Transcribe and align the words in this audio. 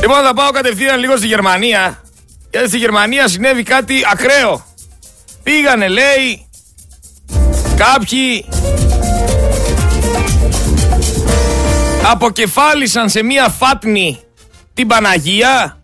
Λοιπόν, 0.00 0.22
θα 0.24 0.34
πάω 0.34 0.50
κατευθείαν 0.50 0.98
λίγο 1.00 1.16
στη 1.16 1.26
Γερμανία. 1.26 2.02
Γιατί 2.50 2.68
στη 2.68 2.78
Γερμανία 2.78 3.28
συνέβη 3.28 3.62
κάτι 3.62 3.94
ακραίο. 4.12 4.64
Πήγανε, 5.42 5.88
λέει, 5.88 6.48
κάποιοι 7.76 8.44
αποκεφάλισαν 12.10 13.08
σε 13.08 13.22
μία 13.22 13.48
φάτνη 13.48 14.20
την 14.74 14.86
Παναγία, 14.86 15.82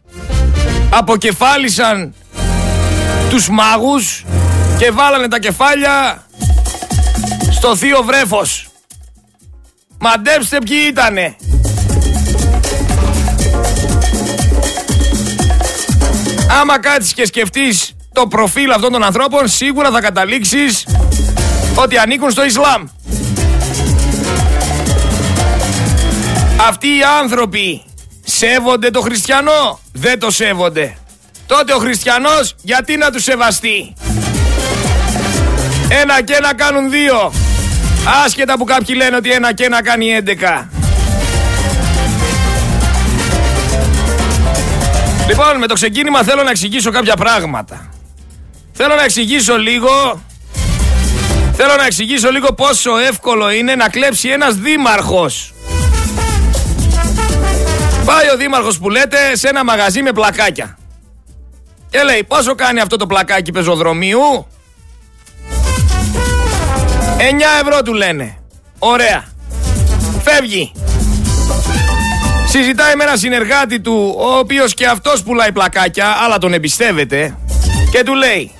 αποκεφάλισαν 0.91 2.15
τους 3.31 3.49
μάγους 3.49 4.25
και 4.79 4.91
βάλανε 4.91 5.29
τα 5.29 5.39
κεφάλια 5.39 6.27
στο 7.51 7.77
θείο 7.77 8.03
βρέφος. 8.03 8.69
Μαντέψτε 9.99 10.59
ποιοι 10.59 10.79
ήτανε. 10.89 11.37
Άμα 16.51 16.81
κάτσεις 16.81 17.13
και 17.13 17.27
σκεφτείς 17.27 17.97
το 18.13 18.27
προφίλ 18.27 18.71
αυτών 18.71 18.93
των 18.93 19.05
ανθρώπων, 19.05 19.49
σίγουρα 19.49 19.91
θα 19.91 20.01
καταλήξεις 20.01 20.87
ότι 21.75 21.99
ανήκουν 21.99 22.31
στο 22.31 22.45
Ισλάμ. 22.45 22.85
Αυτοί 26.69 26.87
οι 26.87 27.03
άνθρωποι 27.21 27.83
σέβονται 28.25 28.91
το 28.91 29.01
χριστιανό, 29.01 29.81
δεν 29.93 30.19
το 30.19 30.31
σέβονται. 30.31 30.97
Τότε 31.47 31.73
ο 31.73 31.79
χριστιανός 31.79 32.55
γιατί 32.63 32.97
να 32.97 33.11
τους 33.11 33.23
σεβαστεί; 33.23 33.95
Ένα 35.89 36.23
και 36.23 36.35
ένα 36.35 36.55
κάνουν 36.55 36.91
δύο. 36.91 37.33
Άσχετα 38.25 38.57
που 38.59 38.65
κάποιοι 38.65 38.95
λένε 38.99 39.17
ότι 39.17 39.31
ένα 39.31 39.53
και 39.53 39.65
ένα 39.65 39.83
κάνει 39.83 40.13
έντεκα. 40.13 40.71
Λοιπόν, 45.29 45.59
με 45.59 45.67
το 45.67 45.75
ξεκίνημα 45.75 46.23
θέλω 46.23 46.43
να 46.43 46.51
εξηγήσω 46.51 46.91
κάποια 46.91 47.17
πράγματα. 47.17 47.89
Θέλω 48.73 48.95
να 48.95 49.03
εξηγήσω 49.03 49.57
λίγο... 49.57 50.23
Θέλω 51.53 51.77
να 51.77 51.85
εξηγήσω 51.85 52.31
λίγο 52.31 52.53
πόσο 52.53 52.99
εύκολο 52.99 53.51
είναι 53.51 53.75
να 53.75 53.89
κλέψει 53.89 54.29
ένας 54.29 54.55
δήμαρχος. 54.55 55.55
Πάει 58.05 58.29
ο 58.35 58.37
δήμαρχος 58.37 58.79
που 58.79 58.91
λέτε 58.91 59.37
σε 59.37 59.49
ένα 59.49 59.65
μαγαζί 59.65 60.03
με 60.03 60.13
πλακάκια. 60.13 60.79
Και 61.91 62.03
λέει 62.03 62.25
πόσο 62.25 62.55
κάνει 62.55 62.81
αυτό 62.81 62.97
το 62.97 63.07
πλακάκι 63.07 63.53
πεζοδρομίου; 63.53 64.47
9 67.19 67.23
ευρώ 67.63 67.83
του 67.83 67.93
λένε. 67.93 68.39
Ωραία. 68.79 69.25
Φεύγει. 70.23 70.73
Συζητάει 72.57 72.95
με 72.97 73.05
ένα 73.05 73.17
συνεργάτη 73.17 73.81
του, 73.81 74.15
ο 74.19 74.39
οποίος 74.39 74.75
και 74.75 74.87
αυτός 74.87 75.23
πουλάει 75.23 75.53
πλακάκια, 75.53 76.17
αλλά 76.25 76.39
τον 76.39 76.53
εμπιστεύεται. 76.53 77.37
Και 77.91 78.03
του 78.03 78.15
λέει 78.15 78.51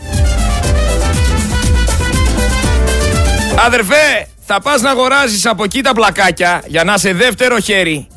Αδερφέ, 3.67 4.29
θα 4.47 4.61
πας 4.61 4.81
να 4.81 4.91
αγοράζεις 4.91 5.47
από 5.47 5.65
εκεί 5.65 5.81
τα 5.81 5.93
πλακάκια 5.93 6.63
για 6.67 6.85
να 6.85 6.99
σε 6.99 7.13
δεύτερο 7.13 7.59
χέρι. 7.59 8.09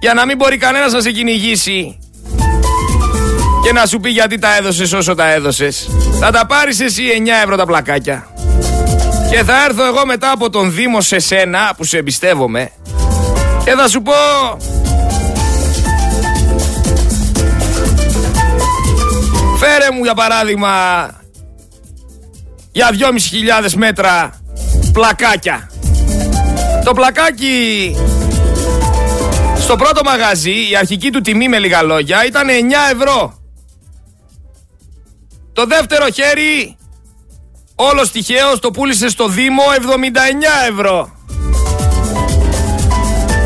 Για 0.00 0.14
να 0.14 0.26
μην 0.26 0.36
μπορεί 0.36 0.56
κανένας 0.56 0.92
να 0.92 1.00
σε 1.00 1.10
κυνηγήσει 1.10 1.98
και 3.64 3.72
να 3.72 3.86
σου 3.86 4.00
πει 4.00 4.10
γιατί 4.10 4.38
τα 4.38 4.56
έδωσες 4.56 4.92
όσο 4.92 5.14
τα 5.14 5.32
έδωσες. 5.32 5.88
Θα 6.20 6.30
τα 6.30 6.46
πάρεις 6.46 6.80
εσύ 6.80 7.02
9 7.18 7.28
ευρώ 7.42 7.56
τα 7.56 7.66
πλακάκια. 7.66 8.26
Και 9.30 9.42
θα 9.42 9.64
έρθω 9.64 9.86
εγώ 9.86 10.06
μετά 10.06 10.30
από 10.30 10.50
τον 10.50 10.74
Δήμο 10.74 11.00
σε 11.00 11.18
σένα 11.18 11.72
που 11.76 11.84
σε 11.84 11.96
εμπιστεύομαι 11.98 12.70
και 13.64 13.70
θα 13.70 13.88
σου 13.88 14.02
πω 14.02 14.12
Φέρε 19.58 19.90
μου 19.90 20.04
για 20.04 20.14
παράδειγμα 20.14 20.70
για 22.72 22.88
2.500 23.62 23.72
μέτρα 23.72 24.40
πλακάκια. 24.92 25.70
Το 26.84 26.92
πλακάκι 26.92 27.96
στο 29.56 29.76
πρώτο 29.76 30.00
μαγαζί 30.04 30.70
η 30.70 30.76
αρχική 30.76 31.10
του 31.10 31.20
τιμή 31.20 31.48
με 31.48 31.58
λίγα 31.58 31.82
λόγια 31.82 32.26
ήταν 32.26 32.48
9 32.48 32.50
ευρώ. 32.92 33.38
Το 35.52 35.66
δεύτερο 35.66 36.10
χέρι 36.10 36.76
όλος 37.74 38.10
τυχαίως 38.10 38.58
το 38.60 38.70
πούλησε 38.70 39.08
στο 39.08 39.28
Δήμο 39.28 39.62
79 39.80 40.70
ευρώ. 40.70 41.13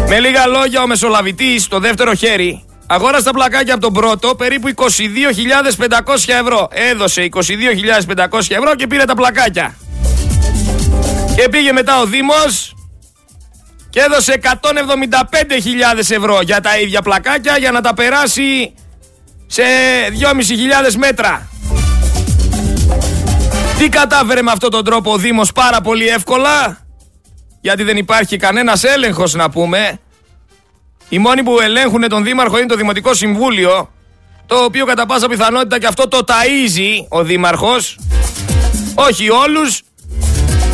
Με 0.09 0.21
λίγα 0.21 0.47
λόγια 0.47 0.83
ο 0.83 0.87
Μεσολαβητής 0.87 1.63
στο 1.63 1.79
δεύτερο 1.79 2.15
χέρι 2.15 2.65
αγόρασε 2.87 3.25
τα 3.25 3.31
πλακάκια 3.31 3.75
από 3.75 3.83
τον 3.83 3.93
πρώτο 3.93 4.35
περίπου 4.35 4.69
22.500 4.75 4.89
ευρώ. 6.27 6.69
Έδωσε 6.71 7.29
22.500 7.33 8.39
ευρώ 8.49 8.75
και 8.75 8.87
πήρε 8.87 9.05
τα 9.05 9.15
πλακάκια. 9.15 9.77
Και 11.37 11.49
πήγε 11.49 11.73
μετά 11.73 12.01
ο 12.01 12.05
Δήμος 12.05 12.75
και 13.91 14.01
έδωσε 14.01 14.41
175.000 14.43 14.51
ευρώ 15.99 16.41
για 16.43 16.61
τα 16.61 16.79
ίδια 16.79 17.03
πλακάκια 17.03 17.59
για 17.59 17.71
να 17.71 17.81
τα 17.81 17.95
περάσει 17.95 18.75
σε 19.47 19.63
2.500 20.91 20.95
μέτρα. 20.97 21.49
Τι 23.79 23.89
κατάφερε 23.89 24.43
με 24.43 24.51
αυτόν 24.51 24.71
τον 24.71 24.85
τρόπο 24.85 25.13
ο 25.13 25.17
Δήμος 25.17 25.53
πάρα 25.53 25.81
πολύ 25.81 26.09
εύκολα; 26.09 26.79
Γιατί 27.61 27.83
δεν 27.83 27.97
υπάρχει 27.97 28.37
κανένας 28.37 28.85
έλεγχος 28.85 29.35
να 29.35 29.51
πούμε. 29.51 29.99
Οι 31.09 31.19
μόνοι 31.19 31.43
που 31.43 31.61
ελέγχουν 31.61 32.09
τον 32.09 32.25
Δήμαρχο 32.25 32.59
είναι 32.59 32.67
το 32.67 32.77
Δημοτικό 32.77 33.15
Συμβούλιο 33.15 33.91
το 34.47 34.65
οποίο 34.65 34.85
κατά 34.85 35.07
πάσα 35.07 35.29
πιθανότητα 35.29 35.79
και 35.79 35.87
αυτό 35.87 36.09
το 36.09 36.25
ταΐζει 36.27 37.07
ο 37.09 37.23
Δήμαρχος 37.23 37.99
όχι 38.95 39.31
όλους 39.31 39.83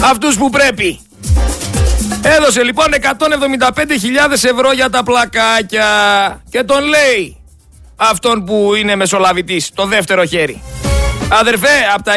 αυτούς 0.04 0.36
που 0.36 0.50
πρέπει. 0.50 1.00
Έδωσε 2.22 2.62
λοιπόν 2.62 2.86
175.000 3.00 4.32
ευρώ 4.32 4.72
για 4.72 4.90
τα 4.90 5.02
πλακάκια 5.02 5.86
και 6.50 6.62
τον 6.62 6.84
λέει 6.84 7.36
αυτόν 7.96 8.44
που 8.44 8.74
είναι 8.74 8.96
μεσολαβητής, 8.96 9.70
το 9.74 9.86
δεύτερο 9.86 10.24
χέρι. 10.24 10.62
Αδερφέ, 11.28 11.68
από 11.94 12.02
τα 12.02 12.14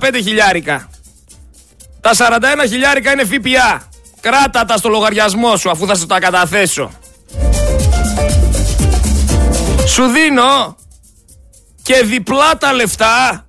175 0.00 0.20
χιλιάρικα, 0.22 0.88
τα 2.04 2.38
41 2.64 2.68
χιλιάρικα 2.68 3.12
είναι 3.12 3.24
ΦΠΑ. 3.24 3.88
Κράτα 4.20 4.64
τα 4.64 4.76
στο 4.76 4.88
λογαριασμό 4.88 5.56
σου 5.56 5.70
αφού 5.70 5.86
θα 5.86 5.94
σου 5.94 6.06
τα 6.06 6.18
καταθέσω. 6.18 6.90
Σου 9.86 10.06
δίνω 10.06 10.76
και 11.82 12.02
διπλά 12.04 12.56
τα 12.58 12.72
λεφτά 12.72 13.46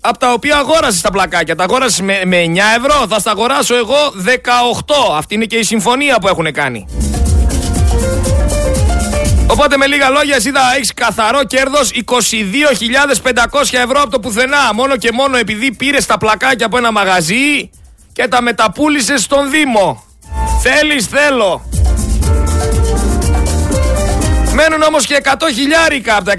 από 0.00 0.18
τα 0.18 0.32
οποία 0.32 0.56
αγόρασες 0.56 1.00
τα 1.00 1.10
πλακάκια. 1.10 1.56
Τα 1.56 1.64
αγόρασες 1.64 2.00
με, 2.00 2.22
με 2.24 2.44
9 2.46 2.56
ευρώ. 2.78 3.06
Θα 3.08 3.18
στα 3.18 3.30
αγοράσω 3.30 3.74
εγώ 3.74 3.96
18. 4.24 5.16
Αυτή 5.16 5.34
είναι 5.34 5.44
και 5.44 5.56
η 5.56 5.62
συμφωνία 5.62 6.18
που 6.18 6.28
έχουν 6.28 6.52
κάνει. 6.52 6.86
Οπότε 9.54 9.76
με 9.76 9.86
λίγα 9.86 10.08
λόγια 10.10 10.36
εσύ 10.36 10.50
θα 10.50 10.60
έχεις 10.76 10.94
καθαρό 10.94 11.44
κέρδος 11.44 11.90
22.500 12.04 12.18
ευρώ 13.70 14.00
από 14.00 14.10
το 14.10 14.20
πουθενά. 14.20 14.74
Μόνο 14.74 14.96
και 14.96 15.12
μόνο 15.12 15.36
επειδή 15.36 15.72
πήρες 15.72 16.06
τα 16.06 16.18
πλακάκια 16.18 16.66
από 16.66 16.76
ένα 16.76 16.92
μαγαζί 16.92 17.70
και 18.12 18.28
τα 18.28 18.42
μεταπούλησες 18.42 19.22
στον 19.22 19.50
Δήμο. 19.50 20.04
Θέλεις, 20.62 21.06
θέλω. 21.06 21.70
Μένουν 24.52 24.82
όμως 24.82 25.06
και 25.06 25.20
100 25.24 25.30
χιλιάρικα 25.54 26.16
από 26.16 26.24
τα 26.24 26.32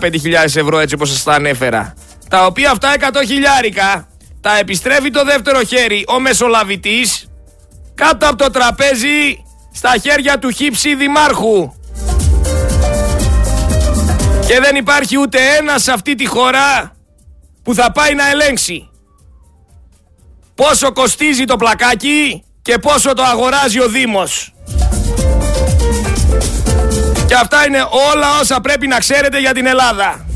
175.000 0.00 0.56
ευρώ 0.56 0.78
έτσι 0.78 0.94
όπως 0.94 1.10
σας 1.10 1.22
τα 1.22 1.32
ανέφερα. 1.32 1.94
Τα 2.28 2.46
οποία 2.46 2.70
αυτά 2.70 2.94
100 2.98 3.02
χιλιάρικα 3.26 4.08
τα 4.40 4.58
επιστρέφει 4.58 5.10
το 5.10 5.24
δεύτερο 5.24 5.62
χέρι 5.62 6.04
ο 6.08 6.20
μεσολαβητής 6.20 7.28
κάτω 7.94 8.26
από 8.26 8.36
το 8.36 8.50
τραπέζι 8.50 9.44
στα 9.72 9.94
χέρια 10.02 10.38
του 10.38 10.50
χύψη 10.50 10.94
δημάρχου. 10.94 11.72
Και 14.46 14.60
δεν 14.60 14.76
υπάρχει 14.76 15.18
ούτε 15.18 15.38
ένας 15.58 15.82
σε 15.82 15.92
αυτή 15.92 16.14
τη 16.14 16.26
χώρα 16.26 16.92
που 17.62 17.74
θα 17.74 17.92
πάει 17.92 18.14
να 18.14 18.30
ελέγξει. 18.30 18.88
Πόσο 20.54 20.92
κοστίζει 20.92 21.44
το 21.44 21.56
πλακάκι 21.56 22.44
και 22.62 22.78
πόσο 22.78 23.12
το 23.12 23.22
αγοράζει 23.22 23.80
ο 23.80 23.88
Δήμος. 23.88 24.54
Και 27.26 27.34
αυτά 27.34 27.66
είναι 27.66 27.86
όλα 28.10 28.38
όσα 28.40 28.60
πρέπει 28.60 28.86
να 28.86 28.98
ξέρετε 28.98 29.40
για 29.40 29.52
την 29.52 29.66
Ελλάδα. 29.66 30.26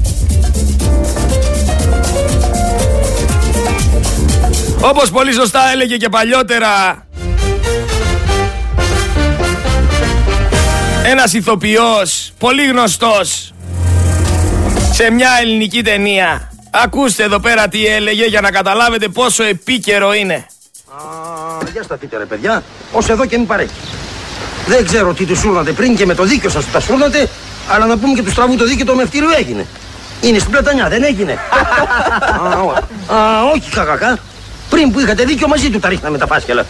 Όπως 4.80 5.10
πολύ 5.10 5.32
σωστά 5.32 5.70
έλεγε 5.70 5.96
και 5.96 6.08
παλιότερα 6.08 7.06
ένας 11.04 11.32
ηθοποιός 11.32 12.32
πολύ 12.38 12.66
γνωστός 12.66 13.52
σε 15.00 15.10
μια 15.10 15.30
ελληνική 15.40 15.82
ταινία. 15.82 16.50
Ακούστε 16.70 17.22
εδώ 17.22 17.38
πέρα 17.40 17.68
τι 17.68 17.86
έλεγε 17.86 18.24
για 18.24 18.40
να 18.40 18.50
καταλάβετε 18.50 19.08
πόσο 19.08 19.42
επίκαιρο 19.42 20.14
είναι. 20.14 20.34
Α, 20.34 21.68
για 21.72 21.82
σταθείτε 21.82 22.16
ρε 22.16 22.24
παιδιά, 22.24 22.62
ως 22.92 23.08
εδώ 23.08 23.26
και 23.26 23.36
μην 23.36 23.46
παρέχει. 23.46 23.70
Δεν 24.66 24.84
ξέρω 24.84 25.14
τι 25.14 25.24
τους 25.24 25.38
σούρνατε 25.38 25.72
πριν 25.72 25.96
και 25.96 26.06
με 26.06 26.14
το 26.14 26.24
δίκιο 26.24 26.50
σας 26.50 26.64
που 26.64 26.70
τα 26.72 26.80
σούρνατε, 26.80 27.28
αλλά 27.68 27.86
να 27.86 27.98
πούμε 27.98 28.14
και 28.14 28.22
τους 28.22 28.34
τραβού 28.34 28.56
το 28.56 28.64
δίκιο 28.64 28.84
το 28.84 28.94
μευτήριο 28.94 29.28
έγινε. 29.38 29.66
Είναι 30.20 30.38
στην 30.38 30.50
πλατανιά, 30.50 30.88
δεν 30.88 31.02
έγινε. 31.02 31.32
α, 32.42 32.60
ο- 32.60 33.14
α, 33.14 33.42
όχι 33.54 33.70
κακακά. 33.70 34.18
Πριν 34.70 34.90
που 34.92 35.00
είχατε 35.00 35.24
δίκιο 35.24 35.48
μαζί 35.48 35.70
του 35.70 35.78
τα 35.78 35.88
ρίχναμε 35.88 36.18
τα 36.18 36.26
φάσκελα. 36.26 36.66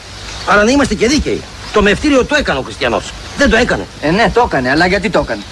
Αλλά 0.47 0.65
να 0.65 0.71
είμαστε 0.71 0.95
και 0.95 1.07
δίκαιοι. 1.07 1.43
Το 1.73 1.83
μευτήριο 1.83 2.25
το 2.25 2.35
έκανε 2.35 2.59
ο 2.59 2.63
Χριστιανός. 2.63 3.13
Δεν 3.37 3.51
το 3.51 3.57
έκανε. 3.57 3.87
Ε, 4.01 4.11
ναι, 4.11 4.31
το 4.35 4.45
έκανε, 4.47 4.71
αλλά 4.71 4.87
γιατί 4.87 5.11
το 5.11 5.19
έκανε; 5.19 5.43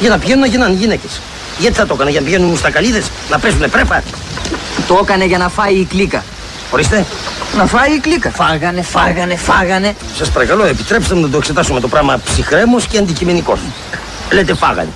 Για 0.00 0.08
να 0.08 0.18
πηγαίνουν 0.18 0.40
να 0.40 0.46
γίνανε 0.46 0.74
γυναίκες. 0.74 1.20
Γιατί 1.58 1.76
θα 1.76 1.86
το 1.86 1.94
έκανε, 1.94 2.10
για 2.10 2.20
να 2.20 2.26
πηγαίνουν 2.26 2.56
στα 2.56 2.70
καλίδε, 2.70 3.02
να 3.30 3.38
παίζουν 3.38 3.70
πρέπα. 3.70 4.02
Το 4.86 4.98
έκανε 5.02 5.24
για 5.24 5.38
να 5.38 5.48
φάει 5.48 5.74
η 5.74 5.84
κλίκα. 5.84 6.24
Ορίστε. 6.70 7.06
Να 7.56 7.66
φάει 7.66 7.94
η 7.94 7.98
κλίκα. 7.98 8.30
Φάγανε, 8.30 8.82
φάγανε, 8.82 9.36
φάγανε. 9.36 9.94
Σας 10.16 10.30
παρακαλώ, 10.30 10.64
επιτρέψτε 10.64 11.14
μου 11.14 11.20
να 11.20 11.28
το 11.28 11.36
εξετάσουμε 11.36 11.80
το 11.80 11.88
πράγμα 11.88 12.20
ψυχρέμος 12.24 12.86
και 12.86 12.98
αντικειμενικός. 12.98 13.60
Λέτε 14.32 14.54
φάγανε. 14.54 14.88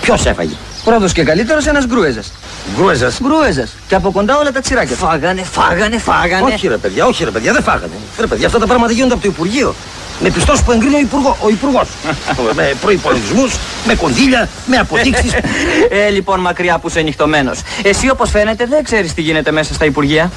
Ποιος 0.00 0.26
έφαγε; 0.26 0.54
Πρώτος 0.84 1.12
και 1.12 1.22
καλύτερος 1.22 1.66
ένας 1.66 1.86
γκρούεζας. 1.86 2.32
Γκρούεζας. 2.76 3.18
Γκρούεζας. 3.22 3.72
Και 3.88 3.94
από 3.94 4.10
κοντά 4.10 4.38
όλα 4.38 4.52
τα 4.52 4.60
τσιράκια. 4.60 4.96
Φάγανε, 4.96 5.42
φάγανε, 5.42 5.98
φάγανε. 5.98 6.54
Όχι 6.54 6.68
ρε 6.68 6.76
παιδιά, 6.76 7.06
όχι 7.06 7.24
ρε 7.24 7.30
παιδιά, 7.30 7.52
δεν 7.52 7.62
φάγανε. 7.62 7.94
Ρε 8.20 8.26
παιδιά, 8.26 8.46
αυτά 8.46 8.58
τα 8.58 8.66
πράγματα 8.66 8.92
γίνονται 8.92 9.14
από 9.14 9.22
το 9.22 9.28
Υπουργείο. 9.28 9.74
Με 10.20 10.30
πιστός 10.30 10.62
που 10.62 10.72
εγκρίνει 10.72 10.94
ο, 10.94 10.98
υπουργό, 10.98 11.36
ο 11.42 11.48
Υπουργός. 11.48 11.88
με 12.56 12.74
προπολογισμού, 12.80 13.50
με 13.86 13.94
κονδύλια, 13.94 14.48
με 14.66 14.76
αποδείξει. 14.76 15.30
ε, 16.06 16.08
λοιπόν, 16.08 16.40
μακριά 16.40 16.78
που 16.78 16.88
είσαι 16.88 17.00
νυχτωμένος. 17.00 17.60
Εσύ, 17.82 18.10
όπως 18.10 18.30
φαίνεται, 18.30 18.66
δεν 18.66 18.84
ξέρεις 18.84 19.14
τι 19.14 19.20
γίνεται 19.22 19.50
μέσα 19.50 19.74
στα 19.74 19.84
Υπουργεία. 19.84 20.30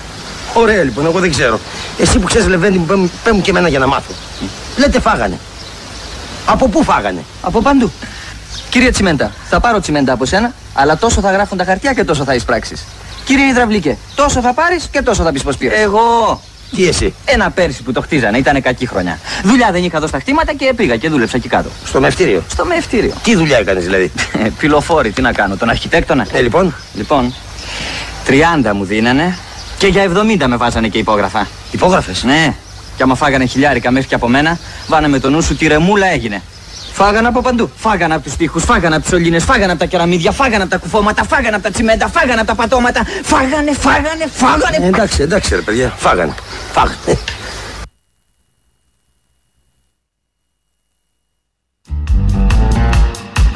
Ωραία 0.54 0.84
λοιπόν, 0.84 1.06
εγώ 1.06 1.20
δεν 1.20 1.32
ξέρω. 1.32 1.60
Εσύ 2.00 2.20
που 2.20 2.26
ξέρεις, 2.26 2.48
Λεβέντη, 2.48 2.78
μου 2.78 2.86
πέ 2.86 2.96
μου- 2.96 3.12
πέ 3.24 3.32
μου 3.32 3.42
και 3.42 3.50
εμένα 3.50 3.68
για 3.70 3.80
να 3.80 3.88
μάθω. 3.88 4.12
Λέτε 4.78 5.00
φάγανε. 5.00 5.40
Από 6.46 6.68
πού 6.68 6.84
φάγανε; 6.84 7.24
Από 7.42 7.62
παντού. 7.62 7.92
Κύριε 8.70 8.92
Τσιμέντα, 8.92 9.32
θα 9.50 9.60
πάρω 9.60 9.80
τσιμέντα 9.80 10.14
από 10.14 10.26
σένα, 10.26 10.54
αλλά 10.74 10.98
τόσο 10.98 11.22
θα 11.22 11.32
γράφουν 11.32 11.58
τα 11.58 11.64
χαρτιά 11.64 11.94
και 11.94 12.04
τόσο 12.04 12.24
θα 12.24 12.34
εισπράξεις. 12.34 12.86
Κύριε 13.26 13.46
Ιδραυλίκε, 13.46 13.98
τόσο 14.16 14.42
θα 14.42 14.54
πάρεις 14.54 14.88
και 14.92 15.02
τόσο 15.02 15.24
θα 15.24 15.32
πεις 15.32 15.44
πως 15.44 15.58
πήρες. 15.58 15.80
Εγώ. 15.80 16.42
Τι 16.76 16.88
εσύ, 16.88 17.14
Ένα 17.26 17.50
πέρσι 17.50 17.84
που 17.84 17.92
το 17.92 18.02
χτίζανε, 18.02 18.38
ήταν 18.38 18.62
κακή 18.62 18.86
χρονιά. 18.86 19.20
Δουλειά 19.44 19.72
δεν 19.72 19.84
είχα 19.84 19.98
εδώ 19.98 20.08
στα 20.08 20.20
χτήματα 20.20 20.54
και 20.54 20.74
πήγα 20.76 20.96
και 20.98 21.10
δούλεψα 21.10 21.38
εκεί 21.38 21.48
κάτω. 21.48 21.70
στο 21.86 22.00
μευτήριο. 22.00 22.44
Στο 22.52 22.66
μευτήριο. 22.66 23.14
Τι 23.24 23.36
δουλειά 23.36 23.58
έκανες 23.58 23.84
δηλαδή; 23.84 24.12
Πυλοφόρη, 24.60 25.12
τι 25.12 25.22
να 25.22 25.32
κάνω, 25.32 25.56
τον 25.58 25.70
αρχιτέκτονα. 25.70 26.28
Ε, 26.32 26.42
λοιπόν, 26.42 26.76
Λοιπόν, 26.94 27.34
30 28.28 28.72
μου 28.74 28.84
δίνανε 28.86 29.38
και 29.78 29.88
για 29.88 30.04
70 30.40 30.46
με 30.48 30.56
βάζανε 30.58 30.88
και 30.88 30.98
υπόγραφα. 30.98 31.48
υπόγραφες; 31.72 32.24
Ναι, 32.24 32.54
και 32.98 33.04
άμα 33.04 33.16
φάγανε 33.16 33.46
χιλιάρικα 33.46 33.92
μέχρι 33.92 34.08
και 34.08 34.16
από 34.16 34.28
μένα, 34.28 34.58
βάναμε 34.88 35.20
το 35.20 35.30
νου 35.30 35.42
σου 35.42 35.56
τι 35.56 35.68
ρεμούλα 35.68 36.08
έγινε. 36.08 36.42
Φάγανε 37.02 37.28
από 37.28 37.42
παντού. 37.42 37.72
Φάγανε 37.76 38.14
από 38.14 38.24
τους 38.24 38.36
τοίχους, 38.36 38.64
φάγανε 38.64 38.96
από 38.96 39.04
τις 39.04 39.12
σωλήνε, 39.12 39.40
φάγανε 39.40 39.72
από 39.72 39.80
τα 39.80 39.86
κεραμίδια, 39.86 40.32
φάγανε 40.32 40.64
από 40.64 40.72
τα 40.72 40.78
κουφώματα, 40.78 41.24
φάγανε 41.24 41.56
από 41.56 41.64
τα 41.64 41.72
τσιμέντα, 41.72 42.08
φάγανε 42.08 42.40
από 42.40 42.48
τα 42.48 42.56
πατώματα. 42.56 43.06
Φάγανε, 43.24 43.72
φάγανε, 43.72 44.28
φάγανε. 44.32 44.78
Ε, 44.82 44.88
εντάξει, 44.88 45.22
εντάξει 45.22 45.56
ρε 45.56 45.62
παιδιά, 45.62 45.94
φάγανε. 45.98 46.34
Φάγανε. 46.72 47.20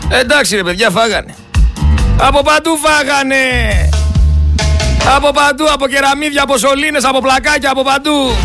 Εντάξει 0.09 0.55
ρε 0.55 0.63
παιδιά, 0.63 0.89
φάγανε. 0.89 1.35
Από 2.19 2.41
παντού 2.41 2.77
φάγανε. 2.77 3.35
Από 5.15 5.31
παντού, 5.31 5.65
από 5.73 5.87
κεραμίδια, 5.87 6.43
από 6.43 6.57
σωλήνες, 6.57 7.03
από 7.03 7.21
πλακάκια, 7.21 7.71
από 7.71 7.83
παντού. 7.83 8.35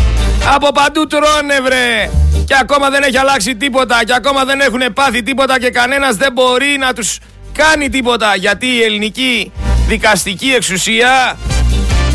Από 0.54 0.72
παντού 0.72 1.06
τρώνε 1.06 1.60
βρε. 1.64 2.10
Και 2.48 2.56
ακόμα 2.60 2.90
δεν 2.90 3.02
έχει 3.02 3.18
αλλάξει 3.18 3.56
τίποτα. 3.56 4.04
Και 4.04 4.14
ακόμα 4.14 4.44
δεν 4.44 4.60
έχουν 4.60 4.80
πάθει 4.94 5.22
τίποτα 5.22 5.58
και 5.58 5.70
κανένας 5.70 6.16
δεν 6.16 6.32
μπορεί 6.32 6.76
να 6.78 6.92
τους 6.92 7.18
κάνει 7.52 7.88
τίποτα. 7.88 8.36
Γιατί 8.36 8.66
η 8.66 8.82
ελληνική 8.82 9.52
δικαστική 9.88 10.52
εξουσία 10.56 11.38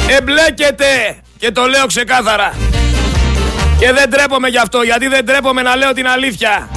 εμπλέκεται. 0.08 1.18
Και 1.38 1.52
το 1.52 1.66
λέω 1.66 1.86
ξεκάθαρα. 1.86 2.54
Και 3.80 3.92
δεν 3.92 4.10
τρέπομαι 4.10 4.48
γι' 4.48 4.58
αυτό, 4.58 4.82
γιατί 4.82 5.08
δεν 5.08 5.26
τρέπομαι 5.26 5.62
να 5.62 5.76
λέω 5.76 5.94
την 5.94 6.08
αλήθεια. 6.08 6.70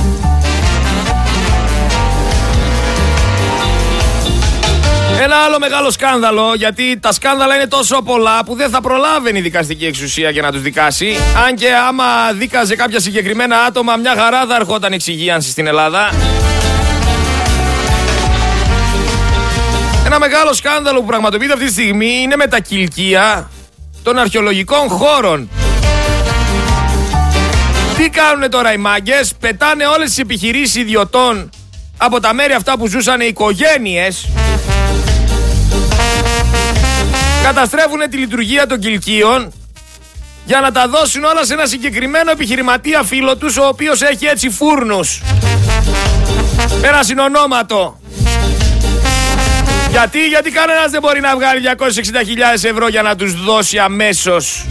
Ένα 5.23 5.37
άλλο 5.37 5.59
μεγάλο 5.59 5.91
σκάνδαλο, 5.91 6.55
γιατί 6.55 6.99
τα 6.99 7.13
σκάνδαλα 7.13 7.55
είναι 7.55 7.67
τόσο 7.67 8.03
πολλά 8.03 8.45
που 8.45 8.55
δεν 8.55 8.71
θα 8.71 8.81
προλάβαινε 8.81 9.39
η 9.39 9.41
δικαστική 9.41 9.87
εξουσία 9.87 10.31
για 10.31 10.43
να 10.43 10.53
τους 10.53 10.63
δικάσει. 10.63 11.17
Αν 11.47 11.55
και 11.55 11.69
άμα 11.89 12.33
δίκαζε 12.33 12.77
κάποια 12.77 13.01
συγκεκριμένα 13.01 13.57
άτομα, 13.59 13.97
μια 13.97 14.15
χαρά 14.19 14.47
θα 14.47 14.55
ερχόταν 14.55 14.93
εξυγίανση 14.93 15.51
στην 15.51 15.67
Ελλάδα. 15.67 16.11
Ένα 20.07 20.19
μεγάλο 20.19 20.53
σκάνδαλο 20.53 21.01
που 21.01 21.07
πραγματοποιείται 21.07 21.53
αυτή 21.53 21.65
τη 21.67 21.73
στιγμή 21.73 22.21
είναι 22.23 22.37
με 22.37 22.47
τα 22.47 22.61
κηλκία 22.61 23.51
των 24.03 24.19
αρχαιολογικών 24.19 24.89
χώρων. 24.89 25.49
Τι 27.97 28.09
κάνουν 28.09 28.51
τώρα 28.51 28.73
οι 28.73 28.77
μάγκες, 28.77 29.35
πετάνε 29.41 29.87
όλες 29.87 30.09
τις 30.09 30.19
επιχειρήσεις 30.19 30.77
ιδιωτών 30.77 31.51
από 31.97 32.21
τα 32.21 32.35
μέρη 32.35 32.53
αυτά 32.53 32.79
που 32.79 32.87
ζούσαν 32.87 33.21
οι 33.21 33.27
οικογένειες 33.29 34.29
καταστρέφουν 37.53 38.01
τη 38.11 38.17
λειτουργία 38.17 38.67
των 38.67 38.79
κηλκίων 38.79 39.53
για 40.45 40.61
να 40.61 40.73
τα 40.73 40.89
δώσουν 40.89 41.25
όλα 41.25 41.45
σε 41.45 41.53
ένα 41.53 41.67
συγκεκριμένο 41.67 42.31
επιχειρηματία 42.31 43.03
φίλο 43.03 43.37
τους 43.37 43.57
ο 43.57 43.67
οποίος 43.67 44.03
έχει 44.03 44.25
έτσι 44.27 44.51
φούρνους. 44.51 45.23
Με 46.81 46.87
ένα 46.89 47.03
συνονόματο. 47.03 48.01
Γιατί, 49.91 50.27
γιατί 50.27 50.51
κανένας 50.51 50.91
δεν 50.91 51.01
μπορεί 51.01 51.21
να 51.21 51.37
βγάλει 51.37 51.61
260.000 51.79 52.65
ευρώ 52.65 52.89
για 52.89 53.03
να 53.03 53.17
τους 53.17 53.45
δώσει 53.45 53.79
αμέσως. 53.79 54.65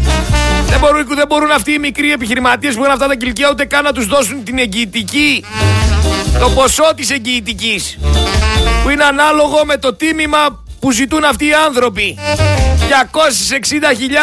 Δεν 0.65 0.79
μπορούν, 0.79 1.07
δεν 1.15 1.27
μπορούν 1.27 1.51
αυτοί 1.51 1.71
οι 1.71 1.79
μικροί 1.79 2.11
επιχειρηματίες 2.11 2.73
που 2.73 2.79
έχουν 2.79 2.93
αυτά 2.93 3.07
τα 3.07 3.15
κηλκία 3.15 3.49
ούτε 3.51 3.65
καν 3.65 3.83
να 3.83 3.91
τους 3.91 4.05
δώσουν 4.05 4.43
την 4.43 4.59
εγγυητική 4.59 5.45
το 6.39 6.49
ποσό 6.49 6.91
της 6.95 7.09
εγγυητικής 7.09 7.97
που 8.83 8.89
είναι 8.89 9.03
ανάλογο 9.03 9.65
με 9.65 9.77
το 9.77 9.93
τίμημα 9.93 10.64
που 10.85 10.91
ζητούν 10.91 11.23
αυτοί 11.23 11.45
οι 11.45 11.53
άνθρωποι. 11.65 12.17
260.000 12.19 12.25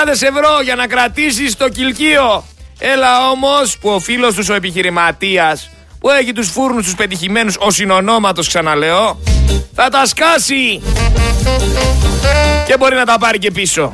ευρώ 0.08 0.60
για 0.62 0.74
να 0.74 0.86
κρατήσεις 0.86 1.56
το 1.56 1.68
κηλκείο 1.68 2.44
Έλα 2.78 3.30
όμως 3.30 3.78
που 3.78 3.88
ο 3.88 3.98
φίλος 3.98 4.34
τους 4.34 4.48
ο 4.48 4.54
επιχειρηματίας 4.54 5.70
που 6.00 6.10
έχει 6.10 6.32
τους 6.32 6.50
φούρνους 6.50 6.84
τους 6.84 6.94
πετυχημένους 6.94 7.56
ο 7.58 7.70
συνονόματος 7.70 8.48
ξαναλέω 8.48 9.20
θα 9.74 9.88
τα 9.88 10.06
σκάσει. 10.06 10.82
Και 12.66 12.76
μπορεί 12.78 12.94
να 12.94 13.04
τα 13.04 13.18
πάρει 13.18 13.38
και 13.38 13.50
πίσω. 13.50 13.92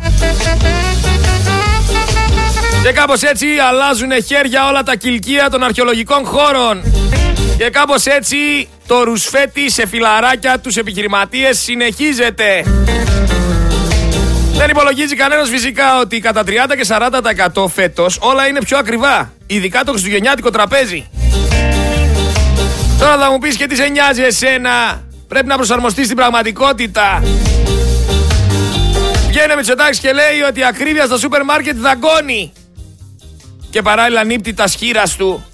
Και 2.82 2.92
κάπως 2.92 3.22
έτσι 3.22 3.46
αλλάζουν 3.68 4.25
χέρια 4.25 4.68
όλα 4.68 4.82
τα 4.82 4.94
κηλκία 4.94 5.50
των 5.50 5.62
αρχαιολογικών 5.62 6.25
χώρων 6.25 6.82
και 7.58 7.70
κάπως 7.70 8.06
έτσι 8.06 8.36
το 8.86 9.02
ρουσφέτι 9.02 9.70
σε 9.70 9.86
φιλαράκια 9.86 10.58
τους 10.58 10.76
επιχειρηματίες 10.76 11.58
συνεχίζεται. 11.58 12.64
Δεν 14.52 14.68
υπολογίζει 14.70 15.16
κανένας 15.16 15.48
φυσικά 15.48 15.98
ότι 16.00 16.20
κατά 16.20 16.42
30 16.46 16.50
και 16.78 16.86
40% 17.54 17.68
φέτος 17.68 18.18
όλα 18.20 18.46
είναι 18.46 18.58
πιο 18.60 18.78
ακριβά. 18.78 19.32
Ειδικά 19.46 19.84
το 19.84 19.90
χριστουγεννιάτικο 19.90 20.50
τραπέζι. 20.50 21.08
Τώρα 22.98 23.18
θα 23.18 23.30
μου 23.30 23.38
πεις 23.38 23.56
και 23.56 23.66
τι 23.66 23.76
σε 23.76 23.88
νοιάζει 23.88 24.22
εσένα. 24.22 25.04
Πρέπει 25.28 25.46
να 25.46 25.56
προσαρμοστείς 25.56 26.04
στην 26.04 26.16
πραγματικότητα. 26.16 27.22
Βγαίνει 29.28 29.52
ο 29.52 29.56
Μητσοτάκης 29.56 29.98
και 29.98 30.12
λέει 30.12 30.40
ότι 30.48 30.60
η 30.60 30.64
ακρίβεια 30.64 31.04
στα 31.04 31.18
σούπερ 31.18 31.44
μάρκετ 31.44 31.76
δαγκώνει. 31.76 32.52
Και 33.70 33.82
παράλληλα 33.82 34.24
νύπτει 34.24 34.54
τα 34.54 34.66
σχήρας 34.66 35.16
του 35.16 35.46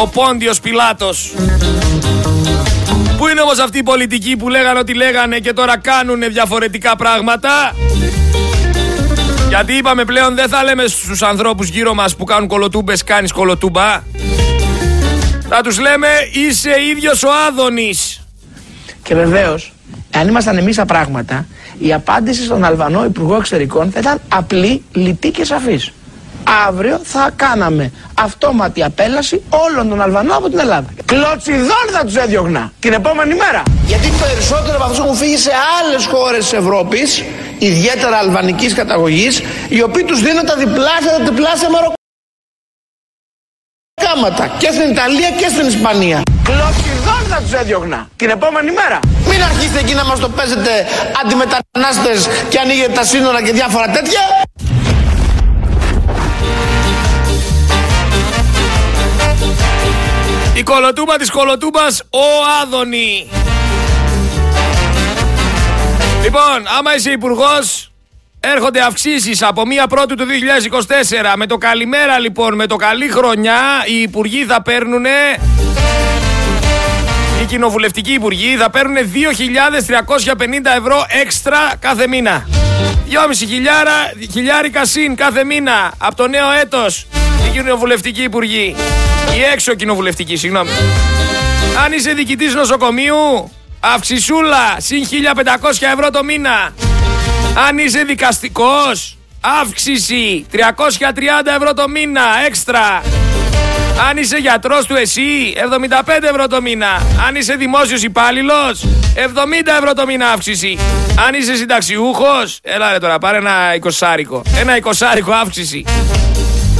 ο 0.00 0.06
Πόντιος 0.06 0.60
Πιλάτος. 0.60 1.34
Πού 3.16 3.28
είναι 3.28 3.40
όμως 3.40 3.58
αυτοί 3.58 3.78
οι 3.78 3.82
πολιτικοί 3.82 4.36
που 4.36 4.48
λέγανε 4.48 4.78
ότι 4.78 4.94
λέγανε 4.94 5.38
και 5.38 5.52
τώρα 5.52 5.78
κάνουν 5.78 6.20
διαφορετικά 6.28 6.96
πράγματα. 6.96 7.74
Γιατί 9.48 9.72
είπαμε 9.72 10.04
πλέον 10.04 10.34
δεν 10.34 10.48
θα 10.48 10.64
λέμε 10.64 10.86
στους 10.86 11.22
ανθρώπους 11.22 11.68
γύρω 11.68 11.94
μας 11.94 12.16
που 12.16 12.24
κάνουν 12.24 12.48
κολοτούμπες 12.48 13.04
κάνεις 13.04 13.32
κολοτούμπα. 13.32 14.02
Θα 15.48 15.60
τους 15.62 15.78
λέμε 15.78 16.08
είσαι 16.32 16.70
ίδιος 16.90 17.22
ο 17.22 17.28
Άδωνης. 17.48 18.26
Και 19.02 19.14
βεβαίως, 19.14 19.72
αν 20.14 20.28
ήμασταν 20.28 20.58
εμείς 20.58 20.76
τα 20.76 20.86
πράγματα, 20.86 21.46
η 21.78 21.92
απάντηση 21.92 22.44
στον 22.44 22.64
Αλβανό 22.64 23.04
Υπουργό 23.04 23.36
Εξωτερικών 23.36 23.90
θα 23.90 24.00
ήταν 24.00 24.20
απλή, 24.28 24.82
λιτή 24.92 25.30
και 25.30 25.44
σαφής. 25.44 25.92
Αύριο 26.68 27.00
θα 27.02 27.30
κάναμε 27.36 27.92
αυτόματη 28.14 28.84
απέλαση 28.84 29.42
όλων 29.48 29.88
των 29.88 30.00
Αλβανών 30.02 30.36
από 30.36 30.48
την 30.48 30.58
Ελλάδα. 30.58 30.86
Κλωτσιδών 31.04 31.84
θα 31.92 32.04
τους 32.04 32.16
έδιωγνα 32.16 32.72
την 32.80 32.92
επόμενη 32.92 33.34
μέρα. 33.34 33.62
Γιατί 33.86 34.12
περισσότερο 34.20 34.74
από 34.74 34.84
αυτούς 34.84 34.98
έχουν 34.98 35.14
φύγει 35.14 35.36
σε 35.36 35.50
άλλες 35.80 36.04
χώρες 36.06 36.38
της 36.38 36.52
Ευρώπης, 36.52 37.24
ιδιαίτερα 37.58 38.16
αλβανικής 38.16 38.74
καταγωγής, 38.74 39.42
οι 39.68 39.82
οποίοι 39.82 40.04
τους 40.04 40.20
δίνουν 40.20 40.46
τα 40.46 40.56
διπλάσια, 40.56 41.12
τα 41.18 41.24
διπλάσια 41.24 41.70
Μαροκό. 41.70 41.92
κάματα 44.08 44.44
και 44.58 44.68
στην 44.72 44.90
Ιταλία 44.90 45.30
και 45.30 45.48
στην 45.48 45.66
Ισπανία. 45.66 46.22
Κλωτσιδόν 46.44 47.22
θα 47.30 47.38
τους 47.42 47.52
έδιωχνα 47.52 48.08
την 48.16 48.30
επόμενη 48.30 48.70
μέρα. 48.70 48.98
Μην 49.28 49.42
αρχίσετε 49.42 49.78
εκεί 49.78 49.94
να 49.94 50.04
μας 50.04 50.18
το 50.18 50.28
παίζετε 50.28 50.70
αντιμετανάστες 51.24 52.28
και 52.48 52.58
ανοίγετε 52.58 52.92
τα 52.92 53.04
σύνορα 53.04 53.42
και 53.42 53.52
διάφορα 53.52 53.88
τέτοια. 53.88 54.20
Η 60.58 60.62
κολοτούμπα 60.62 61.16
της 61.16 61.30
κολοτούμπας, 61.30 62.02
ο 62.10 62.24
Άδωνη. 62.62 63.28
Λοιπόν, 66.22 66.66
άμα 66.78 66.94
είσαι 66.96 67.10
υπουργός, 67.10 67.92
έρχονται 68.40 68.80
αυξήσεις 68.80 69.42
από 69.42 69.62
1 69.84 69.88
Πρώτου 69.88 70.14
του 70.14 70.24
2024. 70.24 71.36
Με 71.36 71.46
το 71.46 71.56
καλημέρα 71.56 72.18
λοιπόν, 72.18 72.54
με 72.54 72.66
το 72.66 72.76
καλή 72.76 73.08
χρονιά, 73.08 73.60
οι 73.86 74.00
υπουργοί 74.00 74.44
θα 74.44 74.62
παίρνουν. 74.62 75.04
Οι 77.42 77.44
κοινοβουλευτικοί 77.44 78.12
υπουργοί 78.12 78.56
θα 78.56 78.70
παίρνουν 78.70 78.96
2.350 78.96 79.02
ευρώ 80.76 81.06
έξτρα 81.08 81.58
κάθε 81.80 82.06
μήνα. 82.06 82.48
2,5 83.10 83.46
χιλιάρα, 83.48 84.12
χιλιάρικα 84.32 84.84
συν 84.84 85.16
κάθε 85.16 85.44
μήνα 85.44 85.92
από 85.98 86.14
το 86.14 86.28
νέο 86.28 86.50
έτος 86.50 87.06
οι 87.48 87.50
κοινοβουλευτικοί 87.50 88.22
υπουργοί. 88.22 88.74
Οι 89.36 89.42
έξω 89.52 89.74
κοινοβουλευτικοί, 89.74 90.36
συγγνώμη. 90.36 90.70
Αν 91.84 91.92
είσαι 91.92 92.12
διοικητής 92.12 92.54
νοσοκομείου, 92.54 93.52
αυξησούλα 93.80 94.76
συν 94.76 95.04
1.500 95.04 95.92
ευρώ 95.92 96.10
το 96.10 96.24
μήνα. 96.24 96.72
Αν 97.68 97.78
είσαι 97.78 98.02
δικαστικός, 98.02 99.18
αύξηση 99.60 100.46
330 100.52 100.58
ευρώ 101.56 101.74
το 101.74 101.88
μήνα 101.88 102.22
έξτρα. 102.46 103.02
Αν 104.08 104.16
είσαι 104.16 104.36
γιατρός 104.36 104.86
του 104.86 104.94
ΕΣΥ, 104.96 105.52
75 105.56 106.28
ευρώ 106.28 106.46
το 106.46 106.62
μήνα. 106.62 107.02
Αν 107.26 107.34
είσαι 107.34 107.54
δημόσιος 107.54 108.02
υπάλληλος, 108.02 108.86
70 109.14 109.76
ευρώ 109.78 109.92
το 109.92 110.06
μήνα 110.06 110.28
αύξηση. 110.30 110.78
Αν 111.26 111.34
είσαι 111.34 111.56
συνταξιούχος, 111.56 112.58
έλα 112.62 112.92
ρε 112.92 112.98
τώρα 112.98 113.18
πάρε 113.18 113.36
ένα 113.36 113.74
εικοσάρικο. 113.74 114.42
Ένα 114.60 114.76
εικοσάρικο 114.76 115.32
αύξηση. 115.32 115.84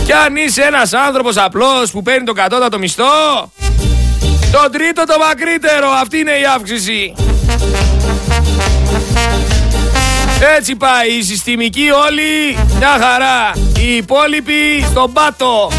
Και 0.09 0.15
αν 0.15 0.37
είσαι 0.37 0.63
ένας 0.63 0.93
άνθρωπος 0.93 1.37
απλός 1.37 1.91
που 1.91 2.03
παίρνει 2.03 2.25
το 2.25 2.33
κατώτατο 2.33 2.79
μισθό, 2.79 3.53
το 4.53 4.69
τρίτο 4.73 5.05
το 5.05 5.19
μακρύτερο, 5.19 5.91
αυτή 5.91 6.19
είναι 6.19 6.31
η 6.31 6.45
αύξηση. 6.55 7.15
Έτσι 10.57 10.77
πάει 10.77 11.09
η 11.09 11.23
συστημική 11.23 11.91
όλοι, 12.07 12.59
μια 12.79 12.89
χαρά. 12.89 13.53
Οι 13.79 13.97
υπόλοιποι 13.97 14.85
στον 14.91 15.13
πάτο. 15.13 15.71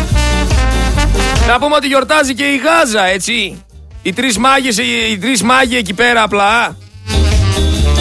Να 1.47 1.59
πούμε 1.59 1.75
ότι 1.75 1.87
γιορτάζει 1.87 2.33
και 2.33 2.45
η 2.45 2.57
Γάζα, 2.57 3.05
έτσι. 3.05 3.63
Οι 4.01 4.13
τρεις 4.13 4.37
μάγες, 4.37 4.77
οι 5.11 5.17
τρεις 5.17 5.43
μάγοι 5.43 5.77
εκεί 5.77 5.93
πέρα 5.93 6.21
απλά. 6.23 6.77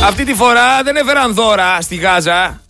Αυτή 0.05 0.25
τη 0.25 0.35
φορά 0.35 0.83
δεν 0.83 0.97
έφεραν 0.97 1.35
δώρα 1.35 1.79
στη 1.81 1.95
Γάζα. 1.95 2.61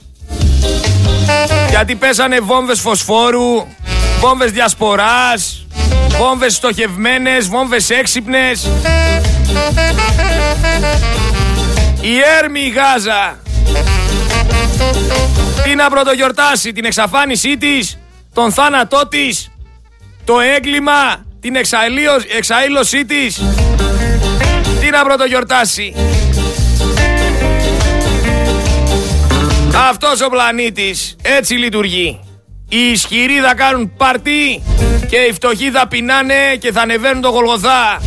Γιατί 1.69 1.95
πέσανε 1.95 2.41
βόμβες 2.41 2.81
φωσφόρου, 2.81 3.67
βόμβες 4.21 4.51
διασποράς, 4.51 5.67
βόμβες 6.19 6.55
στοχευμένες, 6.55 7.49
βόμβες 7.49 7.91
έξυπνες. 7.91 8.69
Η 12.01 12.17
Έρμη 12.43 12.61
η 12.61 12.69
Γάζα. 12.69 13.39
Τι 15.65 15.75
να 15.75 15.91
πρωτογιορτάσει, 15.91 16.73
την 16.73 16.85
εξαφάνισή 16.85 17.57
της, 17.57 17.99
τον 18.33 18.53
θάνατό 18.53 19.09
της, 19.09 19.51
το 20.25 20.41
έγκλημα, 20.41 21.25
την 21.41 21.57
εξαήλωσή 22.37 23.05
της. 23.05 23.43
Τι 24.81 24.91
να 24.91 25.03
πρωτογιορτάσει; 25.05 25.95
Αυτός 29.75 30.21
ο 30.21 30.29
πλανήτης 30.29 31.17
έτσι 31.23 31.55
λειτουργεί. 31.55 32.21
Οι 32.69 32.91
ισχυροί 32.91 33.41
θα 33.41 33.55
κάνουν 33.55 33.97
παρτί 33.97 34.63
και 35.09 35.17
οι 35.17 35.33
φτωχοί 35.33 35.71
θα 35.71 35.89
πεινάνε 35.89 36.57
και 36.59 36.73
θα 36.73 36.81
ανεβαίνουν 36.81 37.23
το 37.23 37.29
γολγοθά. 37.29 38.01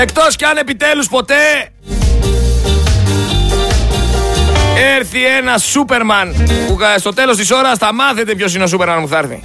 Εκτός 0.00 0.36
κι 0.36 0.44
αν 0.44 0.56
επιτέλους 0.56 1.08
ποτέ 1.08 1.70
έρθει 4.98 5.24
ένα 5.24 5.58
Σούπερμαν 5.58 6.34
που 6.66 6.78
στο 6.98 7.12
τέλος 7.12 7.36
της 7.36 7.50
ώρας 7.50 7.78
θα 7.78 7.94
μάθετε 7.94 8.34
ποιος 8.34 8.54
είναι 8.54 8.64
ο 8.64 8.66
Σούπερμαν 8.66 9.02
που 9.02 9.08
θα 9.08 9.18
έρθει. 9.18 9.40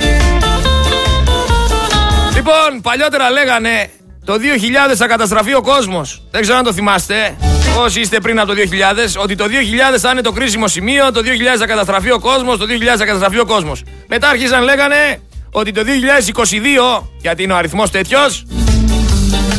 Λοιπόν, 2.36 2.82
παλιότερα 2.82 3.30
λέγανε 3.30 3.90
το 4.26 4.34
2000 4.34 4.96
θα 4.96 5.08
καταστραφεί 5.08 5.54
ο 5.54 5.62
κόσμος. 5.62 6.24
Δεν 6.32 6.42
ξέρω 6.42 6.58
αν 6.58 6.64
το 6.64 6.74
θυμάστε. 6.74 7.36
Όσοι 7.78 8.00
είστε 8.00 8.20
πριν 8.20 8.40
από 8.40 8.48
το 8.48 8.54
2000, 8.54 9.22
ότι 9.22 9.36
το 9.36 9.46
2000 9.46 9.98
θα 10.00 10.10
είναι 10.12 10.22
το 10.22 10.32
κρίσιμο 10.32 10.68
σημείο, 10.68 11.12
το 11.12 11.22
2000 11.22 11.58
θα 11.58 11.66
καταστραφεί 11.66 12.12
ο 12.12 12.20
κόσμος, 12.20 12.58
το 12.58 12.66
2000 12.66 12.98
θα 12.98 13.06
καταστραφεί 13.06 13.40
ο 13.40 13.46
κόσμος. 13.46 13.84
Μετά 14.08 14.30
άρχισαν 14.30 14.64
λέγανε 14.64 15.22
ότι 15.52 15.72
το 15.72 15.82
2022, 15.84 17.08
γιατί 17.22 17.44
είναι 17.44 17.54
ο 17.54 17.56
αριθμός 17.56 17.92
τέτοιος, 17.92 18.46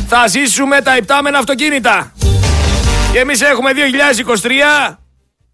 θα 0.09 0.27
ζήσουμε 0.27 0.81
τα 0.81 0.97
υπτάμενα 0.97 1.39
αυτοκίνητα. 1.39 2.13
Και 3.13 3.19
εμείς 3.19 3.41
έχουμε 3.41 3.71
2023 3.73 4.99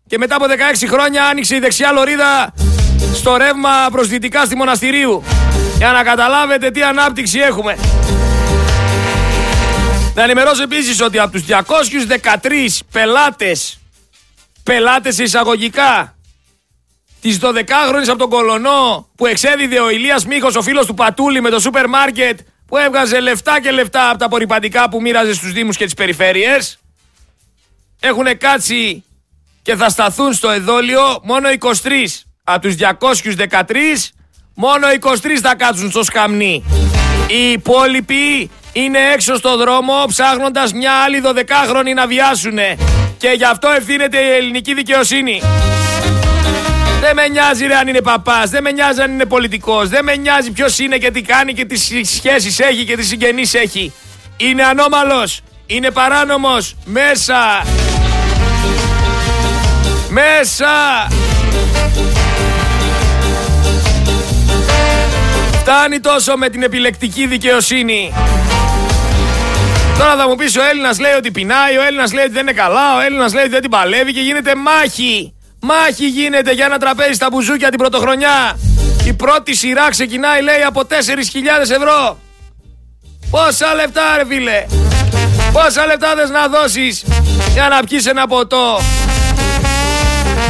και 0.06 0.18
μετά 0.18 0.36
από 0.36 0.44
16 0.46 0.86
χρόνια 0.88 1.24
άνοιξε 1.24 1.56
η 1.56 1.58
δεξιά 1.58 1.92
λωρίδα 1.92 2.54
στο 3.14 3.36
ρεύμα 3.36 3.70
προς 3.92 4.08
δυτικά 4.08 4.44
στη 4.44 4.56
Μοναστηρίου. 4.56 5.22
Για 5.76 5.92
να 5.92 6.02
καταλάβετε 6.02 6.70
τι 6.70 6.82
ανάπτυξη 6.82 7.38
έχουμε. 7.38 7.76
Να 10.18 10.24
ενημερώσω 10.24 10.62
επίσης 10.62 11.00
ότι 11.00 11.18
από 11.18 11.32
τους 11.32 11.44
213 11.44 12.80
πελάτες, 12.92 13.78
πελάτες 14.62 15.18
εισαγωγικά, 15.18 16.16
της 17.20 17.38
12χρονη 17.42 18.08
από 18.08 18.18
τον 18.18 18.28
Κολονό 18.28 19.08
που 19.16 19.26
εξέδιδε 19.26 19.80
ο 19.80 19.90
Ηλίας 19.90 20.26
Μίχος, 20.26 20.56
ο 20.56 20.62
φίλος 20.62 20.86
του 20.86 20.94
Πατούλη 20.94 21.40
με 21.40 21.50
το 21.50 21.60
σούπερ 21.60 21.88
μάρκετ 21.88 22.38
που 22.66 22.76
έβγαζε 22.76 23.20
λεφτά 23.20 23.60
και 23.60 23.70
λεφτά 23.70 24.08
από 24.08 24.18
τα 24.18 24.24
απορριπαντικά 24.24 24.88
που 24.88 25.00
μοίραζε 25.00 25.34
στους 25.34 25.52
Δήμους 25.52 25.76
και 25.76 25.84
τις 25.84 25.94
περιφέρειες. 25.94 26.78
Έχουν 28.00 28.38
κάτσει 28.38 29.04
και 29.62 29.76
θα 29.76 29.88
σταθούν 29.88 30.32
στο 30.32 30.50
εδόλιο 30.50 31.20
μόνο 31.22 31.48
23 31.48 31.74
από 32.44 32.60
τους 32.60 32.74
213 32.74 34.12
μόνο 34.54 34.86
23 35.00 35.16
θα 35.42 35.54
κάτσουν 35.54 35.90
στο 35.90 36.02
σκαμνί. 36.02 36.64
Οι 37.28 37.50
υπόλοιποι 37.50 38.50
είναι 38.72 38.98
έξω 39.14 39.36
στο 39.36 39.56
δρόμο 39.56 40.04
ψάχνοντας 40.08 40.72
μια 40.72 40.92
άλλη 40.92 41.22
12χρονη 41.24 41.94
να 41.94 42.06
βιάσουνε. 42.06 42.76
Και 43.18 43.28
γι' 43.28 43.44
αυτό 43.44 43.68
ευθύνεται 43.76 44.18
η 44.18 44.30
ελληνική 44.30 44.74
δικαιοσύνη. 44.74 45.42
Δεν 47.00 47.14
με 47.14 47.28
νοιάζει 47.28 47.66
ρε 47.66 47.74
αν 47.74 47.88
είναι 47.88 48.00
παπάς, 48.00 48.50
δεν 48.50 48.62
με 48.62 48.70
νοιάζει 48.70 49.00
αν 49.00 49.12
είναι 49.12 49.24
πολιτικός, 49.24 49.88
δεν 49.88 50.04
με 50.04 50.16
νοιάζει 50.16 50.50
ποιος 50.50 50.78
είναι 50.78 50.96
και 50.96 51.10
τι 51.10 51.22
κάνει 51.22 51.52
και 51.52 51.64
τις 51.64 51.92
σχέσεις 52.02 52.58
έχει 52.58 52.84
και 52.84 52.96
τις 52.96 53.08
συγγενείς 53.08 53.54
έχει. 53.54 53.92
Είναι 54.36 54.64
ανώμαλος, 54.64 55.40
είναι 55.66 55.90
παράνομος, 55.90 56.76
μέσα. 56.84 57.62
Μέσα. 60.08 60.66
Φτάνει 65.52 66.00
τόσο 66.00 66.36
με 66.36 66.48
την 66.48 66.62
επιλεκτική 66.62 67.26
δικαιοσύνη. 67.26 68.12
Τώρα 69.98 70.16
θα 70.16 70.28
μου 70.28 70.34
πεις 70.34 70.56
ο 70.56 70.60
Έλληνας 70.70 70.98
λέει 70.98 71.12
ότι 71.12 71.30
πεινάει, 71.30 71.76
ο 71.76 71.82
Έλληνας 71.82 72.12
λέει 72.12 72.24
ότι 72.24 72.32
δεν 72.32 72.42
είναι 72.42 72.52
καλά, 72.52 72.96
ο 72.96 73.00
Έλληνας 73.00 73.32
λέει 73.32 73.42
ότι 73.42 73.52
δεν 73.52 73.60
την 73.60 73.70
παλεύει 73.70 74.12
και 74.12 74.20
γίνεται 74.20 74.54
μάχη. 74.54 75.34
Μάχη 75.60 76.06
γίνεται 76.06 76.52
για 76.52 76.64
ένα 76.64 76.78
τραπέζι 76.78 77.12
στα 77.12 77.28
μπουζούκια 77.30 77.68
την 77.68 77.78
πρωτοχρονιά. 77.78 78.58
Η 79.04 79.12
πρώτη 79.12 79.54
σειρά 79.54 79.88
ξεκινάει 79.90 80.42
λέει 80.42 80.62
από 80.66 80.80
4.000 80.80 80.94
ευρώ. 81.60 82.18
Πόσα 83.30 83.74
λεπτά 83.74 84.02
ρε 84.16 84.26
φίλε; 84.26 84.66
Πόσα 85.52 85.86
λεπτά 85.86 86.14
θες 86.16 86.30
να 86.30 86.46
δώσεις 86.48 87.04
για 87.52 87.68
να 87.68 87.84
πιεις 87.84 88.06
ένα 88.06 88.26
ποτό; 88.26 88.80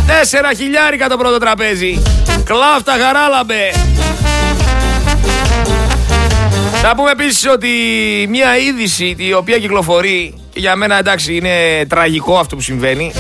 Τέσσερα 0.07 0.53
χιλιάρικα 0.53 1.09
το 1.09 1.17
πρώτο 1.17 1.39
τραπέζι. 1.39 2.03
Κλάφτα 2.45 2.93
χαράλαμπε. 2.93 3.71
Να 6.83 6.95
πούμε 6.95 7.11
επίσης 7.11 7.47
ότι 7.47 7.69
μια 8.29 8.57
είδηση 8.59 9.17
η 9.19 9.33
οποία 9.33 9.59
κυκλοφορεί 9.59 10.35
και 10.53 10.61
για 10.61 10.77
μένα 10.77 10.99
εντάξει 10.99 11.37
είναι 11.37 11.87
τραγικό 11.89 12.39
αυτό 12.39 12.57
που 12.57 12.63
συμβαίνει 12.63 13.13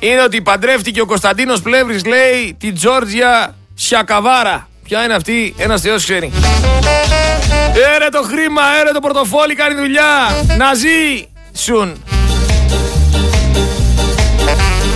είναι 0.00 0.22
ότι 0.22 0.42
παντρεύτηκε 0.42 1.00
ο 1.00 1.06
Κωνσταντίνος 1.06 1.62
Πλεύρης, 1.62 2.04
λέει, 2.04 2.56
την 2.58 2.74
Τζόρτζια 2.74 3.54
Σιακαβάρα. 3.74 4.68
Ποια 4.84 5.04
είναι 5.04 5.14
αυτή, 5.14 5.54
ένας 5.56 5.80
θεός 5.80 6.02
ξέρει. 6.02 6.32
Έρε 7.94 8.08
το 8.08 8.22
χρήμα, 8.22 8.62
έρε 8.80 8.90
το 8.92 9.00
πορτοφόλι, 9.00 9.54
κάνει 9.54 9.74
δουλειά. 9.74 10.44
Να 10.56 10.74
ζει, 10.74 11.28
σουν. 11.52 12.02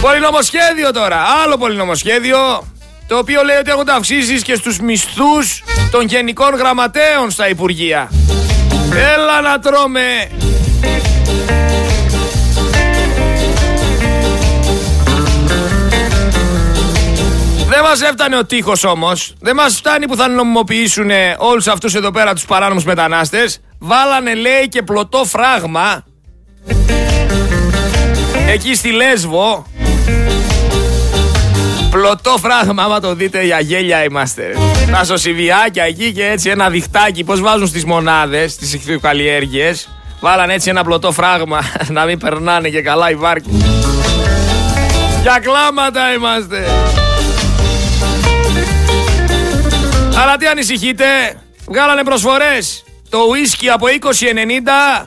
Πολυνομοσχέδιο 0.01 0.91
τώρα. 0.93 1.25
Άλλο 1.45 1.57
πολυνομοσχέδιο 1.57 2.67
το 3.07 3.19
οποίο 3.19 3.43
λέει 3.43 3.57
ότι 3.57 3.71
έχουν 3.71 3.89
αυξήσεις 3.89 4.43
και 4.43 4.55
στους 4.55 4.79
μισθούς 4.79 5.63
των 5.95 6.07
γενικών 6.07 6.55
γραμματέων 6.55 7.31
στα 7.31 7.49
Υπουργεία. 7.49 8.11
Έλα 9.15 9.41
να 9.41 9.59
τρώμε! 9.59 10.31
Δεν 17.69 17.83
μας 17.83 18.03
έφτανε 18.03 18.37
ο 18.37 18.45
τείχος 18.45 18.85
όμως. 18.85 19.35
Δεν 19.41 19.55
μας 19.55 19.77
φτάνει 19.77 20.09
που 20.09 20.17
θα 20.17 20.29
νομιμοποιήσουν 20.29 21.11
όλους 21.39 21.67
αυτούς 21.67 21.95
εδώ 21.95 22.11
πέρα 22.11 22.35
τους 22.35 22.45
παράνομους 22.45 22.85
μετανάστες. 22.85 23.61
Βάλανε 23.79 24.35
λέει 24.35 24.69
και 24.69 24.83
πλωτό 24.83 25.25
φράγμα 25.25 26.05
εκεί 28.49 28.75
στη 28.75 28.91
Λέσβο 28.91 29.67
Πλωτό 32.05 32.39
φράγμα, 32.39 32.83
άμα 32.83 33.01
το 33.01 33.15
δείτε 33.15 33.45
για 33.45 33.61
γέλια 33.61 34.05
είμαστε. 34.05 34.57
Τα 34.91 35.05
σωσιβιάκια 35.05 35.85
εκεί 35.85 36.13
και 36.13 36.27
έτσι 36.27 36.51
ένα 36.51 36.71
διχτάκι. 36.71 37.25
Πώς 37.25 37.41
βάζουν 37.41 37.67
στις 37.67 37.85
μονάδες, 37.85 38.53
στις 38.53 38.75
ηχθειοκαλλιέργειε. 38.75 39.75
Βάλαν 40.21 40.51
έτσι 40.51 40.71
ένα 40.71 40.85
πλωτό 40.85 41.13
φράγμα 41.13 41.61
να 41.97 42.05
μην 42.05 42.19
περνάνε 42.19 42.69
και 42.69 42.83
καλά 42.83 43.11
οι 43.11 43.15
βάρκοι. 43.15 43.51
Για 45.23 45.39
κλάματα 45.43 46.13
είμαστε. 46.13 46.65
Αλλά 50.23 50.37
τι 50.37 50.47
ανησυχείτε, 50.47 51.05
βγάλανε 51.69 52.05
προσφορές. 52.05 52.85
Το 53.09 53.19
ουίσκι 53.31 53.69
από 53.71 53.87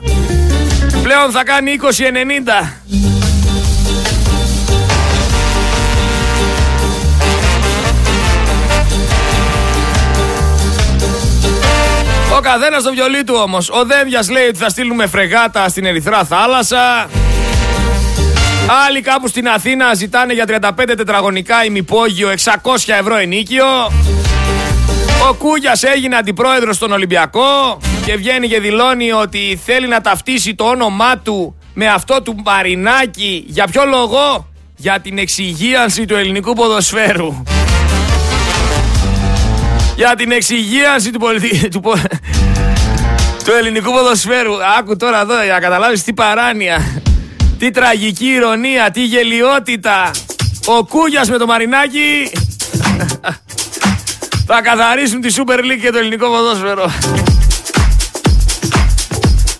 πλέον 1.02 1.30
θα 1.30 1.44
κάνει 1.44 1.78
20,90. 1.82 3.07
Ο 12.38 12.40
καθένας 12.40 12.80
στο 12.80 12.90
βιολί 12.92 13.24
του 13.24 13.34
όμως. 13.42 13.70
Ο 13.70 13.84
Δένδιας 13.84 14.30
λέει 14.30 14.46
ότι 14.46 14.58
θα 14.58 14.68
στείλουμε 14.68 15.06
φρεγάτα 15.06 15.68
στην 15.68 15.84
Ερυθρά 15.84 16.24
Θάλασσα. 16.24 17.08
Άλλοι 18.86 19.00
κάπου 19.00 19.28
στην 19.28 19.48
Αθήνα 19.48 19.94
ζητάνε 19.94 20.32
για 20.32 20.44
35 20.46 20.70
τετραγωνικά 20.96 21.64
ημυπόγειο 21.64 22.28
600 22.28 22.54
ευρώ 22.86 23.16
ενίκιο. 23.16 23.64
Ο 25.30 25.34
Κούγιας 25.34 25.82
έγινε 25.82 26.16
αντιπρόεδρος 26.16 26.76
στον 26.76 26.92
Ολυμπιακό 26.92 27.78
και 28.04 28.16
βγαίνει 28.16 28.48
και 28.48 28.60
δηλώνει 28.60 29.12
ότι 29.12 29.60
θέλει 29.64 29.88
να 29.88 30.00
ταυτίσει 30.00 30.54
το 30.54 30.64
όνομά 30.64 31.18
του 31.18 31.58
με 31.74 31.86
αυτό 31.86 32.22
του 32.22 32.36
Μαρινάκη. 32.44 33.44
Για 33.46 33.66
ποιο 33.66 33.84
λόγο; 33.84 34.48
Για 34.76 35.00
την 35.00 35.18
εξυγίανση 35.18 36.04
του 36.04 36.14
ελληνικού 36.14 36.52
ποδοσφαίρου 36.52 37.42
για 39.98 40.14
την 40.16 40.30
εξυγίανση 40.30 41.10
του, 41.10 41.18
πολιτι... 41.18 41.68
του... 41.72 41.80
του 43.44 43.52
ελληνικού 43.58 43.92
ποδοσφαίρου. 43.92 44.52
Άκου 44.78 44.96
τώρα 44.96 45.20
εδώ 45.20 45.42
για 45.42 45.52
να 45.52 45.60
καταλάβεις 45.60 46.02
τι 46.02 46.12
παράνοια, 46.12 47.02
τι 47.58 47.70
τραγική 47.70 48.26
ηρωνία, 48.26 48.90
τι 48.90 49.04
γελιότητα. 49.04 50.10
Ο 50.66 50.84
Κούγιας 50.84 51.30
με 51.30 51.38
το 51.38 51.46
Μαρινάκι 51.46 52.30
θα 54.46 54.60
καθαρίσουν 54.62 55.20
τη 55.20 55.34
Super 55.36 55.58
League 55.58 55.80
και 55.80 55.90
το 55.90 55.98
ελληνικό 55.98 56.28
ποδόσφαιρο. 56.28 56.92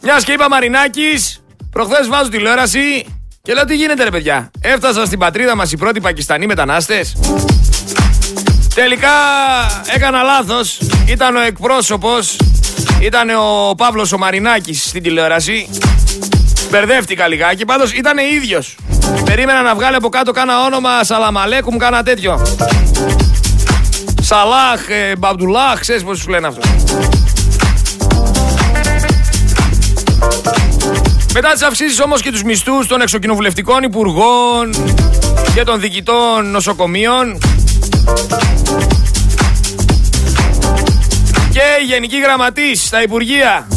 Μιας 0.02 0.25
και 0.25 0.33
είπα 0.33 0.49
Μαρινάκης, 0.49 1.42
προχθές 1.71 2.09
βάζω 2.09 2.30
τηλεόραση 2.30 3.07
και 3.42 3.52
λέω 3.54 3.64
τι 3.64 3.75
γίνεται 3.75 4.04
ρε 4.04 4.11
παιδιά. 4.11 4.50
Έφτασαν 4.61 5.07
στην 5.07 5.18
πατρίδα 5.18 5.57
μας 5.57 5.73
οι 5.73 5.76
πρώτοι 5.76 6.00
Πακιστανοί 6.00 6.47
μετανάστες. 6.47 7.16
Τελικά 8.78 9.11
έκανα 9.94 10.23
λάθος. 10.23 10.78
Ήταν 11.06 11.37
ο 11.37 11.40
εκπρόσωπος. 11.40 12.37
Ήταν 13.00 13.30
ο 13.30 13.75
Παύλος 13.75 14.12
ο 14.12 14.18
Μαρινάκης 14.18 14.85
στην 14.88 15.03
τηλεόραση. 15.03 15.68
Μπερδεύτηκα 16.70 17.29
λιγάκι. 17.29 17.64
Πάντως 17.64 17.92
ήταν 17.92 18.18
ίδιος. 18.18 18.76
Περίμενα 19.24 19.62
να 19.62 19.74
βγάλει 19.74 19.96
από 19.96 20.09
κάτω 20.09 20.33
κάνα 20.33 20.64
όνομα 20.64 21.05
Σαλαμαλέκου 21.05 21.72
μου 21.72 21.79
κάνα 21.79 22.03
τέτοιο. 22.03 22.42
Σαλάχ, 24.20 24.88
ε, 24.88 25.16
Μπαμπτουλάχ, 25.16 25.81
ξέρεις 25.81 26.03
πώς 26.03 26.18
σου 26.18 26.31
λένε 26.31 26.46
αυτό. 26.46 26.61
Μετά 31.33 31.53
τις 31.53 31.62
αυξήσεις 31.62 32.00
όμως 32.00 32.22
και 32.22 32.31
τους 32.31 32.42
μισθούς 32.42 32.87
των 32.87 33.00
εξοκοινοβουλευτικών 33.00 33.83
υπουργών 33.83 34.70
και 35.55 35.64
των 35.64 35.81
διοικητών 35.81 36.50
νοσοκομείων 36.50 37.38
και 41.53 41.83
η 41.83 41.85
Γενική 41.85 42.20
Γραμματής 42.20 42.87
στα 42.87 43.03
Υπουργεία. 43.03 43.68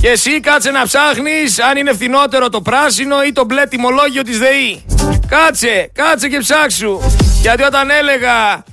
Και 0.00 0.08
εσύ 0.08 0.40
κάτσε 0.40 0.70
να 0.70 0.82
ψάχνεις 0.84 1.60
αν 1.60 1.76
είναι 1.76 1.92
φθηνότερο 1.92 2.48
το 2.48 2.60
πράσινο 2.60 3.22
ή 3.22 3.32
το 3.32 3.44
μπλε 3.44 3.66
τιμολόγιο 3.66 4.22
της 4.22 4.38
ΔΕΗ. 4.38 4.84
Κάτσε, 5.28 5.90
κάτσε 5.94 6.28
και 6.28 6.38
ψάξου. 6.38 7.00
Γιατί 7.42 7.62
όταν 7.62 7.90
έλεγα 7.90 8.64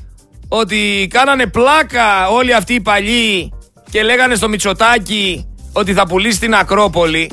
ότι 0.48 1.08
κάνανε 1.14 1.46
πλάκα 1.46 2.28
όλοι 2.28 2.54
αυτοί 2.54 2.74
οι 2.74 2.82
παλιοί 2.82 3.54
και 3.92 4.04
λέγανε 4.04 4.36
στο 4.36 4.50
Μητσοτάκι 4.50 5.48
ότι 5.74 5.94
θα 5.94 6.08
πουλήσει 6.08 6.40
την 6.40 6.56
Ακρόπολη 6.56 7.32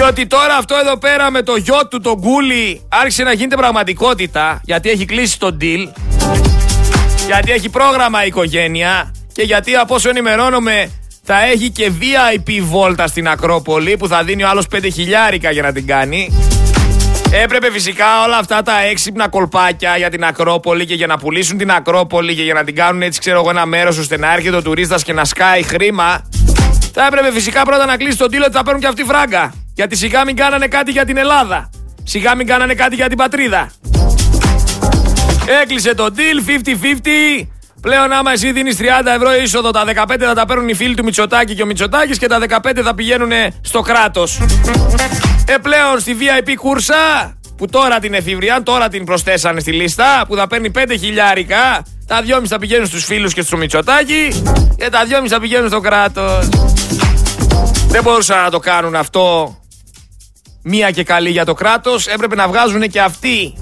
και 0.00 0.06
ότι 0.06 0.26
τώρα 0.26 0.56
αυτό 0.56 0.74
εδώ 0.84 0.98
πέρα 0.98 1.30
με 1.30 1.42
το 1.42 1.56
γιο 1.56 1.88
του, 1.90 2.00
τον 2.00 2.14
Γκούλι, 2.14 2.82
άρχισε 2.88 3.22
να 3.22 3.32
γίνεται 3.32 3.56
πραγματικότητα 3.56 4.60
γιατί 4.64 4.90
έχει 4.90 5.04
κλείσει 5.04 5.38
τον 5.38 5.58
deal. 5.60 5.88
Γιατί 7.26 7.52
έχει 7.52 7.68
πρόγραμμα 7.68 8.24
η 8.24 8.26
οικογένεια 8.26 9.14
και 9.32 9.42
γιατί 9.42 9.74
από 9.74 9.94
όσο 9.94 10.08
ενημερώνομαι 10.08 10.90
θα 11.22 11.44
έχει 11.44 11.70
και 11.70 11.92
VIP 12.00 12.58
βόλτα 12.60 13.06
στην 13.06 13.28
Ακρόπολη 13.28 13.96
που 13.96 14.08
θα 14.08 14.24
δίνει 14.24 14.44
ο 14.44 14.48
άλλος 14.48 14.66
5 14.74 14.88
χιλιάρικα 14.92 15.50
για 15.50 15.62
να 15.62 15.72
την 15.72 15.86
κάνει. 15.86 16.32
Έπρεπε 17.32 17.70
φυσικά 17.70 18.24
όλα 18.24 18.36
αυτά 18.36 18.62
τα 18.62 18.80
έξυπνα 18.80 19.28
κολπάκια 19.28 19.96
για 19.96 20.10
την 20.10 20.24
Ακρόπολη 20.24 20.86
και 20.86 20.94
για 20.94 21.06
να 21.06 21.18
πουλήσουν 21.18 21.58
την 21.58 21.70
Ακρόπολη 21.70 22.34
και 22.34 22.42
για 22.42 22.54
να 22.54 22.64
την 22.64 22.74
κάνουν 22.74 23.02
έτσι 23.02 23.20
ξέρω 23.20 23.38
εγώ 23.40 23.50
ένα 23.50 23.66
μέρος 23.66 23.98
ώστε 23.98 24.18
να 24.18 24.32
έρχεται 24.32 24.56
ο 24.56 24.62
τουρίστας 24.62 25.02
και 25.02 25.12
να 25.12 25.24
σκάει 25.24 25.62
χρήμα. 25.62 26.28
Θα 26.92 27.06
έπρεπε 27.06 27.32
φυσικά 27.32 27.62
πρώτα 27.62 27.86
να 27.86 27.96
κλείσει 27.96 28.16
τον 28.16 28.30
τίλο 28.30 28.44
ότι 28.44 28.54
θα 28.56 28.62
παίρνουν 28.62 28.80
και 28.80 28.88
αυτή 28.88 29.04
φράγκα. 29.04 29.52
Γιατί 29.80 29.96
σιγά 29.96 30.24
μην 30.24 30.36
κάνανε 30.36 30.66
κάτι 30.66 30.90
για 30.90 31.04
την 31.04 31.16
Ελλάδα. 31.16 31.70
Σιγά 32.04 32.34
μην 32.34 32.46
κάνανε 32.46 32.74
κάτι 32.74 32.94
για 32.94 33.08
την 33.08 33.16
πατρίδα. 33.16 33.70
Έκλεισε 35.62 35.94
το 35.94 36.06
deal 36.16 36.68
50-50. 36.68 37.46
Πλέον 37.80 38.12
άμα 38.12 38.32
εσύ 38.32 38.52
δίνεις 38.52 38.76
30 38.78 38.82
ευρώ 39.16 39.34
είσοδο, 39.42 39.70
τα 39.70 39.84
15 39.84 40.16
θα 40.18 40.34
τα 40.34 40.46
παίρνουν 40.46 40.68
οι 40.68 40.74
φίλοι 40.74 40.94
του 40.94 41.04
Μητσοτάκη 41.04 41.54
και 41.54 41.62
ο 41.62 41.66
Μητσοτάκης 41.66 42.18
και 42.18 42.26
τα 42.26 42.38
15 42.48 42.80
θα 42.84 42.94
πηγαίνουν 42.94 43.30
στο 43.60 43.80
κράτος. 43.80 44.40
Ε, 45.46 45.54
πλέον 45.62 46.00
στη 46.00 46.16
VIP 46.20 46.54
κούρσα, 46.56 46.94
που 47.56 47.66
τώρα 47.66 47.98
την 47.98 48.14
εφηβριάν, 48.14 48.62
τώρα 48.64 48.88
την 48.88 49.04
προσθέσανε 49.04 49.60
στη 49.60 49.72
λίστα, 49.72 50.24
που 50.28 50.36
θα 50.36 50.46
παίρνει 50.46 50.70
5 50.74 50.96
χιλιάρικα, 50.98 51.82
τα 52.06 52.22
2,5 52.22 52.46
θα 52.46 52.58
πηγαίνουν 52.58 52.86
στους 52.86 53.04
φίλους 53.04 53.34
και 53.34 53.42
στο 53.42 53.56
Μητσοτάκη 53.56 54.42
και 54.76 54.88
τα 54.90 55.00
2,5 55.04 55.28
θα 55.28 55.40
πηγαίνουν 55.40 55.68
στο 55.68 55.80
κράτος. 55.80 56.48
Δεν 57.88 58.02
μπορούσαν 58.02 58.42
να 58.42 58.50
το 58.50 58.58
κάνουν 58.58 58.94
αυτό 58.94 59.54
μία 60.62 60.90
και 60.90 61.04
καλή 61.04 61.30
για 61.30 61.44
το 61.44 61.54
κράτος, 61.54 62.06
έπρεπε 62.06 62.34
να 62.34 62.48
βγάζουν 62.48 62.80
και 62.80 63.00
αυτοί. 63.00 63.54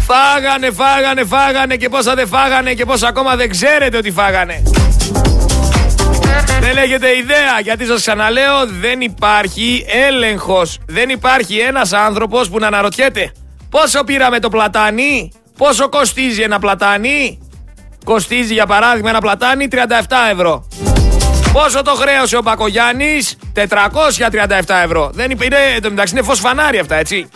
Φάγανε, 0.00 0.70
φάγανε, 0.70 1.24
φάγανε 1.24 1.76
και 1.76 1.88
πόσα 1.88 2.14
δεν 2.14 2.28
φάγανε 2.28 2.74
και 2.74 2.84
πόσα 2.84 3.08
ακόμα 3.08 3.36
δεν 3.36 3.50
ξέρετε 3.50 3.96
ότι 3.96 4.10
φάγανε. 4.10 4.62
Δεν 6.60 6.76
έχετε 6.76 7.16
ιδέα 7.16 7.60
γιατί 7.62 7.86
σας 7.86 8.00
ξαναλέω 8.00 8.66
δεν 8.80 9.00
υπάρχει 9.00 9.84
έλεγχος. 10.08 10.78
Δεν 10.86 11.08
υπάρχει 11.08 11.58
ένας 11.58 11.92
άνθρωπος 11.92 12.48
που 12.48 12.58
να 12.58 12.66
αναρωτιέται 12.66 13.32
πόσο 13.70 14.04
πήραμε 14.04 14.38
το 14.38 14.48
πλατάνι, 14.48 15.32
πόσο 15.56 15.88
κοστίζει 15.88 16.42
ένα 16.42 16.58
πλατάνι; 16.58 17.38
Κοστίζει 18.04 18.52
για 18.52 18.66
παράδειγμα 18.66 19.10
ένα 19.10 19.20
πλατάνι 19.20 19.68
37 19.70 19.76
ευρώ. 20.32 20.66
Πόσο 21.52 21.82
το 21.82 21.94
χρέωσε 21.94 22.36
ο 22.36 22.42
Μπακογιάννης, 22.42 23.36
437 23.54 24.82
ευρώ. 24.84 25.10
Δεν 25.14 25.30
είναι, 25.30 25.56
το 25.82 25.90
μεταξύ 25.90 26.14
είναι 26.14 26.24
φως 26.24 26.40
φανάρι 26.40 26.78
αυτά, 26.78 26.96
έτσι. 26.96 27.28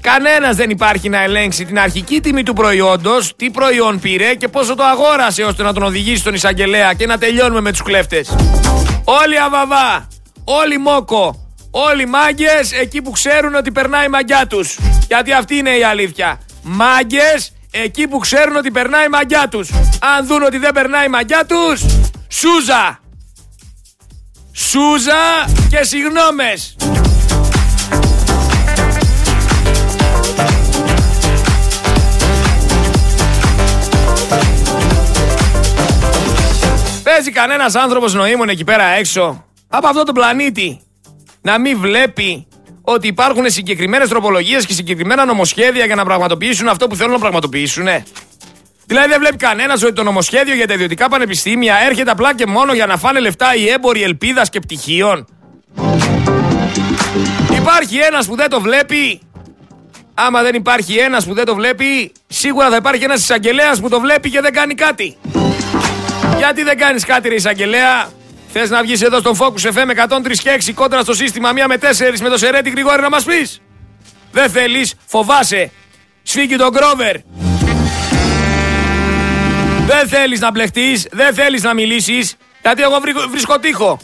Κανένας 0.00 0.56
δεν 0.56 0.70
υπάρχει 0.70 1.08
να 1.08 1.22
ελέγξει 1.22 1.64
την 1.64 1.78
αρχική 1.78 2.20
τιμή 2.20 2.42
του 2.42 2.52
προϊόντος, 2.52 3.36
τι 3.36 3.50
προϊόν 3.50 4.00
πήρε 4.00 4.34
και 4.34 4.48
πόσο 4.48 4.74
το 4.74 4.82
αγόρασε 4.82 5.42
ώστε 5.42 5.62
να 5.62 5.72
τον 5.72 5.82
οδηγήσει 5.82 6.16
στον 6.16 6.34
εισαγγελέα 6.34 6.94
και 6.94 7.06
να 7.06 7.18
τελειώνουμε 7.18 7.60
με 7.60 7.70
τους 7.70 7.82
κλέφτες. 7.82 8.36
Όλοι 9.04 9.40
αβαβά, 9.40 10.08
όλοι 10.44 10.78
μόκο, 10.78 11.48
όλοι 11.70 12.06
μάγκες 12.06 12.72
εκεί 12.72 13.02
που 13.02 13.10
ξέρουν 13.10 13.54
ότι 13.54 13.70
περνάει 13.70 14.04
η 14.06 14.08
μαγιά 14.08 14.46
τους. 14.46 14.78
Γιατί 15.06 15.32
αυτή 15.32 15.56
είναι 15.56 15.70
η 15.70 15.82
αλήθεια. 15.82 16.40
Μάγκες 16.62 17.52
εκεί 17.70 18.08
που 18.08 18.18
ξέρουν 18.18 18.56
ότι 18.56 18.70
περνάει 18.70 19.04
η 19.04 19.08
μαγιά 19.08 19.48
τους. 19.50 19.70
Αν 20.16 20.26
δουν 20.26 20.42
ότι 20.42 20.58
δεν 20.58 20.72
περνάει 20.72 21.06
η 21.06 21.08
μαγιά 21.08 21.44
τους, 21.46 21.82
σούζα! 22.28 23.00
Σούζα 24.68 25.50
και 25.68 25.82
συγνώμες. 25.82 26.76
Παίζει 37.02 37.30
κανένας 37.30 37.74
άνθρωπος 37.74 38.14
νοήμων 38.14 38.48
εκεί 38.48 38.64
πέρα 38.64 38.84
έξω 38.84 39.44
από 39.68 39.86
αυτό 39.86 40.02
το 40.02 40.12
πλανήτη 40.12 40.80
να 41.40 41.58
μην 41.58 41.78
βλέπει 41.78 42.46
ότι 42.82 43.06
υπάρχουν 43.06 43.50
συγκεκριμένες 43.50 44.08
τροπολογίες 44.08 44.66
και 44.66 44.72
συγκεκριμένα 44.72 45.24
νομοσχέδια 45.24 45.84
για 45.84 45.94
να 45.94 46.04
πραγματοποιήσουν 46.04 46.68
αυτό 46.68 46.86
που 46.86 46.96
θέλουν 46.96 47.12
να 47.12 47.18
πραγματοποιήσουν. 47.18 47.86
Δηλαδή 48.90 49.08
δεν 49.08 49.18
βλέπει 49.18 49.36
κανένα 49.36 49.72
ότι 49.72 49.92
το 49.92 50.02
νομοσχέδιο 50.02 50.54
για 50.54 50.66
τα 50.66 50.74
ιδιωτικά 50.74 51.08
πανεπιστήμια 51.08 51.76
έρχεται 51.86 52.10
απλά 52.10 52.34
και 52.34 52.46
μόνο 52.46 52.72
για 52.72 52.86
να 52.86 52.96
φάνε 52.96 53.20
λεφτά 53.20 53.54
οι 53.54 53.68
έμποροι 53.68 54.02
ελπίδας 54.02 54.48
και 54.48 54.60
πτυχίων. 54.60 55.26
Υπάρχει 57.56 57.96
ένας 57.96 58.26
που 58.26 58.36
δεν 58.36 58.50
το 58.50 58.60
βλέπει. 58.60 59.20
Άμα 60.14 60.42
δεν 60.42 60.54
υπάρχει 60.54 60.96
ένας 60.96 61.26
που 61.26 61.34
δεν 61.34 61.44
το 61.44 61.54
βλέπει, 61.54 62.12
σίγουρα 62.26 62.70
θα 62.70 62.76
υπάρχει 62.76 63.04
ένας 63.04 63.20
εισαγγελέας 63.20 63.80
που 63.80 63.88
το 63.88 64.00
βλέπει 64.00 64.30
και 64.30 64.40
δεν 64.40 64.52
κάνει 64.52 64.74
κάτι. 64.74 65.16
Γιατί 66.38 66.62
δεν 66.62 66.78
κάνεις 66.78 67.04
κάτι 67.04 67.28
ρε 67.28 67.34
εισαγγελέα; 67.34 68.10
Θες 68.52 68.70
να 68.70 68.82
βγεις 68.82 69.02
εδώ 69.02 69.18
στον 69.18 69.36
Focus 69.38 69.72
FM 69.72 69.90
103 69.90 70.38
και 70.42 70.50
6 70.50 70.72
κόντρα 70.74 71.00
στο 71.00 71.14
σύστημα 71.14 71.52
1 71.52 71.66
με 71.68 71.76
4 71.76 72.20
με 72.20 72.28
το 72.28 72.38
Σερέτη 72.38 72.70
Γρηγόρη 72.70 73.00
να 73.00 73.08
μας 73.08 73.24
πεις; 73.24 73.60
Δεν 74.32 74.50
θέλεις, 74.50 74.94
φοβάσαι. 75.06 75.70
Σφίγγει 76.22 76.56
τον 76.56 76.70
Γκρόβερ. 76.70 77.16
Δεν 79.90 80.08
θέλεις 80.08 80.40
να 80.40 80.50
μπλεχτείς, 80.50 81.06
δεν 81.10 81.34
θέλεις 81.34 81.62
να 81.62 81.74
μιλήσεις, 81.74 82.34
γιατί 82.62 82.82
εγώ 82.82 83.00
βρίσκω 83.30 83.58
τείχο. 83.58 83.98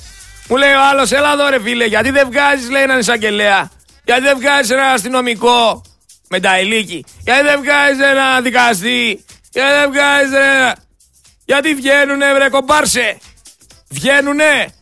Μου 0.49 0.57
λέει 0.57 0.73
ο 0.73 0.83
άλλος, 0.91 1.13
έλα 1.13 1.33
εδώ 1.33 1.49
ρε 1.49 1.61
φίλε, 1.61 1.85
γιατί 1.85 2.11
δεν 2.11 2.27
βγάζεις, 2.31 2.71
λέει 2.71 2.83
έναν 2.83 2.99
εισαγγελέα. 2.99 3.71
Γιατί 4.05 4.23
δεν 4.23 4.39
βγάζεις 4.39 4.71
ένα 4.71 4.87
αστυνομικό 4.87 5.83
με 6.29 6.41
τα 6.41 6.61
ηλίκη. 6.61 7.05
Γιατί 7.25 7.43
δεν 7.43 7.61
βγάζεις 7.63 8.01
ένα 8.03 8.41
δικαστή. 8.41 9.25
Γιατί 9.53 9.73
δεν 9.81 9.91
βγάζεις 9.91 10.33
ένα. 10.33 10.77
Γιατί 11.45 11.75
βγαίνουνε, 11.75 12.35
βρε 12.35 12.49
κομπάρσε. 12.49 13.19
Βγαίνουνε. 13.89 14.75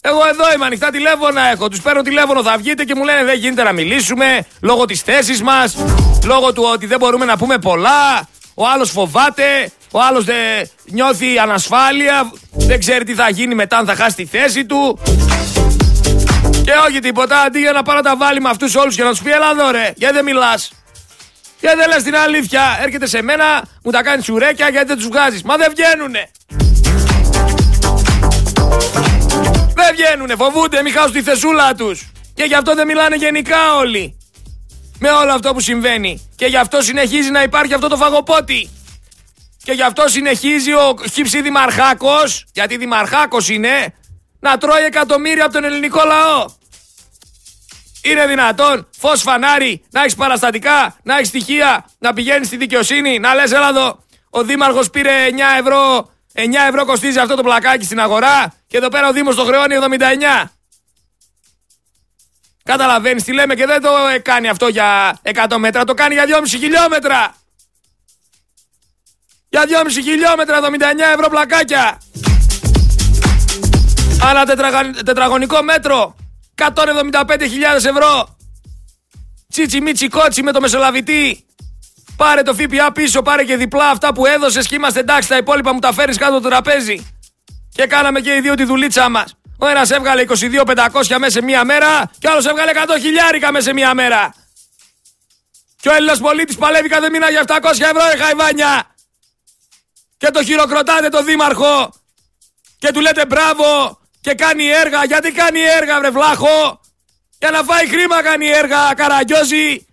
Εγώ 0.00 0.26
εδώ 0.28 0.52
είμαι, 0.54 0.64
ανοιχτά 0.64 0.90
τηλέφωνα 0.90 1.46
έχω. 1.46 1.68
Τους 1.68 1.80
παίρνω 1.80 2.02
τηλέφωνο, 2.02 2.42
θα 2.42 2.56
βγείτε 2.58 2.84
και 2.84 2.94
μου 2.94 3.04
λένε 3.04 3.24
δεν 3.24 3.38
γίνεται 3.38 3.62
να 3.62 3.72
μιλήσουμε 3.72 4.46
λόγω 4.60 4.84
της 4.84 5.00
θέσης 5.00 5.42
μας, 5.42 5.76
λόγω 6.24 6.52
του 6.52 6.62
ότι 6.72 6.86
δεν 6.86 6.98
μπορούμε 6.98 7.24
να 7.24 7.36
πούμε 7.36 7.58
πολλά. 7.58 8.28
Ο 8.54 8.66
άλλος 8.66 8.90
φοβάται, 8.90 9.72
ο 9.90 10.00
άλλος 10.00 10.24
δεν 10.24 10.70
νιώθει 10.84 11.38
ανασφάλεια, 11.38 12.32
δεν 12.50 12.78
ξέρει 12.78 13.04
τι 13.04 13.14
θα 13.14 13.28
γίνει 13.30 13.54
μετά 13.54 13.76
αν 13.76 13.86
θα 13.86 13.94
χάσει 13.94 14.16
τη 14.16 14.24
θέση 14.26 14.66
του. 14.66 14.98
Και 16.64 16.72
όχι 16.88 16.98
τίποτα, 16.98 17.40
αντί 17.40 17.58
για 17.58 17.72
να 17.72 17.82
πάρω 17.82 18.00
τα 18.00 18.16
βάλει 18.16 18.40
με 18.40 18.48
αυτούς 18.48 18.74
όλους 18.74 18.94
και 18.94 19.02
να 19.02 19.10
τους 19.10 19.22
πει: 19.22 19.30
Ελά 19.30 19.50
εδώ 19.50 19.70
ρε, 19.70 19.92
γιατί 19.96 20.14
δεν 20.14 20.24
μιλάς; 20.24 20.72
Γιατί 21.60 21.76
δεν 21.76 21.88
λες 21.88 22.02
την 22.02 22.16
αλήθεια, 22.16 22.78
έρχεται 22.82 23.06
σε 23.06 23.22
μένα, 23.22 23.62
μου 23.82 23.90
τα 23.90 24.02
κάνεις 24.02 24.24
σουρέκια 24.24 24.68
γιατί 24.68 24.86
δεν 24.86 24.96
τους 24.96 25.06
βγάζεις; 25.06 25.42
Μα 25.42 25.56
δεν 25.56 25.72
βγαίνουνε. 25.76 26.30
Δεν 29.74 29.94
βγαίνουνε, 29.94 30.34
φοβούνται, 30.34 30.82
μην 30.82 30.92
χάσουν 30.92 31.12
τη 31.12 31.22
θεσούλα 31.22 31.74
τους. 31.74 32.10
Και 32.34 32.44
γι' 32.44 32.54
αυτό 32.54 32.74
δεν 32.74 32.86
μιλάνε 32.86 33.16
γενικά 33.16 33.74
όλοι. 33.78 34.18
Με 34.98 35.10
όλο 35.10 35.32
αυτό 35.32 35.52
που 35.52 35.60
συμβαίνει. 35.60 36.30
Και 36.36 36.46
γι' 36.46 36.56
αυτό 36.56 36.80
συνεχίζει 36.80 37.30
να 37.30 37.42
υπάρχει 37.42 37.74
αυτό 37.74 37.88
το 37.88 37.96
φαγοπότη. 37.96 38.70
Και 39.62 39.72
γι' 39.72 39.82
αυτό 39.82 40.08
συνεχίζει 40.08 40.72
ο 40.72 40.96
χύψη 41.12 41.42
Δημαρχάκος, 41.42 42.44
γιατί 42.52 42.76
Δημαρχάκος 42.76 43.48
είναι, 43.48 43.94
να 44.40 44.58
τρώει 44.58 44.82
εκατομμύρια 44.82 45.44
από 45.44 45.52
τον 45.52 45.64
ελληνικό 45.64 46.02
λαό. 46.06 46.44
Είναι 48.02 48.26
δυνατόν 48.26 48.88
φως 48.98 49.22
φανάρι, 49.22 49.84
να 49.90 50.00
έχεις 50.00 50.14
παραστατικά, 50.14 50.96
να 51.02 51.14
έχεις 51.14 51.28
στοιχεία, 51.28 51.84
να 51.98 52.12
πηγαίνεις 52.12 52.46
στη 52.46 52.56
δικαιοσύνη, 52.56 53.18
να 53.18 53.34
λες, 53.34 53.52
έλα 53.52 53.68
εδώ. 53.68 54.04
Ο 54.30 54.42
Δήμαρχος 54.42 54.90
πήρε 54.90 55.26
9 55.30 55.58
ευρώ, 55.58 56.10
9 56.32 56.66
ευρώ 56.68 56.84
κοστίζει 56.84 57.18
αυτό 57.18 57.34
το 57.34 57.42
πλακάκι 57.42 57.84
στην 57.84 58.00
αγορά 58.00 58.54
και 58.66 58.76
εδώ 58.76 58.88
πέρα 58.88 59.08
ο 59.08 59.12
Δήμος 59.12 59.34
το 59.34 59.44
χρεώνει 59.44 59.74
79. 59.74 60.50
Καταλαβαίνεις 62.64 63.24
τι 63.24 63.32
λέμε 63.32 63.54
και 63.54 63.66
δεν 63.66 63.82
το 63.82 63.90
κάνει 64.22 64.48
αυτό 64.48 64.68
για 64.68 65.18
100 65.22 65.56
μέτρα, 65.58 65.84
το 65.84 65.94
κάνει 65.94 66.14
για 66.14 66.24
2,5 66.26 66.58
χιλιόμετρα. 66.58 67.34
Για 69.48 69.64
2,5 69.66 69.90
χιλιόμετρα 70.02 70.60
79 70.60 70.64
ευρώ 71.14 71.28
πλακάκια. 71.28 72.00
Ανά 74.22 74.44
τετραγωνικό 75.04 75.62
μέτρο 75.62 76.16
175.000 76.54 76.64
ευρώ. 77.74 78.36
Τσίτσι 79.50 79.80
μίτσι 79.80 80.08
κότσι 80.08 80.42
με 80.42 80.52
το 80.52 80.60
μεσολαβητή. 80.60 81.46
Πάρε 82.16 82.42
το 82.42 82.54
ΦΠΑ 82.54 82.92
πίσω, 82.92 83.22
πάρε 83.22 83.44
και 83.44 83.56
διπλά 83.56 83.90
αυτά 83.90 84.12
που 84.12 84.26
έδωσες 84.26 84.66
και 84.66 84.74
είμαστε 84.74 85.00
εντάξει. 85.00 85.28
Τα 85.28 85.36
υπόλοιπα 85.36 85.72
μου 85.72 85.78
τα 85.78 85.92
φέρεις 85.92 86.16
κάτω 86.18 86.40
το 86.40 86.48
τραπέζι. 86.48 87.06
Και 87.74 87.86
κάναμε 87.86 88.20
και 88.20 88.34
οι 88.34 88.40
δύο 88.40 88.54
τη 88.54 88.64
δουλίτσα 88.64 89.08
μας. 89.08 89.34
Ο 89.58 89.66
ένας 89.66 89.90
έβγαλε 89.90 90.24
22.500 90.28 91.18
μέσα 91.18 91.30
σε 91.30 91.42
μία 91.42 91.64
μέρα 91.64 92.10
και 92.18 92.26
ο 92.26 92.30
άλλος 92.30 92.46
έβγαλε 92.46 92.70
100 92.74 92.78
χιλιάρικα 93.00 93.52
μέσα 93.52 93.64
σε 93.64 93.72
μία 93.72 93.94
μέρα. 93.94 94.34
Και 95.80 95.88
ο 95.88 95.92
Έλληνας 95.94 96.18
πολίτης 96.18 96.56
παλεύει 96.56 96.88
κάθε 96.88 97.10
μήνα 97.10 97.30
για 97.30 97.44
700 97.46 97.54
ευρώ, 97.70 98.00
ρε 98.12 98.22
χαϊβάνια 98.22 98.86
και 100.18 100.30
το 100.30 100.44
χειροκροτάτε 100.44 101.08
το 101.08 101.22
δήμαρχο 101.22 101.92
και 102.78 102.92
του 102.92 103.00
λέτε 103.00 103.26
μπράβο 103.26 103.98
και 104.20 104.34
κάνει 104.34 104.64
έργα. 104.64 105.04
Γιατί 105.04 105.32
κάνει 105.32 105.60
έργα 105.60 105.98
βρε 105.98 106.10
βλάχο. 106.10 106.80
Για 107.38 107.50
να 107.50 107.62
φάει 107.62 107.88
χρήμα 107.88 108.22
κάνει 108.22 108.46
έργα 108.46 108.94
καραγκιόζη. 108.94 109.86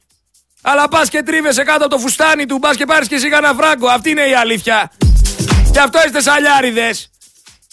Αλλά 0.61 0.87
πας 0.87 1.09
και 1.09 1.23
τρίβεσαι 1.23 1.63
κάτω 1.63 1.85
από 1.85 1.95
το 1.95 1.99
φουστάνι 1.99 2.45
του, 2.45 2.59
πας 2.59 2.75
και 2.75 2.85
πάρεις 2.85 3.07
και 3.07 3.15
εσύ 3.15 3.29
κανένα 3.29 3.53
φράγκο. 3.53 3.87
Αυτή 3.87 4.09
είναι 4.09 4.27
η 4.27 4.33
αλήθεια. 4.33 4.91
Γι' 5.71 5.79
αυτό 5.79 5.99
είστε 6.05 6.21
σαλιάριδες. 6.21 7.09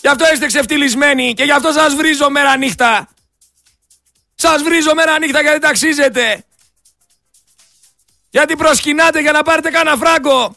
Γι' 0.00 0.08
αυτό 0.08 0.24
είστε 0.32 0.46
ξεφτυλισμένοι 0.46 1.34
και 1.34 1.44
γι' 1.44 1.50
αυτό 1.50 1.72
σας 1.72 1.94
βρίζω 1.94 2.30
μέρα 2.30 2.56
νύχτα. 2.56 3.08
Σας 4.34 4.62
βρίζω 4.62 4.94
μέρα 4.94 5.18
νύχτα 5.18 5.42
γιατί 5.42 5.58
ταξίζετε. 5.58 6.44
Γιατί 8.30 8.56
προσκυνάτε 8.56 9.20
για 9.20 9.32
να 9.32 9.42
πάρετε 9.42 9.70
κανένα 9.70 9.96
φράγκο 9.96 10.56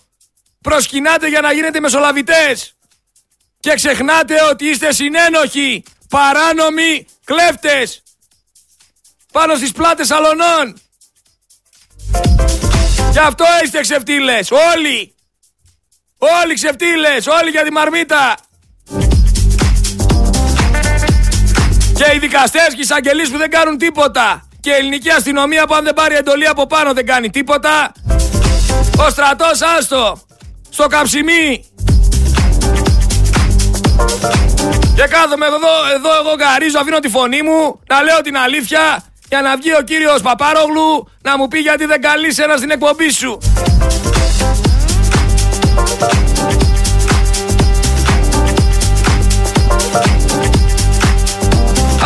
προσκυνάτε 0.66 1.28
για 1.28 1.42
να 1.42 1.52
γίνετε 1.54 1.80
μεσολαβητές 1.80 2.76
και 3.60 3.74
ξεχνάτε 3.76 4.36
ότι 4.52 4.66
είστε 4.66 4.94
συνένοχοι, 4.94 5.84
παράνομοι, 6.10 7.06
κλέφτες 7.24 8.04
πάνω 9.32 9.56
στις 9.56 9.72
πλάτες 9.72 10.12
αλωνών. 10.12 10.66
Γι' 13.12 13.20
αυτό 13.20 13.46
είστε 13.64 13.80
ξεφτύλες, 13.82 14.52
όλοι. 14.52 15.16
Όλοι 16.18 16.54
ξεφτύλες, 16.54 17.28
όλοι 17.28 17.50
για 17.50 17.64
τη 17.64 17.72
μαρμίτα. 17.72 18.36
Και 21.96 22.12
οι 22.16 22.20
δικαστές 22.20 22.68
και 22.68 22.78
οι 22.78 22.80
εισαγγελείς 22.80 23.30
που 23.30 23.38
δεν 23.38 23.50
κάνουν 23.50 23.78
τίποτα. 23.78 24.50
Και 24.60 24.70
η 24.70 24.74
ελληνική 24.74 25.10
αστυνομία 25.10 25.68
που 25.68 25.74
αν 25.74 25.84
δεν 25.84 25.94
πάρει 25.94 26.16
εντολή 26.16 26.48
από 26.48 26.68
πάνω 26.68 26.94
δεν 26.94 27.06
κάνει 27.06 27.30
τίποτα. 27.30 27.92
Ο 28.98 29.10
στρατός 29.10 29.62
άστο 29.62 30.26
στο 30.78 30.88
καψιμί. 30.88 31.66
Και 34.96 35.08
κάθομαι 35.10 35.46
εδώ, 35.46 35.58
εδώ 35.96 36.10
εγώ 36.22 36.36
καρίζω, 36.38 36.80
αφήνω 36.80 37.00
τη 37.00 37.10
φωνή 37.10 37.42
μου, 37.42 37.80
να 37.88 38.02
λέω 38.02 38.22
την 38.22 38.38
αλήθεια 38.38 39.04
για 39.30 39.42
να 39.42 39.58
βγει 39.58 39.74
ο 39.74 39.82
κύριος 39.82 40.22
Παπάρογλου 40.22 41.10
να 41.22 41.38
μου 41.38 41.48
πει 41.48 41.60
γιατί 41.60 41.86
δεν 41.86 42.02
καλείς 42.02 42.38
ένα 42.38 42.58
στην 42.58 42.72
εκπομπή 42.72 43.10
σου. 43.10 43.38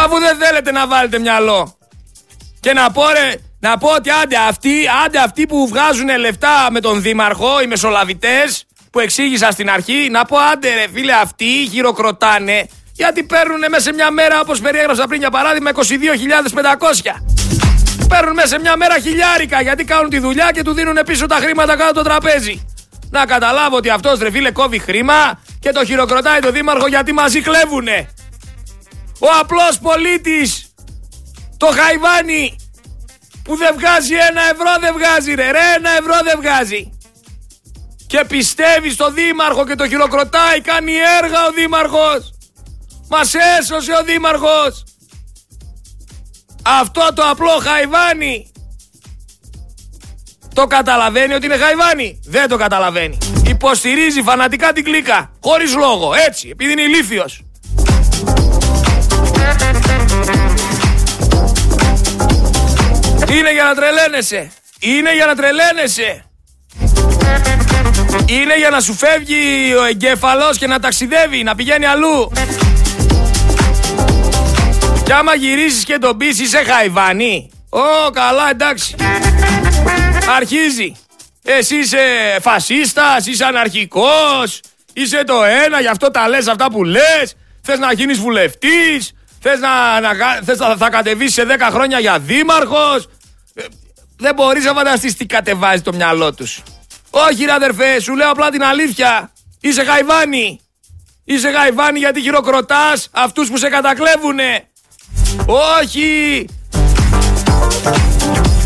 Αφού 0.03 0.19
δεν 0.19 0.37
θέλετε 0.39 0.71
να 0.71 0.87
βάλετε 0.87 1.19
μυαλό. 1.19 1.77
Και 2.59 2.73
να 2.73 2.91
πω 2.91 3.03
ρε, 3.09 3.33
να 3.59 3.77
πω 3.77 3.89
ότι 3.89 4.09
άντε 4.09 4.35
αυτοί, 4.47 4.75
άντε 5.05 5.19
αυτοί 5.19 5.45
που 5.45 5.67
βγάζουν 5.67 6.17
λεφτά 6.19 6.67
με 6.71 6.79
τον 6.79 7.01
Δήμαρχο, 7.01 7.61
οι 7.61 7.67
μεσολαβητές, 7.67 8.65
που 8.91 8.99
εξήγησα 8.99 9.51
στην 9.51 9.69
αρχή, 9.69 10.07
να 10.11 10.25
πω 10.25 10.37
άντε 10.37 10.73
ρε 10.73 10.85
φίλε 10.93 11.13
αυτοί 11.13 11.67
χειροκροτάνε 11.71 12.67
γιατί 12.93 13.23
παίρνουν 13.23 13.59
μέσα 13.69 13.83
σε 13.83 13.93
μια 13.93 14.11
μέρα 14.11 14.39
όπως 14.39 14.59
περιέγραψα 14.59 15.07
πριν 15.07 15.19
για 15.19 15.29
παράδειγμα 15.29 15.71
22.500. 15.71 15.81
Παίρνουν 18.07 18.33
μέσα 18.33 18.47
σε 18.47 18.59
μια 18.59 18.77
μέρα 18.77 18.99
χιλιάρικα 18.99 19.61
γιατί 19.61 19.83
κάνουν 19.83 20.09
τη 20.09 20.19
δουλειά 20.19 20.51
και 20.51 20.63
του 20.63 20.73
δίνουν 20.73 20.97
πίσω 21.05 21.25
τα 21.25 21.35
χρήματα 21.35 21.75
κάτω 21.75 21.93
το 21.93 22.01
τραπέζι. 22.01 22.65
Να 23.09 23.25
καταλάβω 23.25 23.75
ότι 23.75 23.89
αυτός 23.89 24.19
ρε 24.19 24.31
φίλε 24.31 24.51
κόβει 24.51 24.79
χρήμα 24.79 25.41
και 25.59 25.71
το 25.71 25.85
χειροκροτάει 25.85 26.39
το 26.39 26.51
δήμαρχο 26.51 26.87
γιατί 26.87 27.13
μαζί 27.13 27.41
κλέβουνε. 27.41 28.09
Ο 29.19 29.27
απλός 29.39 29.79
πολίτης, 29.81 30.73
το 31.57 31.65
χαϊβάνι 31.65 32.55
που 33.49 33.55
δεν 33.55 33.75
βγάζει 33.77 34.15
ένα 34.15 34.41
ευρώ 34.41 34.71
δεν 34.79 34.93
βγάζει 34.93 35.33
ρε, 35.33 35.51
ρε 35.51 35.65
ένα 35.75 35.89
ευρώ 35.89 36.17
δεν 36.23 36.37
βγάζει. 36.41 36.91
Και 38.07 38.25
πιστεύει 38.27 38.89
στο 38.89 39.11
δήμαρχο 39.11 39.65
και 39.65 39.75
το 39.75 39.87
χειροκροτάει, 39.87 40.61
κάνει 40.61 40.91
έργα 41.21 41.45
ο 41.45 41.51
δήμαρχος. 41.51 42.33
Μας 43.09 43.33
έσωσε 43.33 43.91
ο 43.91 44.03
δήμαρχος. 44.03 44.83
Αυτό 46.63 47.09
το 47.15 47.23
απλό 47.23 47.49
χαϊβάνι 47.61 48.51
Το 50.53 50.67
καταλαβαίνει 50.67 51.33
ότι 51.33 51.45
είναι 51.45 51.57
Χαϊβάνι; 51.57 52.19
Δεν 52.25 52.47
το 52.47 52.57
καταλαβαίνει. 52.57 53.17
Υποστηρίζει 53.45 54.21
φανατικά 54.21 54.73
την 54.73 54.83
κλίκα. 54.83 55.31
Χωρίς 55.41 55.75
λόγο. 55.75 56.13
Έτσι. 56.27 56.49
Επειδή 56.49 56.71
είναι 56.71 56.81
ηλίθιος. 56.81 57.43
Είναι 63.27 63.53
για 63.53 63.63
να 63.63 63.75
τρελαίνεσαι. 63.75 64.51
Είναι 64.79 65.15
για 65.15 65.25
να 65.25 65.35
τρελαίνεσαι. 65.35 66.23
Είναι 68.25 68.57
για 68.57 68.69
να 68.69 68.79
σου 68.79 68.93
φεύγει 68.93 69.73
ο 69.79 69.83
εγκέφαλος 69.83 70.57
και 70.57 70.67
να 70.67 70.79
ταξιδεύει, 70.79 71.43
να 71.43 71.55
πηγαίνει 71.55 71.85
αλλού. 71.85 72.31
Κι 75.03 75.11
άμα 75.11 75.35
γυρίσεις 75.35 75.83
και 75.83 75.97
τον 75.97 76.17
πεις 76.17 76.39
είσαι 76.39 76.63
χαϊβάνι. 76.63 77.49
Ω, 77.69 78.09
καλά, 78.13 78.49
εντάξει. 78.49 78.95
Αρχίζει. 80.37 80.95
Εσύ 81.43 81.75
είσαι 81.75 81.97
φασίστας, 82.41 83.25
είσαι 83.25 83.45
αναρχικός, 83.45 84.61
είσαι 84.93 85.23
το 85.23 85.43
ένα, 85.65 85.81
γι' 85.81 85.87
αυτό 85.87 86.11
τα 86.11 86.27
λες 86.27 86.47
αυτά 86.47 86.71
που 86.71 86.83
λες. 86.83 87.35
Θες 87.61 87.79
να 87.79 87.93
γίνεις 87.93 88.19
βουλευτής, 88.19 89.13
θες 89.41 89.59
να, 89.59 89.99
να, 89.99 90.39
θες 90.45 90.57
να 90.57 90.75
θα 90.75 90.89
κατεβείς 90.89 91.33
σε 91.33 91.45
10 91.47 91.69
χρόνια 91.71 91.99
για 91.99 92.19
δήμαρχος; 92.19 93.09
Ε, 93.53 93.63
δεν 94.17 94.33
μπορείς 94.35 94.63
να 94.65 94.73
φανταστείς 94.73 95.15
τι 95.15 95.25
κατεβάζει 95.25 95.81
το 95.81 95.93
μυαλό 95.93 96.33
τους. 96.33 96.61
Όχι 97.09 97.45
ρε 97.45 97.51
αδερφέ, 97.51 97.99
σου 97.99 98.15
λέω 98.15 98.29
απλά 98.29 98.49
την 98.49 98.63
αλήθεια. 98.63 99.31
Είσαι 99.59 99.81
γαϊβάνι. 99.81 100.59
Είσαι 101.23 101.49
γαϊβάνι 101.49 101.99
γιατί 101.99 102.21
χειροκροτάς 102.21 103.07
αυτούς 103.11 103.49
που 103.49 103.57
σε 103.57 103.69
κατακλέβουνε. 103.69 104.67
Όχι. 105.81 106.45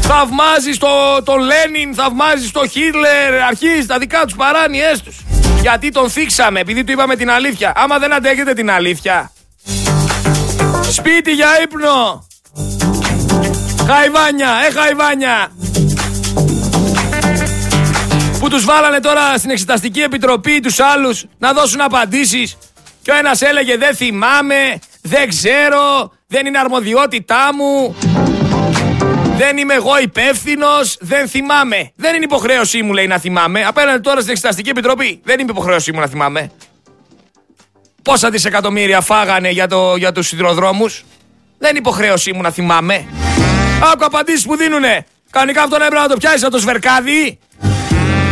Θαυμάζεις 0.01 0.77
το, 0.77 0.88
τον 1.23 1.39
Λένιν, 1.39 1.93
θαυμάζεις 1.95 2.51
τον 2.51 2.69
Χίτλερ, 2.69 3.41
αρχίζεις 3.41 3.86
τα 3.86 3.97
δικά 3.97 4.21
τους 4.23 4.36
παράνοιές 4.36 5.01
τους. 5.01 5.15
Γιατί 5.62 5.89
τον 5.89 6.09
θίξαμε, 6.09 6.59
επειδή 6.59 6.83
του 6.83 6.91
είπαμε 6.91 7.15
την 7.15 7.29
αλήθεια. 7.29 7.73
Άμα 7.75 7.99
δεν 7.99 8.13
αντέχετε 8.13 8.53
την 8.53 8.71
αλήθεια. 8.71 9.31
Σπίτι 10.91 11.32
για 11.32 11.48
ύπνο. 11.63 12.28
Χαϊβάνια, 13.88 14.50
ε 14.67 14.72
χαϊβάνια 14.72 15.52
που 18.39 18.50
τους 18.50 18.65
βάλανε 18.65 19.00
τώρα 19.00 19.38
στην 19.38 19.50
Εξεταστική 19.50 20.00
Επιτροπή 20.00 20.60
τους 20.60 20.80
άλλους 20.80 21.26
να 21.38 21.54
δώσουν 21.54 21.82
απαντήσεις 21.82 22.58
και 23.02 23.12
ο 23.12 23.15
ένας 23.15 23.41
έλεγε 23.41 23.78
δεν 23.78 23.96
θυμάμαι, 23.96 24.80
δεν 25.02 25.30
ξέρω, 25.30 26.12
δεν 26.28 26.46
είναι 26.46 26.60
αρμοδιότητά 26.60 27.50
μου, 27.56 27.96
δεν 29.38 29.58
είμαι 29.58 29.74
εγώ 29.74 30.00
υπεύθυνος, 30.02 30.98
δεν 31.00 31.28
θυμάμαι. 31.28 31.91
Δεν 31.96 32.15
είναι 32.15 32.24
υποχρέωσή 32.24 32.82
μου 32.82 32.93
λέει 32.93 33.08
να 33.08 33.17
θυμάμαι. 33.17 33.63
Απέναντι 33.65 34.02
τώρα 34.02 34.19
στην 34.19 34.32
Εξεταστική 34.32 34.69
Επιτροπή 34.69 35.22
δεν 35.24 35.39
είναι 35.39 35.52
υποχρέωσή 35.52 35.91
μου 35.91 36.00
να 36.00 36.08
θυμάμαι. 36.08 36.52
Πόσα 38.04 38.30
δισεκατομμύρια 38.30 39.02
φάγανε 39.02 39.50
για, 39.50 39.68
το, 39.68 39.96
για 39.96 40.12
τους 40.12 40.28
σιδηροδρόμους; 40.28 41.04
Δεν 41.58 41.70
είναι 41.70 41.80
υποχρέωσή 41.80 42.34
μου 42.34 42.42
να 42.42 42.52
θυμάμαι. 42.52 43.06
Άκου 43.94 44.06
απαντήσεις 44.06 44.46
που 44.46 44.58
δίνουνε. 44.58 45.06
Κανονικά 45.30 45.63
αυτόν 45.63 45.82
έπρεπε 45.82 46.02
να 46.02 46.08
το 46.08 46.18
πιάσεις 46.18 46.44
από 46.44 46.52
το 46.52 46.60
σβερκάδι 46.60 47.39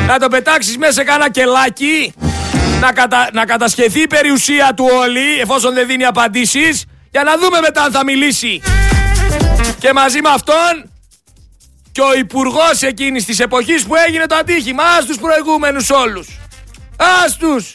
να 0.07 0.19
το 0.19 0.27
πετάξεις 0.27 0.77
μέσα 0.77 0.91
σε 0.91 1.03
κάνα 1.03 1.29
κελάκι, 1.29 2.13
να, 2.81 2.91
κατα... 2.93 3.29
να 3.33 3.45
κατασχεθεί 3.45 4.01
η 4.01 4.07
περιουσία 4.07 4.73
του 4.75 4.89
όλη, 4.99 5.39
εφόσον 5.39 5.73
δεν 5.73 5.87
δίνει 5.87 6.05
απαντήσεις, 6.05 6.85
για 7.11 7.23
να 7.23 7.37
δούμε 7.37 7.59
μετά 7.61 7.83
αν 7.83 7.91
θα 7.91 8.03
μιλήσει. 8.03 8.61
Και 9.79 9.93
μαζί 9.93 10.21
με 10.21 10.29
αυτόν 10.29 10.91
και 11.91 12.01
ο 12.01 12.13
υπουργός 12.17 12.81
εκείνης 12.81 13.25
της 13.25 13.39
εποχής 13.39 13.83
που 13.83 13.95
έγινε 14.07 14.25
το 14.25 14.35
ατύχημα, 14.35 14.83
ας 14.83 15.05
τους 15.05 15.17
προηγούμενους 15.17 15.89
όλους. 15.89 16.27
Ας 17.25 17.37
τους. 17.37 17.73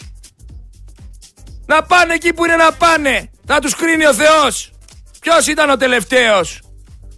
Να 1.67 1.83
πάνε 1.83 2.15
εκεί 2.15 2.33
που 2.33 2.45
είναι 2.45 2.57
να 2.57 2.73
πάνε. 2.73 3.31
Να 3.47 3.61
τους 3.61 3.75
κρίνει 3.75 4.07
ο 4.07 4.15
Θεός. 4.15 4.71
Ποιος 5.21 5.47
ήταν 5.47 5.71
ο 5.71 5.77
τελευταίος; 5.77 6.61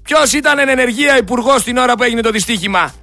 Ποιος 0.02 0.32
ήταν 0.32 0.58
εν 0.58 0.68
ενεργεία 0.68 1.16
υπουργός 1.16 1.62
την 1.62 1.76
ώρα 1.76 1.94
που 1.94 2.02
έγινε 2.02 2.20
το 2.20 2.30
δυστύχημα; 2.30 2.94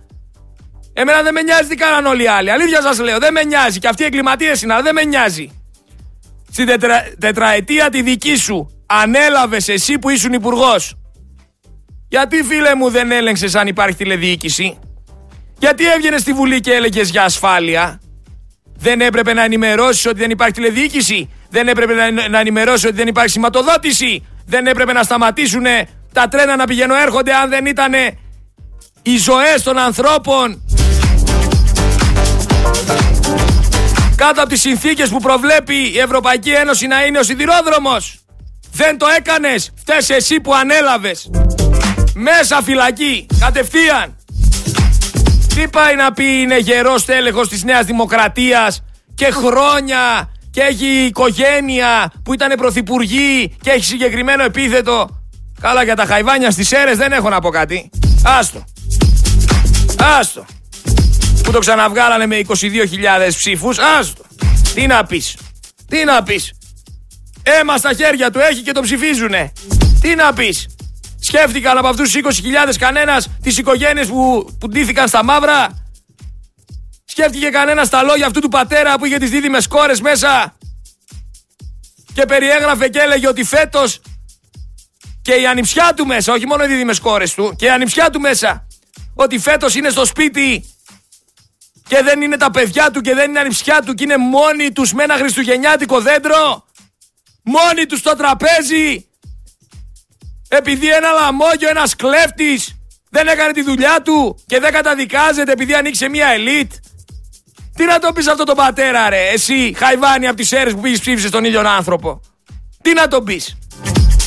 Εμένα 0.93 1.21
δεν 1.21 1.33
με 1.33 1.41
νοιάζει 1.41 1.67
τι 1.67 1.75
κάναν 1.75 2.05
όλοι 2.05 2.23
οι 2.23 2.27
άλλοι. 2.27 2.51
Αλήθεια 2.51 2.81
σας 2.81 2.99
λέω, 2.99 3.17
δεν 3.17 3.33
με 3.33 3.43
νοιάζει. 3.43 3.79
Και 3.79 3.87
αυτοί 3.87 4.03
οι 4.03 4.05
εγκληματίες 4.05 4.61
είναι, 4.61 4.73
αλλά 4.73 4.81
δεν 4.81 4.93
με 4.93 5.03
νοιάζει. 5.03 5.61
Στην 6.51 6.65
τετρα... 6.65 7.03
τετραετία 7.19 7.89
τη 7.89 8.01
δική 8.01 8.35
σου 8.35 8.69
ανέλαβες 8.85 9.67
εσύ 9.67 9.99
που 9.99 10.09
ήσουν 10.09 10.33
υπουργός. 10.33 10.95
Γιατί 12.07 12.43
φίλε 12.43 12.75
μου 12.75 12.89
δεν 12.89 13.11
έλεγξες 13.11 13.55
αν 13.55 13.67
υπάρχει 13.67 13.95
τηλεδιοίκηση; 13.95 14.79
Γιατί 15.59 15.91
έβγαινες 15.91 16.21
στη 16.21 16.33
Βουλή 16.33 16.59
και 16.59 16.73
έλεγες 16.73 17.09
για 17.09 17.23
ασφάλεια; 17.23 18.01
Δεν 18.85 19.01
έπρεπε 19.01 19.33
να 19.33 19.43
ενημερώσει 19.43 20.07
ότι 20.07 20.19
δεν 20.19 20.29
υπάρχει 20.29 20.53
τηλεδιοίκηση. 20.53 21.29
Δεν 21.49 21.67
έπρεπε 21.67 21.93
να, 21.93 22.29
να 22.29 22.39
ενημερώσει 22.39 22.87
ότι 22.87 22.95
δεν 22.95 23.07
υπάρχει 23.07 23.29
σηματοδότηση. 23.29 24.25
Δεν 24.45 24.67
έπρεπε 24.67 24.93
να 24.93 25.03
σταματήσουν 25.03 25.63
τα 26.13 26.27
τρένα 26.27 26.55
να 26.55 26.65
πηγαίνουν 26.65 26.97
έρχονται 26.97 27.33
αν 27.33 27.49
δεν 27.49 27.65
ήταν 27.65 27.93
οι 29.01 29.17
ζωές 29.17 29.63
των 29.63 29.77
ανθρώπων 29.77 30.61
κάτω 34.15 34.41
από 34.41 34.49
τις 34.49 34.61
συνθήκες 34.61 35.09
που 35.09 35.19
προβλέπει 35.19 35.75
η 35.75 35.99
Ευρωπαϊκή 35.99 36.51
Ένωση 36.51 36.87
να 36.87 37.05
είναι 37.05 37.19
ο 37.19 37.23
σιδηρόδρομος. 37.23 38.19
Δεν 38.71 38.97
το 38.97 39.05
έκανες, 39.17 39.71
φταίς 39.75 40.09
εσύ 40.09 40.39
που 40.39 40.53
ανέλαβες. 40.53 41.29
Μέσα 42.13 42.61
φυλακή, 42.63 43.25
κατευθείαν. 43.39 44.14
Τι 45.55 45.67
πάει 45.67 45.95
να 45.95 46.11
πει 46.11 46.41
είναι 46.41 46.57
γερός 46.57 47.05
τέλεχος 47.05 47.47
της 47.47 47.63
Νέας 47.63 47.85
Δημοκρατίας 47.85 48.83
και 49.15 49.31
χρόνια 49.31 50.31
και 50.51 50.61
έχει 50.61 50.85
οικογένεια 50.85 52.11
που 52.23 52.33
ήταν 52.33 52.57
πρωθυπουργοί 52.57 53.55
και 53.61 53.69
έχει 53.69 53.85
συγκεκριμένο 53.85 54.43
επίθετο. 54.43 55.23
Καλά 55.61 55.83
για 55.83 55.95
τα 55.95 56.05
χαϊβάνια 56.05 56.51
στις 56.51 56.71
αίρες 56.71 56.97
δεν 56.97 57.11
έχω 57.11 57.29
να 57.29 57.39
πω 57.39 57.49
κάτι. 57.49 57.89
Άστο. 58.23 58.63
Άστο 60.19 60.45
που 61.43 61.51
το 61.51 61.59
ξαναβγάλανε 61.59 62.25
με 62.25 62.41
22.000 62.47 62.55
ψήφους. 63.27 63.77
Άστο. 63.99 64.23
Τι 64.73 64.87
να 64.87 65.05
πεις. 65.05 65.37
Τι 65.87 66.03
να 66.03 66.23
πεις. 66.23 66.53
Έμα 67.43 67.77
στα 67.77 67.93
χέρια 67.93 68.31
του 68.31 68.39
έχει 68.39 68.61
και 68.61 68.71
το 68.71 68.81
ψηφίζουνε. 68.81 69.51
Τι 70.01 70.15
να 70.15 70.33
πεις. 70.33 70.74
Σκέφτηκαν 71.25 71.77
από 71.77 71.87
αυτούς 71.87 72.11
τους 72.11 72.41
20.000 72.41 72.75
κανένας 72.79 73.29
τις 73.41 73.57
οικογένειες 73.57 74.07
που, 74.07 74.49
που 74.59 74.67
ντύθηκαν 74.67 75.07
στα 75.07 75.23
μαύρα; 75.23 75.85
Σκέφτηκε 77.05 77.49
κανένας 77.49 77.89
τα 77.89 78.03
λόγια 78.03 78.25
αυτού 78.25 78.39
του 78.39 78.49
πατέρα 78.49 78.97
που 78.97 79.05
είχε 79.05 79.17
τις 79.17 79.29
δίδυμες 79.29 79.67
κόρες 79.67 80.01
μέσα; 80.01 80.57
Και 82.13 82.25
περιέγραφε 82.25 82.89
και 82.89 82.99
έλεγε 82.99 83.27
ότι 83.27 83.43
φέτος 83.43 84.01
και 85.21 85.33
η 85.33 85.47
ανιψιά 85.47 85.93
του 85.95 86.05
μέσα, 86.05 86.33
όχι 86.33 86.45
μόνο 86.45 86.63
οι 86.63 86.67
δίδυμες 86.67 86.99
κόρες 86.99 87.33
του, 87.33 87.55
και 87.57 87.65
η 87.65 87.69
ανιψιά 87.69 88.09
του 88.09 88.19
μέσα, 88.19 88.67
ότι 89.13 89.39
φέτος 89.39 89.75
είναι 89.75 89.89
στο 89.89 90.05
σπίτι 90.05 90.65
και 91.87 92.01
δεν 92.03 92.21
είναι 92.21 92.37
τα 92.37 92.51
παιδιά 92.51 92.91
του 92.91 93.01
και 93.01 93.13
δεν 93.13 93.29
είναι 93.29 93.39
ανιψιά 93.39 93.81
του 93.85 93.93
και 93.93 94.03
είναι 94.03 94.17
μόνοι 94.17 94.71
τους 94.71 94.93
με 94.93 95.03
ένα 95.03 95.15
χριστουγεννιάτικο 95.15 96.01
δέντρο. 96.01 96.65
Μόνοι 97.43 97.85
τους 97.85 97.99
στο 97.99 98.15
τραπέζι. 98.15 99.09
Επειδή 100.57 100.89
ένα 100.89 101.11
λαμόγιο, 101.11 101.69
ένας 101.69 101.95
κλέφτης 101.95 102.75
δεν 103.09 103.27
έκανε 103.27 103.51
τη 103.51 103.61
δουλειά 103.61 104.01
του 104.03 104.39
και 104.45 104.59
δεν 104.59 104.71
καταδικάζεται 104.71 105.51
επειδή 105.51 105.73
ανοίξε 105.73 106.09
μια 106.09 106.27
ελίτ. 106.27 106.71
Τι 107.75 107.85
να 107.85 107.99
το 107.99 108.11
πεις 108.13 108.27
αυτό 108.27 108.43
τον 108.43 108.55
πατέρα 108.55 109.09
ρε, 109.09 109.29
εσύ 109.33 109.73
χαϊβάνι 109.77 110.27
από 110.27 110.35
τις 110.35 110.51
αίρες 110.51 110.73
που 110.73 110.79
πήγες 110.79 110.99
ψήφισες 110.99 111.31
τον 111.31 111.43
ίδιο 111.43 111.69
άνθρωπο; 111.69 112.21
Τι 112.81 112.93
να 112.93 113.07
το 113.07 113.21
πεις; 113.21 113.57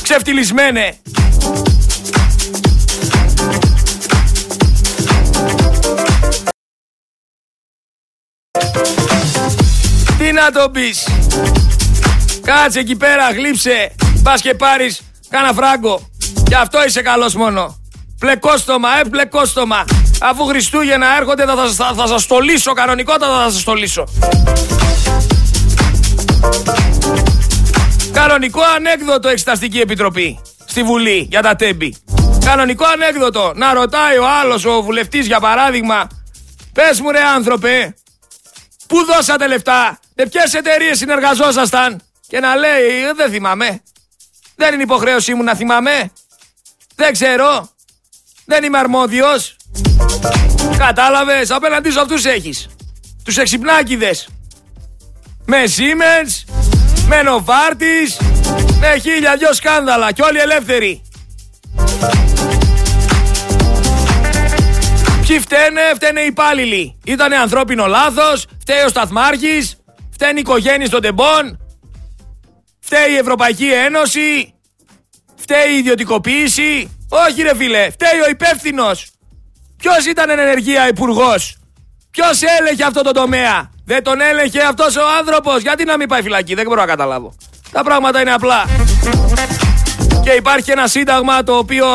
Ξεφτυλισμένε. 0.03 0.97
Τι 10.17 10.31
να 10.31 10.51
το 10.51 10.69
πεις; 10.69 11.07
Κάτσε 12.41 12.79
εκεί 12.79 12.95
πέρα, 12.95 13.31
γλύψε. 13.31 13.95
Πας 14.23 14.41
και 14.41 14.53
πάρεις 14.53 15.01
κάνα 15.29 15.53
φράγκο. 15.53 16.08
Γι' 16.47 16.55
αυτό 16.55 16.85
είσαι 16.87 17.01
καλός 17.01 17.33
μόνο. 17.33 17.77
Πλεκόστομα, 18.19 18.89
ε, 18.99 19.03
πλεκόστομα. 19.03 19.85
Αφού 20.21 20.45
Χριστούγεννα 20.45 21.17
έρχονται 21.17 21.45
θα, 21.45 21.55
θα, 21.55 21.93
θα 21.95 22.07
σας 22.07 22.21
στολίσω, 22.21 22.73
κανονικότατα 22.73 23.43
θα 23.43 23.49
σας 23.51 23.61
στολίσω. 23.61 24.03
Κανονικό 28.11 28.61
ανέκδοτο 28.75 29.29
Εξεταστική 29.29 29.79
Επιτροπή 29.79 30.39
στη 30.65 30.83
Βουλή 30.83 31.27
για 31.29 31.41
τα 31.41 31.55
τέμπη. 31.55 31.95
Κανονικό 32.45 32.85
ανέκδοτο. 32.85 33.51
Να 33.55 33.73
ρωτάει 33.73 34.17
ο 34.17 34.25
άλλος 34.41 34.65
ο 34.65 34.81
βουλευτής 34.81 35.25
για 35.25 35.39
παράδειγμα 35.39 36.07
Πες 36.73 36.99
μου 37.01 37.11
ρε 37.11 37.21
άνθρωπε 37.35 37.93
Πού 38.89 39.05
δώσατε 39.05 39.47
λεφτά, 39.47 39.99
με 40.15 40.25
ποιες 40.25 40.53
εταιρείες 40.53 40.97
συνεργαζόσασταν. 40.97 42.01
Και 42.27 42.39
να 42.39 42.55
λέει, 42.55 43.03
«Ε, 43.09 43.13
δεν 43.15 43.31
θυμάμαι. 43.31 43.81
Δεν 44.59 44.73
είναι 44.73 44.83
υποχρέωσή 44.83 45.33
μου 45.33 45.43
να 45.43 45.55
θυμάμαι. 45.55 46.11
Δεν 46.95 47.11
ξέρω. 47.11 47.69
Δεν 48.45 48.63
είμαι 48.63 48.77
αρμόδιος. 48.77 49.55
Κατάλαβες, 50.77 51.51
απέναντί 51.51 51.91
σου 51.91 51.99
αυτούς 51.99 52.25
έχεις. 52.25 52.67
Τους 53.23 53.37
εξυπνάκιδες. 53.37 54.27
Με 55.45 55.57
Siemens, 55.63 56.53
με 57.07 57.21
Novartis, 57.25 58.25
με 58.79 58.99
χίλια 59.01 59.35
δυο 59.37 59.53
σκάνδαλα 59.53 60.11
και 60.11 60.21
όλοι 60.21 60.39
ελεύθεροι. 60.39 61.01
Ποιοι 65.27 65.39
φταίνε, 65.39 65.81
φταίνε 65.95 66.21
οι 66.21 66.25
υπάλληλοι. 66.25 66.97
Ήτανε 67.03 67.35
ανθρώπινο 67.35 67.85
λάθος, 67.85 68.45
φταίει 68.61 68.83
ο 68.85 68.87
Σταθμάρχης, 68.87 69.75
φταίνει 70.13 70.37
οι 70.37 70.41
οικογένειες 70.41 70.89
των 70.89 71.01
τεμπών, 71.01 71.59
φταίει 72.89 73.13
η 73.13 73.17
Ευρωπαϊκή 73.17 73.71
Ένωση, 73.71 74.53
φταίει 75.35 75.73
η 75.73 75.77
ιδιωτικοποίηση. 75.77 76.97
Όχι 77.09 77.41
ρε 77.41 77.55
φίλε, 77.55 77.89
φταίει 77.89 78.19
ο 78.25 78.29
υπεύθυνος. 78.29 79.11
Ποιος 79.77 80.05
ήταν 80.05 80.29
εν 80.29 80.39
ενεργεία 80.39 80.87
υπουργός, 80.87 81.57
Ποιος 82.11 82.41
έλεγε 82.59 82.83
αυτό 82.83 83.01
το 83.01 83.11
τομέα, 83.11 83.69
Δεν 83.85 84.03
τον 84.03 84.21
έλεγε 84.21 84.61
αυτός 84.63 84.95
ο 84.95 85.01
άνθρωπος. 85.19 85.61
Γιατί 85.61 85.83
να 85.83 85.97
μην 85.97 86.07
πάει 86.07 86.21
φυλακή, 86.21 86.55
δεν 86.55 86.65
μπορώ 86.65 86.81
να 86.81 86.87
καταλάβω. 86.87 87.33
Τα 87.71 87.83
πράγματα 87.83 88.21
είναι 88.21 88.31
απλά. 88.31 88.65
Και 90.23 90.31
υπάρχει 90.31 90.71
ένα 90.71 90.87
σύνταγμα 90.87 91.43
το 91.43 91.57
οποίο 91.57 91.85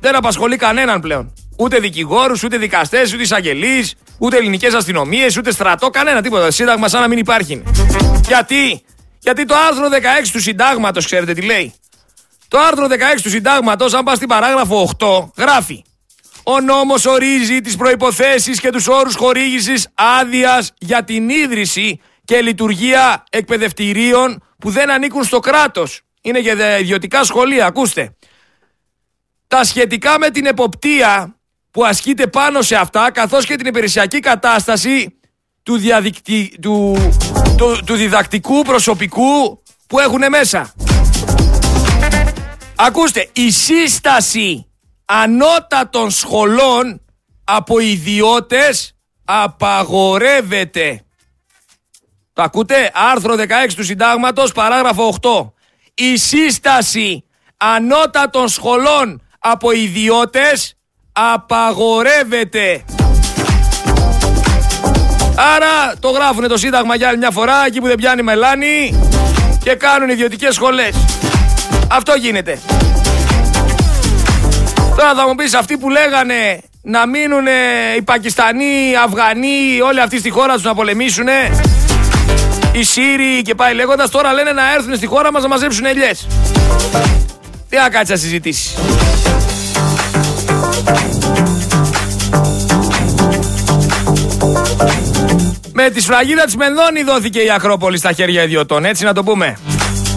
δεν 0.00 0.16
απασχολεί 0.16 0.56
κανέναν 0.56 1.00
πλέον. 1.00 1.32
Ούτε 1.58 1.78
δικηγόρους, 1.78 2.42
ούτε 2.42 2.56
δικαστές, 2.56 3.12
ούτε 3.12 3.22
εισαγγελείς, 3.22 3.94
ούτε 4.18 4.36
ελληνικές 4.36 4.74
αστυνομίες, 4.74 5.36
ούτε 5.36 5.52
στρατό, 5.52 5.90
κανένα 5.90 6.22
τίποτα. 6.22 6.50
Σύνταγμα 6.50 6.88
σαν 6.88 7.00
να 7.00 7.08
μην 7.08 7.18
υπάρχει. 7.18 7.62
Γιατί, 8.26 8.82
γιατί 9.28 9.44
το 9.44 9.54
άρθρο 9.54 9.88
16 9.88 10.30
του 10.32 10.40
συντάγματος, 10.40 11.04
ξέρετε 11.04 11.32
τι 11.32 11.42
λέει; 11.42 11.74
Το 12.48 12.58
άρθρο 12.58 12.86
16 12.86 13.22
του 13.22 13.30
συντάγματος, 13.30 13.94
αν 13.94 14.04
πας 14.04 14.16
στην 14.16 14.28
παράγραφο 14.28 14.90
8, 14.98 15.30
γράφει. 15.36 15.84
Ο 16.42 16.60
νόμος 16.60 17.04
ορίζει 17.06 17.60
τις 17.60 17.76
προϋποθέσεις 17.76 18.60
και 18.60 18.70
τους 18.70 18.86
όρους 18.86 19.14
χορήγησης 19.14 19.88
άδειας 19.94 20.72
για 20.78 21.04
την 21.04 21.28
ίδρυση 21.28 22.00
και 22.24 22.40
λειτουργία 22.40 23.24
εκπαιδευτηρίων 23.30 24.42
που 24.58 24.70
δεν 24.70 24.90
ανήκουν 24.90 25.24
στο 25.24 25.40
κράτος. 25.40 26.00
Είναι 26.22 26.38
για 26.38 26.78
ιδιωτικά 26.78 27.24
σχολεία, 27.24 27.66
ακούστε. 27.66 28.16
Τα 29.46 29.64
σχετικά 29.64 30.18
με 30.18 30.30
την 30.30 30.46
εποπτεία 30.46 31.36
που 31.70 31.84
ασκείται 31.84 32.26
πάνω 32.26 32.62
σε 32.62 32.76
αυτά, 32.76 33.10
καθώς 33.10 33.46
και 33.46 33.56
την 33.56 33.66
υπηρεσιακή 33.66 34.20
κατάσταση 34.20 35.17
του, 35.68 35.80
του... 36.60 36.96
του... 37.56 37.78
του 37.84 37.94
διδακτικού 37.94 38.62
προσωπικού 38.62 39.62
που 39.86 39.98
έχουν 39.98 40.22
μέσα. 40.28 40.72
Ακούστε, 42.76 43.28
η 43.32 43.50
σύσταση 43.50 44.66
ανώτατων 45.04 46.10
σχολών 46.10 47.00
από 47.44 47.78
ιδιώτες 47.78 48.96
απαγορεύεται. 49.24 51.02
Το 52.32 52.42
ακούτε, 52.42 52.90
άρθρο 52.94 53.34
16 53.38 53.44
του 53.76 53.84
συντάγματος, 53.84 54.52
παράγραφο 54.52 55.16
8. 55.22 55.50
Η 55.94 56.16
σύσταση 56.16 57.24
ανώτατων 57.56 58.48
σχολών 58.48 59.22
από 59.38 59.70
ιδιώτες 59.72 60.74
απαγορεύεται. 61.12 62.84
Άρα 65.38 65.94
το 66.00 66.10
γράφουνε 66.10 66.46
το 66.46 66.56
σύνταγμα 66.56 66.94
για 66.94 67.08
άλλη 67.08 67.18
μια 67.18 67.30
φορά, 67.30 67.66
εκεί 67.66 67.80
που 67.80 67.86
δεν 67.86 67.96
πιάνει 67.96 68.22
μελάνη 68.22 68.98
και 69.62 69.74
κάνουν 69.74 70.08
ιδιωτικές 70.08 70.54
σχολές. 70.54 70.94
Αυτό 71.90 72.14
γίνεται. 72.14 72.58
Τώρα 74.96 75.14
θα 75.14 75.26
μου 75.28 75.34
πεις 75.34 75.54
αυτοί 75.54 75.76
που 75.76 75.90
λέγανε 75.90 76.60
να 76.82 77.06
μείνουν 77.06 77.46
οι 77.96 78.02
Πακιστανοί, 78.02 78.90
οι 78.90 78.96
Αφγανοί, 79.04 79.80
όλοι 79.84 80.00
αυτοί 80.00 80.18
στη 80.18 80.30
χώρα 80.30 80.54
τους 80.54 80.62
να 80.62 80.74
πολεμήσουν. 80.74 81.26
Οι 82.72 82.82
Σύριοι 82.82 83.42
και 83.42 83.54
πάει 83.54 83.74
λέγοντας, 83.74 84.10
τώρα 84.10 84.32
λένε 84.32 84.52
να 84.52 84.72
έρθουν 84.74 84.96
στη 84.96 85.06
χώρα 85.06 85.32
μας 85.32 85.42
να 85.42 85.48
μαζέψουν 85.48 85.84
ελιές. 85.84 86.26
Τι 87.68 87.76
να 87.76 87.88
κάτσει 87.88 88.12
να 88.12 88.18
συζητήσεις. 88.18 88.74
Με 95.80 95.90
τη 95.90 96.00
σφραγίδα 96.00 96.44
της 96.44 96.56
Μενδώνη 96.56 97.02
δόθηκε 97.02 97.40
η 97.40 97.50
Ακρόπολη 97.50 97.98
στα 97.98 98.12
χέρια 98.12 98.42
ιδιωτών, 98.42 98.84
έτσι 98.84 99.04
να 99.04 99.12
το 99.12 99.24
πούμε. 99.24 99.58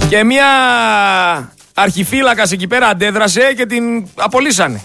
Και 0.10 0.24
μια 0.24 0.46
αρχιφύλακας 1.74 2.52
εκεί 2.52 2.68
πέρα 2.68 2.88
αντέδρασε 2.88 3.54
και 3.58 3.66
την 3.66 3.84
απολύσανε. 4.16 4.82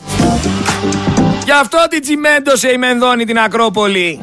Γι' 1.45 1.53
αυτό 1.61 1.79
την 1.91 2.03
τσιμέντωσε 2.03 2.69
η 2.69 2.77
Μενδώνη 2.79 3.25
την 3.25 3.39
Ακρόπολη. 3.39 4.21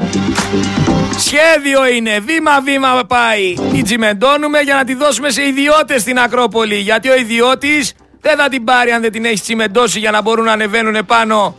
Σχέδιο 1.17 1.87
είναι, 1.95 2.19
βήμα-βήμα 2.19 3.01
πάει. 3.07 3.53
Την 3.71 3.83
τσιμεντώνουμε 3.83 4.59
για 4.59 4.75
να 4.75 4.83
τη 4.83 4.93
δώσουμε 4.93 5.29
σε 5.29 5.41
ιδιώτες 5.47 6.01
στην 6.01 6.19
Ακρόπολη. 6.19 6.75
Γιατί 6.75 7.09
ο 7.09 7.15
ιδιώτης 7.15 7.93
δεν 8.21 8.37
θα 8.37 8.49
την 8.49 8.63
πάρει 8.63 8.91
αν 8.91 9.01
δεν 9.01 9.11
την 9.11 9.25
έχει 9.25 9.41
τσιμεντώσει 9.41 9.99
για 9.99 10.11
να 10.11 10.21
μπορούν 10.21 10.45
να 10.45 10.51
ανεβαίνουν 10.51 11.05
πάνω 11.05 11.55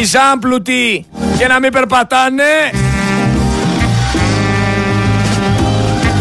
οι 0.00 0.04
ζάμπλουτοι 0.04 1.06
και 1.38 1.46
να 1.46 1.60
μην 1.60 1.72
περπατάνε. 1.72 2.44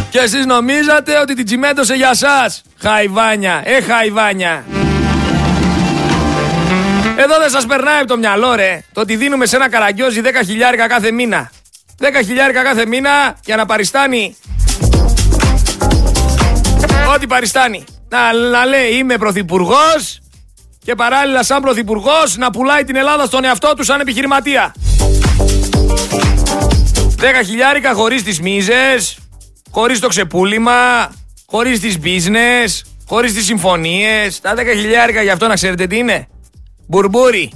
Και 0.09 0.19
εσείς 0.19 0.45
νομίζατε 0.45 1.19
ότι 1.19 1.33
την 1.33 1.45
τσιμέντωσε 1.45 1.93
για 1.93 2.13
σας. 2.13 2.61
Χαϊβάνια, 2.79 3.61
ε 3.65 3.81
χαϊβάνια. 3.81 4.63
Εδώ 7.17 7.37
δεν 7.39 7.49
σας 7.49 7.65
περνάει 7.65 7.97
από 7.97 8.07
το 8.07 8.17
μυαλό 8.17 8.55
ρε. 8.55 8.83
Το 8.93 9.01
ότι 9.01 9.15
δίνουμε 9.15 9.45
σε 9.45 9.55
ένα 9.55 9.69
καραγκιόζι 9.69 10.21
10 10.23 10.27
χιλιάρικα 10.45 10.87
κάθε 10.87 11.11
μήνα. 11.11 11.51
10 11.99 12.05
χιλιάρικα 12.25 12.63
κάθε 12.63 12.85
μήνα 12.85 13.37
για 13.45 13.55
να 13.55 13.65
παριστάνει. 13.65 14.35
Ό,τι 17.15 17.27
παριστάνει. 17.27 17.83
Να, 18.09 18.33
να 18.33 18.65
λέει 18.65 18.89
είμαι 18.91 19.17
πρωθυπουργός 19.17 20.21
και 20.83 20.95
παράλληλα 20.95 21.43
σαν 21.43 21.61
πρωθυπουργός 21.61 22.37
να 22.37 22.51
πουλάει 22.51 22.83
την 22.83 22.95
Ελλάδα 22.95 23.25
στον 23.25 23.43
εαυτό 23.43 23.73
του 23.77 23.83
σαν 23.83 23.99
επιχειρηματία. 23.99 24.73
10 27.17 27.45
χιλιάρικα 27.45 27.93
χωρίς 27.93 28.23
τις 28.23 28.41
μίζες, 28.41 29.17
χωρίς 29.71 29.99
το 29.99 30.07
ξεπούλημα, 30.07 31.11
χωρίς 31.45 31.79
τις 31.79 31.97
business, 32.03 32.81
χωρίς 33.07 33.33
τις 33.33 33.45
συμφωνίες. 33.45 34.39
Τα 34.41 34.53
10 34.55 34.73
χιλιάρικα 34.75 35.21
για 35.21 35.33
αυτό 35.33 35.47
να 35.47 35.53
ξέρετε 35.53 35.87
τι 35.87 35.97
είναι. 35.97 36.27
Μπουρμπούρι. 36.87 37.51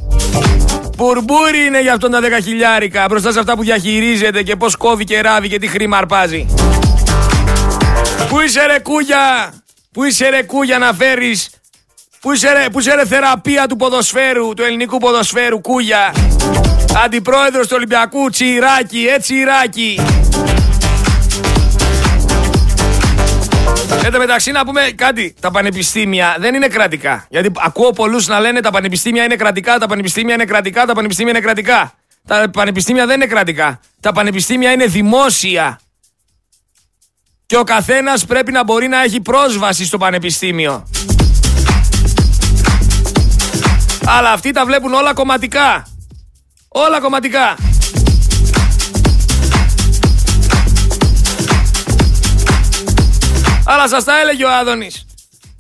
Μπουρμπούρι 0.97 1.65
είναι 1.65 1.81
για 1.81 1.93
αυτόν 1.93 2.11
τα 2.11 2.19
10 2.19 2.23
χιλιάρικα 2.43 3.05
μπροστά 3.09 3.31
σε 3.31 3.39
αυτά 3.39 3.55
που 3.55 3.63
διαχειρίζεται 3.63 4.43
και 4.43 4.55
πώς 4.55 4.75
κόβει 4.75 5.03
και 5.03 5.21
ράβει 5.21 5.49
και 5.49 5.59
τι 5.59 5.67
χρήμα 5.67 5.97
αρπάζει. 5.97 6.45
Πού 8.29 8.39
είσαι 8.39 8.65
ρε 8.65 8.79
κούγια, 8.79 9.53
πού 9.91 10.03
είσαι 10.03 10.29
ρε 10.29 10.43
κούγια 10.43 10.77
να 10.77 10.93
φέρεις, 10.93 11.49
πού 12.19 12.31
είσαι 12.31 12.51
ρε, 12.53 12.69
πού 12.71 12.79
είσαι 12.79 12.95
ρε 12.95 13.05
θεραπεία 13.05 13.67
του 13.67 13.75
ποδοσφαίρου, 13.75 14.53
του 14.53 14.63
ελληνικού 14.63 14.97
ποδοσφαίρου 14.97 15.61
κούγια; 15.61 16.13
Αντιπρόεδρος 17.05 17.67
του 17.67 17.73
Ολυμπιακού, 17.75 18.29
τσιράκι, 18.29 19.07
έτσι 19.15 19.35
Ιράκι. 19.35 19.99
Εν 24.05 24.11
τω 24.11 24.17
μεταξύ 24.17 24.51
να 24.51 24.65
πούμε 24.65 24.81
κάτι. 24.95 25.35
Τα 25.39 25.51
πανεπιστήμια 25.51 26.35
δεν 26.39 26.55
είναι 26.55 26.67
κρατικά. 26.67 27.25
Γιατί 27.29 27.51
ακούω 27.55 27.91
πολλούς 27.91 28.27
να 28.27 28.39
λένε 28.39 28.61
τα 28.61 28.71
πανεπιστήμια 28.71 29.23
είναι 29.23 29.35
κρατικά, 29.35 29.77
τα 29.77 29.87
πανεπιστήμια 29.87 30.33
είναι 30.33 30.45
κρατικά, 30.45 30.85
τα 30.85 30.93
πανεπιστήμια 30.93 31.31
είναι 31.31 31.41
κρατικά. 31.41 31.93
Τα 32.27 32.49
πανεπιστήμια 32.49 33.05
δεν 33.05 33.15
είναι 33.15 33.25
κρατικά. 33.25 33.79
Τα 33.99 34.11
πανεπιστήμια 34.11 34.71
είναι 34.71 34.85
δημόσια. 34.85 35.79
Και 37.45 37.57
ο 37.57 37.63
καθένας 37.63 38.25
πρέπει 38.25 38.51
να 38.51 38.63
μπορεί 38.63 38.87
να 38.87 39.03
έχει 39.03 39.21
πρόσβαση 39.21 39.85
στο 39.85 39.97
πανεπιστήμιο. 39.97 40.87
Αλλά 44.05 44.31
αυτοί 44.31 44.51
τα 44.51 44.65
βλέπουν 44.65 44.93
όλα 44.93 45.13
κομματικά. 45.13 45.87
Όλα 46.67 46.99
κομματικά. 46.99 47.55
Αλλά 53.73 53.87
σας 53.87 54.03
τα 54.03 54.19
έλεγε 54.19 54.45
ο 54.45 54.51
Άδωνης. 54.51 55.05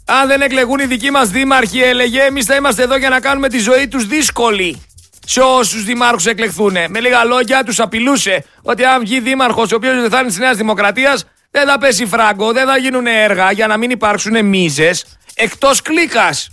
Αν 0.05 0.27
δεν 0.27 0.41
εκλεγούν 0.41 0.79
οι 0.79 0.85
δικοί 0.85 1.11
μας 1.11 1.29
δήμαρχοι, 1.29 1.81
έλεγε, 1.81 2.21
εμείς 2.21 2.45
θα 2.45 2.55
είμαστε 2.55 2.83
εδώ 2.83 2.97
για 2.97 3.09
να 3.09 3.19
κάνουμε 3.19 3.49
τη 3.49 3.59
ζωή 3.59 3.87
τους 3.87 4.07
δύσκολη. 4.07 4.81
Σε 5.25 5.39
όσους 5.39 5.83
δημάρχους 5.83 6.25
εκλεχθούν. 6.25 6.75
Με 6.89 6.99
λίγα 6.99 7.23
λόγια, 7.23 7.63
τους 7.63 7.79
απειλούσε 7.79 8.45
ότι 8.61 8.83
αν 8.83 8.99
βγει 8.99 9.19
δήμαρχος, 9.19 9.71
ο 9.71 9.75
οποίος 9.75 10.01
δεν 10.01 10.09
θα 10.09 10.19
είναι 10.19 10.27
της 10.27 10.37
Νέας 10.37 10.57
Δημοκρατίας, 10.57 11.25
δεν 11.51 11.67
θα 11.67 11.77
πέσει 11.77 12.05
φράγκο, 12.05 12.51
δεν 12.51 12.65
θα 12.65 12.77
γίνουν 12.77 13.07
έργα 13.07 13.51
για 13.51 13.67
να 13.67 13.77
μην 13.77 13.89
υπάρξουν 13.89 14.45
μίζες 14.45 15.05
εκτός 15.33 15.81
κλίκας. 15.81 16.49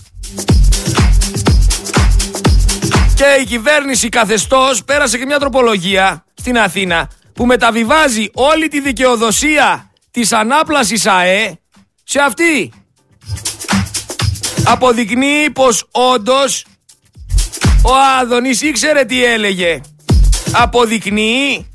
Και 3.15 3.41
η 3.41 3.45
κυβέρνηση 3.45 4.09
καθεστώς 4.09 4.85
πέρασε 4.85 5.19
και 5.19 5.27
μια 5.27 5.39
τροπολογία 5.39 6.25
στην 6.35 6.59
Αθήνα 6.59 7.09
που 7.35 7.47
μεταβιβάζει 7.47 8.31
όλη 8.35 8.69
τη 8.69 8.81
δικαιοδοσία 8.81 9.90
της 10.11 10.33
ανάπλασης 10.33 11.07
ΑΕ 11.07 11.59
σε 12.05 12.21
αυτή. 12.21 12.73
Αποδεικνύει 14.65 15.51
πως 15.53 15.89
όντως 15.91 16.65
ο 17.83 17.91
Άδωνης 18.21 18.63
ήξερε 18.63 19.05
τι 19.05 19.25
έλεγε. 19.25 19.81
αποδεικνύει 20.53 21.71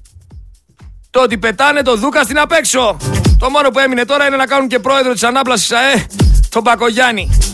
το 1.10 1.22
ότι 1.22 1.38
πετάνε 1.38 1.82
το 1.82 1.96
Δούκα 1.96 2.24
στην 2.24 2.40
απέξω. 2.40 2.98
Το 3.40 3.50
μόνο 3.50 3.70
που 3.70 3.80
έμεινε 3.80 4.06
τώρα 4.06 4.26
είναι 4.26 4.36
να 4.36 4.46
κάνουν 4.46 4.68
και 4.68 4.80
πρόεδρο 4.80 5.14
της 5.14 5.24
ανάπλασης 5.24 5.72
ΑΕ, 5.72 6.06
τον 6.50 6.64
Πακογιάννη. 6.64 7.45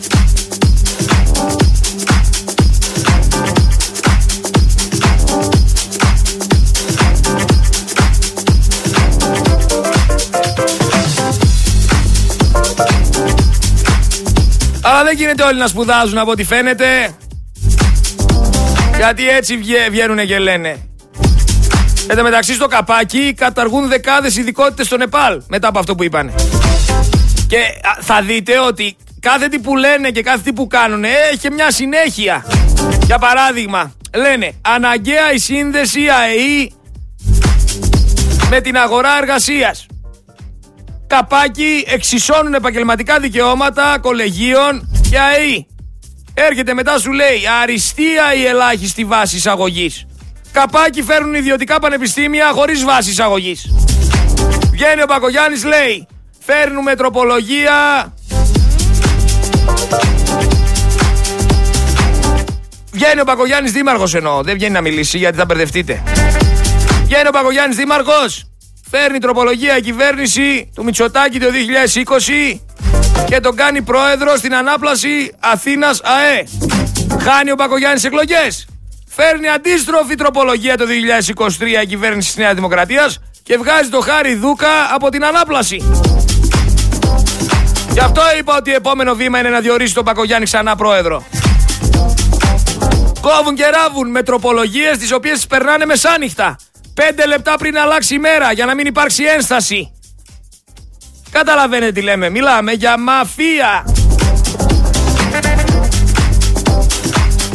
Αλλά 14.82 15.04
δεν 15.04 15.18
γίνεται 15.18 15.44
όλοι 15.44 15.60
να 15.60 15.68
σπουδάζουν 15.68 16.18
από 16.18 16.32
ό,τι 16.32 16.44
φαίνεται. 16.44 17.16
Γιατί 18.96 19.30
έτσι 19.30 19.58
βγαίνουν 19.90 20.26
και 20.28 20.40
λένε. 20.40 20.86
Εν 22.08 22.18
τω 22.18 22.24
μεταξύ 22.24 22.54
στο 22.54 22.68
καπάκι 22.68 23.34
καταργούν 23.34 23.88
δεκάδες 23.88 24.36
ειδικότητες 24.36 24.86
στο 24.86 24.98
Νεπάλ 24.98 25.42
μετά 25.48 25.68
από 25.68 25.80
αυτό 25.80 25.96
που 25.96 26.04
είπανε. 26.04 26.34
Και 27.48 27.58
θα 28.00 28.22
δείτε 28.22 28.60
ότι 28.60 28.96
κάθε 29.20 29.48
τι 29.48 29.60
που 29.60 29.76
λένε 29.76 30.10
και 30.10 30.22
κάθε 30.22 30.42
τι 30.44 30.54
που 30.54 30.68
κάνουν 30.68 31.04
έχει 31.04 31.52
μια 31.52 31.72
συνέχεια. 31.72 32.46
Για 33.06 33.18
παράδειγμα, 33.18 33.94
λένε 34.16 34.52
αναγκαία 34.62 35.34
η 35.34 35.38
σύνδεση 35.38 36.00
ΑΕΗ 36.10 36.74
με 38.50 38.62
την 38.62 38.78
αγορά 38.78 39.18
εργασίας. 39.22 39.86
Καπάκι 41.12 41.84
εξισώνουν 41.88 42.54
επαγγελματικά 42.54 43.20
δικαιώματα 43.20 43.98
κολεγίων 44.02 44.90
και 45.10 45.20
ΑΕΗ. 45.20 45.68
Έρχεται 46.34 46.74
μετά 46.74 47.00
σου 47.00 47.12
λέει 47.12 47.42
αριστεία 47.62 48.34
η 48.36 48.46
ελάχιστη 48.46 49.06
βάση 49.06 49.36
εισαγωγής. 49.36 50.06
Καπάκι 50.52 51.02
φέρνουν 51.02 51.34
ιδιωτικά 51.34 51.80
πανεπιστήμια 51.80 52.52
χωρίς 52.54 52.84
βάση 52.84 53.10
εισαγωγής. 53.10 53.74
Βγαίνει 54.72 55.02
ο 55.02 55.06
Πακογιάννη 55.06 55.62
λέει 55.62 56.08
φέρνουμε 56.40 56.96
τροπολογία. 56.96 58.14
Βγαίνει 62.92 63.22
ο 63.22 63.26
Πακογιάννη 63.26 63.70
δήμαρχος 63.70 64.14
εννοώ. 64.14 64.42
Δεν 64.42 64.54
βγαίνει 64.54 64.74
να 64.74 64.82
μιλήσει 64.82 65.18
γιατί 65.18 65.38
θα 65.38 65.46
μπερδευτείτε. 65.46 66.04
Βγαίνει 67.04 67.28
ο 67.28 67.32
Πακογιάννη 67.32 67.76
δήμαρχος. 67.76 68.51
Φέρνει 68.94 69.20
τροπολογία 69.20 69.78
η 69.78 69.82
κυβέρνηση 69.82 70.72
του 70.76 70.84
Μητσοτάκη 70.84 71.40
το 71.40 71.48
2020 72.54 72.60
και 73.26 73.40
τον 73.40 73.56
κάνει 73.56 73.82
πρόεδρο 73.82 74.36
στην 74.36 74.56
ανάπλαση 74.56 75.32
Αθήνας 75.40 76.02
ΑΕ. 76.04 76.44
Χάνει 77.22 77.52
ο 77.52 77.56
Πακογιάννης 77.56 78.04
εκλογές. 78.04 78.68
Φέρνει 79.08 79.48
αντίστροφη 79.48 80.16
τροπολογία 80.16 80.78
το 80.78 80.86
2023 81.36 81.84
η 81.84 81.86
κυβέρνηση 81.86 82.28
της 82.28 82.38
Νέας 82.38 82.54
Δημοκρατίας 82.54 83.20
και 83.44 83.58
βγάζει 83.58 83.90
το 83.90 84.00
Χάρη 84.00 84.34
Δούκα 84.36 84.94
από 84.94 85.10
την 85.10 85.26
ανάπλαση. 85.26 85.76
Γι' 87.92 88.00
αυτό 88.00 88.22
είπα 88.40 88.58
ότι 88.58 88.74
επόμενο 88.74 89.14
βήμα 89.14 89.40
είναι 89.40 89.50
να 89.50 89.60
διορίσει 89.60 89.94
τον 89.94 90.06
Πακογιάννη 90.06 90.46
ξανά 90.46 90.76
πρόεδρο. 90.76 91.24
Κόβουν 93.22 93.56
και 93.56 93.66
ράβουν 93.66 94.10
με 94.10 94.24
τροπολογίες 94.24 94.98
τις 94.98 95.12
οποίες 95.12 95.36
τις 95.36 95.48
περνάνε 95.48 95.86
μεσάνυχτα. 95.86 96.56
Πέντε 96.94 97.26
λεπτά 97.26 97.58
πριν 97.58 97.78
αλλάξει 97.78 98.16
η 98.16 98.20
μέρα 98.20 98.52
για 98.52 98.66
να 98.66 98.76
μην 98.76 98.86
υπάρξει 98.86 99.24
ένσταση. 99.24 99.92
Καταλαβαίνετε 101.32 101.92
τι 101.92 102.02
λέμε. 102.02 102.30
Μιλάμε 102.30 102.72
για 102.72 102.98
μαφία. 103.00 103.86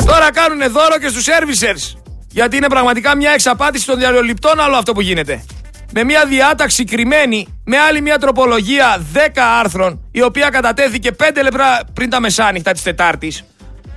Τώρα 0.06 0.32
κάνουν 0.32 0.72
δώρο 0.72 0.98
και 1.00 1.08
στους 1.08 1.24
servicers. 1.26 1.98
Γιατί 2.30 2.56
είναι 2.56 2.66
πραγματικά 2.66 3.16
μια 3.16 3.30
εξαπάτηση 3.30 3.86
των 3.86 3.98
διαλυοληπτών 3.98 4.60
άλλο 4.60 4.76
αυτό 4.76 4.92
που 4.92 5.00
γίνεται. 5.00 5.44
Με 5.92 6.04
μια 6.04 6.26
διάταξη 6.26 6.84
κρυμμένη, 6.84 7.60
με 7.64 7.78
άλλη 7.78 8.00
μια 8.00 8.18
τροπολογία 8.18 9.04
10 9.14 9.18
άρθρων, 9.60 10.08
η 10.10 10.22
οποία 10.22 10.48
κατατέθηκε 10.48 11.10
5 11.18 11.42
λεπτά 11.42 11.84
πριν 11.92 12.10
τα 12.10 12.20
μεσάνυχτα 12.20 12.72
της 12.72 12.82
Τετάρτης. 12.82 13.44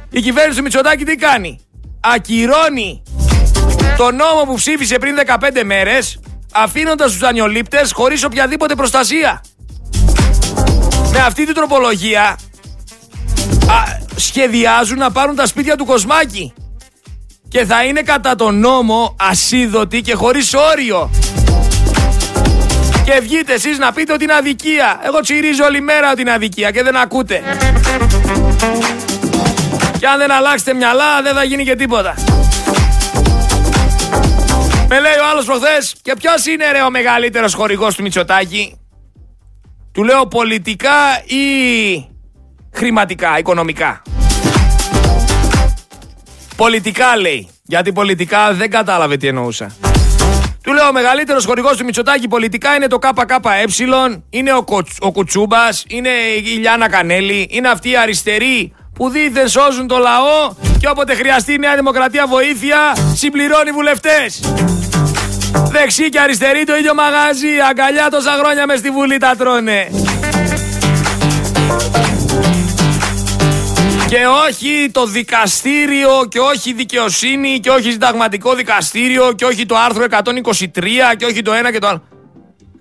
Η 0.09 0.21
κυβέρνηση 0.21 0.57
του 0.57 0.63
Μητσοτάκη 0.63 1.05
τι 1.05 1.15
κάνει; 1.15 1.59
Ακυρώνει 1.99 3.03
το 3.97 4.11
νόμο 4.11 4.43
που 4.45 4.53
ψήφισε 4.55 4.97
πριν 4.97 5.15
15 5.25 5.63
μέρες, 5.65 6.19
αφήνοντας 6.53 7.11
τους 7.11 7.19
δανειολήπτες 7.19 7.91
χωρίς 7.91 8.23
οποιαδήποτε 8.23 8.75
προστασία. 8.75 9.43
Με 11.11 11.19
αυτή 11.19 11.45
την 11.45 11.53
τροπολογία 11.53 12.23
α, 12.23 12.37
σχεδιάζουν 14.15 14.97
να 14.97 15.11
πάρουν 15.11 15.35
τα 15.35 15.45
σπίτια 15.45 15.75
του 15.75 15.85
Κοσμάκη 15.85 16.53
και 17.47 17.65
θα 17.65 17.83
είναι 17.83 18.01
κατά 18.01 18.35
τον 18.35 18.59
νόμο 18.59 19.15
ασίδωτοι 19.19 20.01
και 20.01 20.13
χωρίς 20.13 20.53
όριο. 20.53 21.09
Και 23.03 23.19
βγείτε 23.21 23.53
εσείς 23.53 23.77
να 23.77 23.91
πείτε 23.91 24.13
ότι 24.13 24.23
είναι 24.23 24.33
αδικία. 24.33 24.99
Εγώ 25.03 25.19
τσιρίζω 25.19 25.65
όλη 25.65 25.81
μέρα 25.81 26.11
ότι 26.11 26.21
είναι 26.21 26.31
αδικία 26.33 26.71
και 26.71 26.83
δεν 26.83 26.95
ακούτε. 26.95 27.43
Και 29.99 30.07
αν 30.07 30.17
δεν 30.17 30.31
αλλάξετε 30.31 30.73
μυαλά 30.73 31.21
δεν 31.23 31.33
θα 31.33 31.43
γίνει 31.43 31.63
και 31.63 31.75
τίποτα. 31.75 32.13
Με 34.91 34.99
λέει 34.99 35.13
ο 35.13 35.29
άλλος 35.31 35.45
προχθές 35.45 35.95
και 36.01 36.13
ποιος 36.19 36.45
είναι 36.45 36.71
ρε 36.71 36.81
ο 36.81 36.89
μεγαλύτερος 36.89 37.53
χορηγός 37.53 37.95
του 37.95 38.01
Μητσοτάκη; 38.01 38.77
Του 39.91 40.03
λέω 40.03 40.27
πολιτικά 40.27 41.23
ή 41.25 41.43
χρηματικά, 42.73 43.37
οικονομικά; 43.37 44.01
Πολιτικά 46.55 47.17
λέει. 47.17 47.49
Γιατί 47.63 47.91
πολιτικά 47.91 48.53
δεν 48.53 48.69
κατάλαβε 48.69 49.17
τι 49.17 49.27
εννοούσα. 49.27 49.71
Του 50.63 50.73
λέω 50.73 50.87
ο 50.87 50.91
μεγαλύτερος 50.91 51.45
χορηγός 51.45 51.77
του 51.77 51.85
Μητσοτάκη 51.85 52.27
πολιτικά 52.27 52.75
είναι 52.75 52.87
το 52.87 52.99
ΚΚΕ, 52.99 53.37
είναι 54.29 54.53
ο, 54.53 54.63
Κο, 54.63 54.83
ο 54.99 55.11
Κουτσούμπας, 55.11 55.83
είναι 55.87 56.09
η 56.35 56.39
Λιάνα 56.41 56.89
Κανέλη, 56.89 57.47
είναι 57.51 57.69
αυτοί 57.69 57.89
οι 57.89 57.97
αριστεροί 57.97 58.73
που 58.93 59.09
δίθεν 59.09 59.47
σώζουν 59.47 59.87
το 59.87 59.97
λαό 59.97 60.53
και 60.79 60.87
όποτε 60.87 61.15
χρειαστεί 61.15 61.53
η 61.53 61.57
Νέα 61.57 61.75
Δημοκρατία 61.75 62.27
βοήθεια 62.27 62.95
συμπληρώνει 63.15 63.71
βουλευτές. 63.71 64.41
Δεξί 65.51 66.09
και 66.09 66.19
αριστερή 66.19 66.63
το 66.63 66.75
ίδιο 66.75 66.93
μαγάζι. 66.93 67.47
Αγκαλιά 67.69 68.09
τόσα 68.09 68.31
χρόνια 68.31 68.65
μες 68.65 68.79
στη 68.79 68.89
Βουλή 68.89 69.17
τα 69.17 69.35
τρώνε. 69.37 69.89
Και 74.07 74.25
όχι 74.47 74.89
το 74.91 75.05
δικαστήριο 75.05 76.25
και 76.29 76.39
όχι 76.39 76.73
δικαιοσύνη 76.73 77.59
και 77.59 77.69
όχι 77.69 77.91
συνταγματικό 77.91 78.53
δικαστήριο 78.53 79.33
και 79.33 79.45
όχι 79.45 79.65
το 79.65 79.75
άρθρο 79.77 80.05
123 80.09 81.15
και 81.17 81.25
όχι 81.25 81.41
το 81.41 81.53
ένα 81.53 81.71
και 81.71 81.79
το 81.79 81.87
άλλο. 81.87 82.03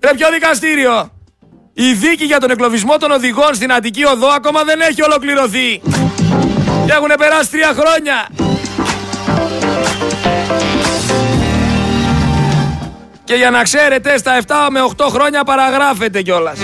Ρε 0.01 0.13
ποιο 0.15 0.27
δικαστήριο; 0.31 1.11
Η 1.73 1.93
δίκη 1.93 2.25
για 2.25 2.39
τον 2.39 2.51
εκλοβισμό 2.51 2.97
των 2.97 3.11
οδηγών 3.11 3.55
στην 3.55 3.71
Αττική 3.73 4.05
Οδό 4.05 4.27
ακόμα 4.27 4.63
δεν 4.63 4.81
έχει 4.81 5.03
ολοκληρωθεί. 5.03 5.81
Και 6.85 6.91
έχουν 6.91 7.11
περάσει 7.17 7.51
τρία 7.51 7.73
χρόνια. 7.79 8.27
Και 13.29 13.35
για 13.35 13.49
να 13.49 13.63
ξέρετε, 13.63 14.17
στα 14.17 14.41
7 14.47 14.53
με 14.71 14.79
8 14.97 15.05
χρόνια 15.09 15.43
παραγράφεται 15.43 16.21
κιόλας. 16.21 16.59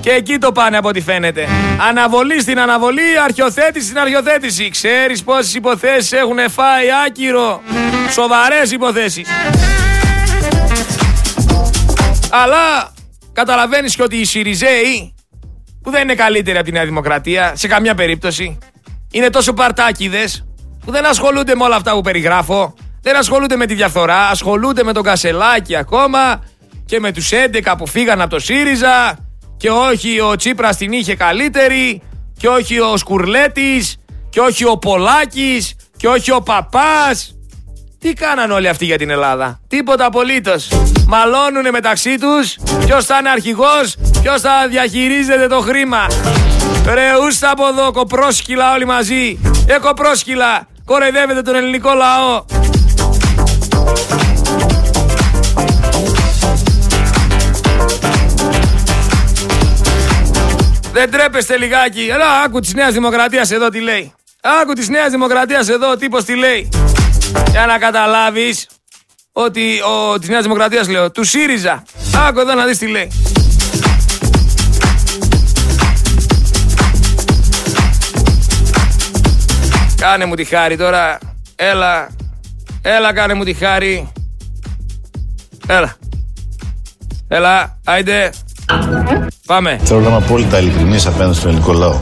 Και 0.00 0.10
εκεί 0.10 0.38
το 0.38 0.52
πάνε 0.52 0.76
από 0.76 0.88
ό,τι 0.88 1.00
φαίνεται. 1.00 1.48
Αναβολή 1.88 2.40
στην 2.40 2.58
αναβολή, 2.60 3.18
αρχιοθέτηση 3.24 3.86
στην 3.86 3.98
αρχιοθέτηση. 3.98 4.70
Ξέρεις 4.70 5.22
πόσες 5.22 5.54
υποθέσεις 5.54 6.12
έχουν 6.12 6.36
φάει 6.50 6.86
άκυρο; 7.06 7.62
Σοβαρές 8.12 8.70
υποθέσεις. 8.70 9.28
Αλλά 12.30 12.92
καταλαβαίνεις 13.32 13.96
και 13.96 14.02
ότι 14.02 14.16
οι 14.16 14.24
Σιριζέοι, 14.24 15.14
που 15.82 15.90
δεν 15.90 16.02
είναι 16.02 16.14
καλύτεροι 16.14 16.56
από 16.56 16.66
τη 16.66 16.72
Νέα 16.72 16.84
Δημοκρατία, 16.84 17.52
σε 17.56 17.68
καμιά 17.68 17.94
περίπτωση, 17.94 18.58
είναι 19.12 19.30
τόσο 19.30 19.52
παρτάκιδες 19.52 20.46
που 20.84 20.90
δεν 20.90 21.06
ασχολούνται 21.06 21.54
με 21.54 21.64
όλα 21.64 21.76
αυτά 21.76 21.92
που 21.92 22.00
περιγράφω. 22.00 22.74
Δεν 23.02 23.16
ασχολούνται 23.16 23.56
με 23.56 23.66
τη 23.66 23.74
διαφθορά, 23.74 24.28
ασχολούνται 24.28 24.82
με 24.84 24.92
τον 24.92 25.02
Κασελάκη 25.02 25.76
ακόμα 25.76 26.42
και 26.86 27.00
με 27.00 27.12
τους 27.12 27.30
11 27.32 27.74
που 27.78 27.86
φύγαν 27.86 28.20
από 28.20 28.30
το 28.30 28.38
ΣΥΡΙΖΑ 28.38 29.18
και 29.56 29.70
όχι 29.70 30.20
ο 30.20 30.36
Τσίπρας 30.36 30.76
την 30.76 30.92
είχε 30.92 31.14
καλύτερη 31.14 32.02
και 32.38 32.48
όχι 32.48 32.80
ο 32.80 32.96
Σκουρλέτης 32.96 33.96
και 34.30 34.40
όχι 34.40 34.64
ο 34.64 34.76
Πολάκης 34.76 35.74
και 35.96 36.08
όχι 36.08 36.30
ο 36.32 36.40
Παπάς. 36.40 37.32
Τι 37.98 38.12
κάναν 38.12 38.50
όλοι 38.50 38.68
αυτοί 38.68 38.84
για 38.84 38.98
την 38.98 39.10
Ελλάδα; 39.10 39.60
Τίποτα 39.68 40.04
απολύτως. 40.04 40.68
Μαλώνουν 41.06 41.70
μεταξύ 41.70 42.18
τους. 42.18 42.56
Ποιος 42.84 43.04
θα 43.04 43.16
είναι 43.18 43.28
αρχηγός, 43.28 43.96
ποιος 44.22 44.40
θα 44.40 44.68
διαχειρίζεται 44.68 45.46
το 45.46 45.60
χρήμα. 45.60 46.06
Ρε 46.94 47.10
ούστα 47.26 47.50
από 47.50 47.66
εδώ, 47.66 47.92
κοπρόσκυλα 47.92 48.72
όλοι 48.72 48.86
μαζί. 48.86 49.38
Ε, 49.66 49.78
κοπρόσκυλα. 49.80 50.66
Κοροϊδεύετε 50.84 51.42
τον 51.42 51.54
ελληνικό 51.54 51.90
λαό. 51.92 52.44
Δεν 60.92 61.10
τρέπεστε 61.10 61.56
λιγάκι. 61.56 62.00
Ελά, 62.00 62.40
άκου 62.44 62.60
της 62.60 62.74
Νέας 62.74 62.92
Δημοκρατίας 62.92 63.50
εδώ 63.50 63.68
τι 63.68 63.80
λέει. 63.80 64.12
Άκου 64.62 64.72
της 64.72 64.88
Νέας 64.88 65.10
Δημοκρατίας 65.10 65.68
εδώ 65.68 65.90
ο 65.90 65.96
τύπος 65.96 66.24
τι 66.24 66.36
λέει. 66.36 66.68
Για 67.50 67.66
να 67.66 67.78
καταλάβεις 67.78 68.66
ότι 69.32 69.80
ο, 69.80 70.18
της 70.18 70.28
Νέας 70.28 70.42
Δημοκρατίας 70.42 70.88
λέω, 70.88 71.10
του 71.10 71.24
ΣΥΡΙΖΑ. 71.24 71.82
Άκου 72.28 72.40
εδώ 72.40 72.54
να 72.54 72.64
δεις 72.64 72.78
τι 72.78 72.86
λέει. 72.86 73.10
Κάνε 79.96 80.24
μου 80.24 80.34
τη 80.34 80.44
χάρη 80.44 80.76
τώρα. 80.76 81.18
Έλα. 81.56 82.08
Έλα 82.90 83.12
κάνε 83.12 83.34
μου 83.34 83.44
τη 83.44 83.52
χάρη. 83.52 84.12
Έλα. 85.66 85.94
Έλα, 87.28 87.78
άιντε. 87.84 88.30
Πάμε. 89.46 89.80
Θέλω 89.84 90.00
να 90.00 90.08
είμαι 90.08 90.16
απόλυτα 90.16 90.58
ειλικρινής 90.58 91.06
απέναντι 91.06 91.34
στον 91.36 91.48
ελληνικό 91.48 91.72
λαό. 91.72 92.00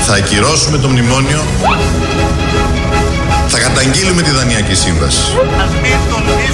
Θα 0.00 0.14
ακυρώσουμε 0.14 0.78
το 0.78 0.88
μνημόνιο. 0.88 1.42
Θα 3.48 3.58
καταγγείλουμε 3.58 4.22
τη 4.22 4.30
Δανειακή 4.30 4.74
Σύμβαση. 4.74 5.22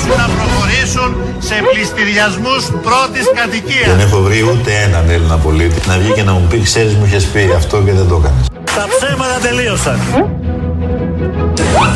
Ας 0.06 0.12
μην 0.12 0.18
τολμήσουν 0.18 0.22
να 0.22 0.28
προχωρήσουν 0.36 1.10
σε 1.48 1.54
πληστηριασμούς 1.72 2.62
πρώτης 2.86 3.26
κατοικίας. 3.38 3.88
Δεν 3.92 4.00
έχω 4.06 4.18
βρει 4.26 4.40
ούτε 4.50 4.70
έναν 4.86 5.04
Έλληνα 5.10 5.36
πολίτη 5.36 5.88
να 5.88 5.94
βγει 5.98 6.12
και 6.12 6.22
να 6.22 6.32
μου 6.32 6.46
πει: 6.50 6.58
Ξέρεις, 6.62 6.94
μου 6.94 7.04
είχες 7.04 7.24
πει 7.24 7.52
αυτό 7.56 7.76
και 7.86 7.92
δεν 7.92 8.06
το 8.08 8.14
έκανες. 8.20 8.46
Τα 8.76 8.84
ψέματα 8.92 9.36
τελείωσαν. 9.46 9.98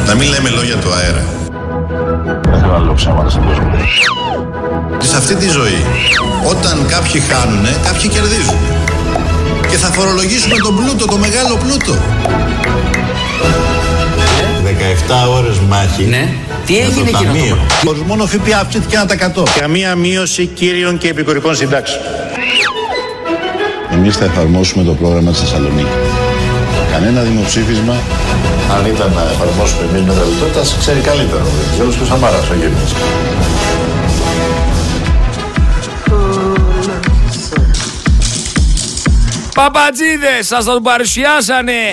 Να 0.06 0.14
μην 0.14 0.28
λέμε 0.28 0.48
λόγια 0.48 0.76
του 0.82 0.90
αέρα. 0.98 1.24
Δεν 2.50 2.60
θέλω 2.60 2.72
να 2.72 2.78
λέω 2.78 2.94
ψέματα 2.94 3.30
στον 3.30 3.44
κόσμο. 3.46 3.70
Και 4.98 5.06
σε 5.06 5.16
αυτή 5.16 5.34
τη 5.34 5.48
ζωή, 5.48 5.80
όταν 6.52 6.86
κάποιοι 6.94 7.20
χάνουν, 7.20 7.64
κάποιοι 7.86 8.08
κερδίζουν. 8.08 8.60
Και 9.70 9.76
θα 9.76 9.88
φορολογήσουμε 9.88 10.56
τον 10.56 10.76
πλούτο, 10.76 11.04
το 11.06 11.16
μεγάλο 11.16 11.54
πλούτο. 11.64 11.94
17 15.10 15.28
ώρες 15.28 15.58
μάχη. 15.58 16.04
Ναι. 16.04 16.28
Τι 16.66 16.72
με 16.72 16.78
το 16.78 16.84
έγινε 16.84 17.08
εκείνο 17.08 17.32
ταμείο. 17.32 17.58
το 17.84 18.04
Μόνο 18.06 18.26
ΦΠΑ 18.26 18.58
αυξήθηκε 18.58 18.96
ένα 18.96 19.06
τακατό. 19.06 19.42
Καμία 19.60 19.94
μείωση 19.94 20.46
κύριων 20.46 20.98
και 20.98 21.08
επικουρικών 21.08 21.56
συντάξεων. 21.56 22.02
Εμείς 23.92 24.16
θα 24.16 24.24
εφαρμόσουμε 24.24 24.84
το 24.84 24.92
πρόγραμμα 24.92 25.30
της 25.30 25.40
Θεσσαλονίκη. 25.40 25.88
Κανένα 26.92 27.22
δημοψήφισμα, 27.22 27.94
αν 28.76 28.86
ήταν 28.86 29.12
να 29.14 29.22
εφαρμόσουμε 29.22 29.82
εμείς 29.90 30.02
με 30.02 30.14
τα 30.14 30.24
λιτότητας, 30.24 30.68
σας 30.68 30.78
ξέρει 30.78 31.00
καλύτερο. 31.00 31.42
Ο 31.42 31.74
Γιώργος 31.74 31.96
και 31.96 32.02
ο 32.02 32.06
Σαμάρας, 32.06 32.50
όχι 32.50 32.64
εμείς. 32.64 32.94
Παπατζίδες 39.54 40.46
σας 40.46 40.64
τον 40.64 40.82
παρουσιάσανε 40.82 41.90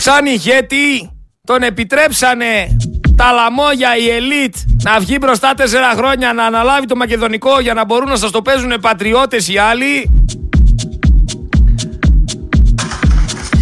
σαν 0.00 0.26
ηγέτη, 0.26 1.10
τον 1.50 1.62
επιτρέψανε 1.62 2.76
τα 3.16 3.32
λαμόγια, 3.32 3.96
η 3.96 4.10
ελίτ 4.10 4.54
να 4.82 5.00
βγει 5.00 5.16
μπροστά 5.20 5.54
τέσσερα 5.54 5.92
χρόνια 5.96 6.32
να 6.32 6.44
αναλάβει 6.44 6.86
το 6.86 6.96
μακεδονικό 6.96 7.60
για 7.60 7.74
να 7.74 7.84
μπορούν 7.84 8.08
να 8.08 8.16
σας 8.16 8.30
το 8.30 8.42
παίζουν 8.42 8.72
πατριώτες 8.80 9.48
οι 9.48 9.58
άλλοι. 9.58 10.24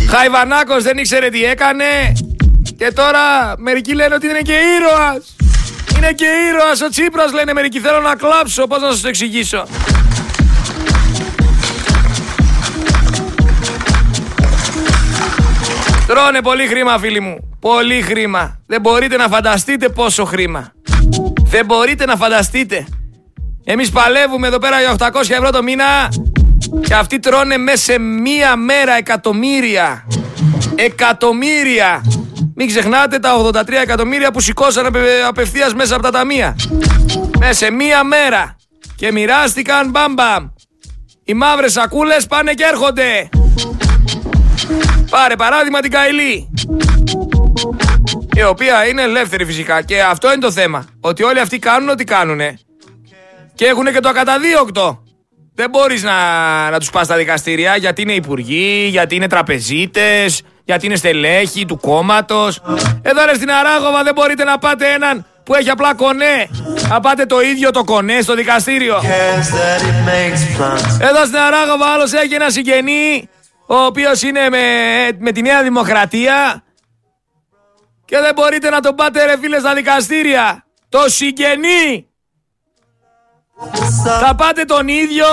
Χαϊβανάκος 0.08 0.82
δεν 0.82 0.98
ήξερε 0.98 1.28
τι 1.28 1.44
έκανε 1.44 1.84
και 2.76 2.92
τώρα 2.94 3.54
μερικοί 3.58 3.94
λένε 3.94 4.14
ότι 4.14 4.26
είναι 4.28 4.40
και 4.40 4.54
ήρωας. 4.76 5.36
Είναι 5.96 6.12
και 6.12 6.26
ήρωας 6.48 6.80
ο 6.80 6.88
Τσίπρας 6.88 7.32
λένε 7.32 7.52
μερικοί 7.52 7.80
θέλω 7.80 8.00
να 8.00 8.14
κλάψω, 8.16 8.66
πώς 8.66 8.80
να 8.80 8.90
σας 8.90 9.00
το 9.00 9.08
εξηγήσω. 9.08 9.66
Τρώνε 16.08 16.40
πολύ 16.42 16.66
χρήμα, 16.66 16.98
φίλοι 16.98 17.20
μου. 17.20 17.36
Πολύ 17.60 18.02
χρήμα. 18.02 18.58
Δεν 18.66 18.80
μπορείτε 18.80 19.16
να 19.16 19.28
φανταστείτε 19.28 19.88
πόσο 19.88 20.24
χρήμα. 20.24 20.72
Δεν 21.42 21.64
μπορείτε 21.64 22.04
να 22.04 22.16
φανταστείτε. 22.16 22.86
Εμείς 23.64 23.90
παλεύουμε 23.90 24.46
εδώ 24.46 24.58
πέρα 24.58 24.80
για 24.80 24.92
800 24.98 25.30
ευρώ 25.30 25.50
το 25.50 25.62
μήνα 25.62 25.84
και 26.86 26.94
αυτοί 26.94 27.18
τρώνε 27.18 27.56
μέσα 27.56 27.76
σε 27.92 27.98
μία 27.98 28.56
μέρα 28.56 28.96
εκατομμύρια. 28.96 30.06
Εκατομμύρια. 30.74 32.04
Μην 32.54 32.66
ξεχνάτε 32.66 33.18
τα 33.18 33.34
83 33.36 33.68
εκατομμύρια 33.82 34.30
που 34.30 34.40
σηκώσαν 34.40 34.86
απε- 34.86 35.24
απευθείας 35.28 35.74
μέσα 35.74 35.94
από 35.94 36.02
τα 36.02 36.10
ταμεία. 36.10 36.56
Μέσα 37.38 37.52
σε 37.52 37.70
μία 37.70 38.04
μέρα. 38.04 38.56
Και 38.96 39.12
μοιράστηκαν 39.12 39.90
μπαμπαμ. 39.90 40.48
Οι 41.24 41.34
μαύρες 41.34 41.72
σακούλες 41.72 42.26
πάνε 42.26 42.52
και 42.52 42.64
έρχονται. 42.72 43.28
Πάρε 45.10 45.36
παράδειγμα 45.36 45.80
την 45.80 45.90
Καηλή. 45.90 46.50
Η 48.36 48.42
οποία 48.42 48.86
είναι 48.86 49.02
ελεύθερη 49.02 49.44
φυσικά. 49.44 49.82
Και 49.82 50.02
αυτό 50.02 50.32
είναι 50.32 50.40
το 50.40 50.52
θέμα. 50.52 50.84
Ότι 51.00 51.22
όλοι 51.22 51.40
αυτοί 51.40 51.58
κάνουν 51.58 51.88
ό,τι 51.88 52.04
κάνουνε. 52.04 52.58
Και 53.54 53.66
έχουν 53.66 53.92
και 53.92 54.00
το 54.00 54.08
ακαταδίωκτο. 54.08 55.02
Δεν 55.54 55.70
μπορείς 55.70 56.02
να, 56.02 56.14
να 56.70 56.78
τους 56.78 56.90
πας 56.90 57.06
στα 57.06 57.16
δικαστήρια 57.16 57.76
γιατί 57.76 58.02
είναι 58.02 58.12
υπουργοί, 58.12 58.86
γιατί 58.90 59.14
είναι 59.14 59.26
τραπεζίτες, 59.26 60.42
γιατί 60.64 60.86
είναι 60.86 60.96
στελέχοι 60.96 61.64
του 61.64 61.78
κόμματος. 61.80 62.60
Εδώ 63.02 63.24
ρε 63.24 63.34
στην 63.34 63.50
Αράγοβα 63.50 64.02
δεν 64.02 64.14
μπορείτε 64.14 64.44
να 64.44 64.58
πάτε 64.58 64.92
έναν 64.92 65.26
που 65.44 65.54
έχει 65.54 65.70
απλά 65.70 65.94
κονέ. 65.94 66.48
Να 66.88 67.00
πάτε 67.00 67.26
το 67.26 67.40
ίδιο 67.40 67.70
το 67.70 67.84
κονέ 67.84 68.20
στο 68.20 68.34
δικαστήριο. 68.34 69.00
Εδώ 71.00 71.24
στην 71.24 71.38
Αράγοβα 71.38 71.86
άλλος 71.94 72.12
έχει 72.12 72.34
ένα 72.34 72.50
συγγενή 72.50 73.28
ο 73.70 73.76
οποίος 73.76 74.22
είναι 74.22 74.48
με, 74.48 74.62
με 75.18 75.32
τη 75.32 75.42
Νέα 75.42 75.62
Δημοκρατία 75.62 76.62
και 78.04 78.18
δεν 78.18 78.32
μπορείτε 78.34 78.70
να 78.70 78.80
τον 78.80 78.94
πάτε 78.94 79.24
ρε 79.24 79.38
φίλε 79.38 79.58
στα 79.58 79.74
δικαστήρια. 79.74 80.64
Το 80.88 80.98
συγγενή. 81.06 82.06
Θα 84.20 84.34
πάτε 84.34 84.64
τον 84.64 84.88
ίδιο. 84.88 85.26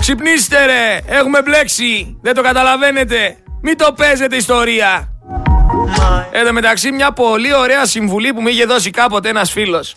Ξυπνήστε 0.00 0.64
ρε. 0.64 1.00
Έχουμε 1.06 1.42
μπλέξει. 1.42 2.18
Δεν 2.22 2.34
το 2.34 2.42
καταλαβαίνετε. 2.42 3.36
Μην 3.62 3.76
το 3.76 3.92
παίζετε 3.92 4.36
ιστορία. 4.36 5.12
Εν 6.30 6.46
τω 6.46 6.52
μεταξύ 6.52 6.92
μια 6.92 7.12
πολύ 7.12 7.54
ωραία 7.54 7.86
συμβουλή 7.86 8.32
που 8.32 8.40
μου 8.40 8.48
είχε 8.48 8.64
δώσει 8.64 8.90
κάποτε 8.90 9.28
ένας 9.28 9.50
φίλος. 9.50 9.94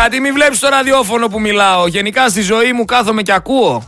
Γιατί 0.00 0.20
μην 0.20 0.34
βλέπεις 0.34 0.58
το 0.58 0.68
ραδιόφωνο 0.68 1.28
που 1.28 1.40
μιλάω. 1.40 1.86
Γενικά 1.86 2.28
στη 2.28 2.40
ζωή 2.40 2.72
μου 2.72 2.84
κάθομαι 2.84 3.22
και 3.22 3.32
ακούω. 3.32 3.82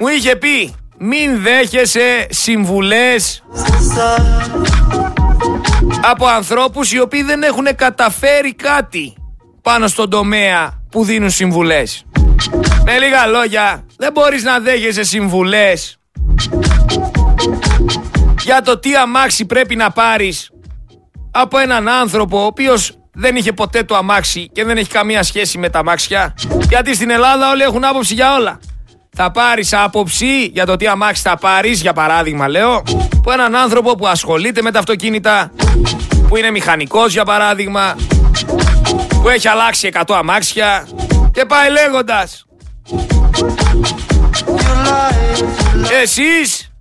Μου 0.00 0.08
είχε 0.08 0.36
πει 0.36 0.74
μην 0.98 1.42
δέχεσαι 1.42 2.26
συμβουλές 2.30 3.42
από 6.00 6.26
ανθρώπους 6.26 6.92
οι 6.92 7.00
οποίοι 7.00 7.22
δεν 7.22 7.42
έχουν 7.42 7.66
καταφέρει 7.76 8.54
κάτι 8.54 9.14
πάνω 9.62 9.86
στον 9.86 10.10
τομέα 10.10 10.82
που 10.90 11.04
δίνουν 11.04 11.30
συμβουλές. 11.30 12.04
Με 12.84 12.98
λίγα 12.98 13.26
λόγια, 13.26 13.84
δεν 13.96 14.12
μπορείς 14.12 14.42
να 14.42 14.58
δέχεσαι 14.58 15.02
συμβουλές 15.02 15.98
για 18.40 18.62
το 18.62 18.78
τι 18.78 18.96
αμάξι 18.96 19.44
πρέπει 19.44 19.76
να 19.76 19.90
πάρεις 19.90 20.50
από 21.30 21.58
έναν 21.58 21.88
άνθρωπο 21.88 22.42
ο 22.42 22.44
οποίος 22.44 22.98
δεν 23.14 23.36
είχε 23.36 23.52
ποτέ 23.52 23.82
το 23.82 23.96
αμάξι 23.96 24.48
και 24.52 24.64
δεν 24.64 24.76
έχει 24.76 24.88
καμία 24.88 25.22
σχέση 25.22 25.58
με 25.58 25.68
τα 25.68 25.78
αμάξια. 25.78 26.34
Γιατί 26.68 26.94
στην 26.94 27.10
Ελλάδα 27.10 27.50
όλοι 27.50 27.62
έχουν 27.62 27.84
άποψη 27.84 28.14
για 28.14 28.34
όλα. 28.34 28.60
Θα 29.16 29.30
πάρεις 29.30 29.72
άποψη 29.72 30.44
για 30.44 30.66
το 30.66 30.76
τι 30.76 30.86
αμάξι 30.86 31.22
θα 31.22 31.36
πάρεις, 31.36 31.80
για 31.80 31.92
παράδειγμα 31.92 32.48
λέω, 32.48 32.82
από 33.16 33.32
έναν 33.32 33.56
άνθρωπο 33.56 33.94
που 33.94 34.06
ασχολείται 34.06 34.62
με 34.62 34.70
τα 34.70 34.78
αυτοκίνητα, 34.78 35.52
που 36.28 36.36
είναι 36.36 36.50
μηχανικός 36.50 37.12
για 37.12 37.24
παράδειγμα, 37.24 37.96
που 39.22 39.28
έχει 39.28 39.48
αλλάξει 39.48 39.90
100 39.92 40.14
αμάξια 40.14 40.88
και 41.32 41.44
πάει 41.44 41.70
λέγοντας. 41.70 42.46
Εσείς 46.02 46.72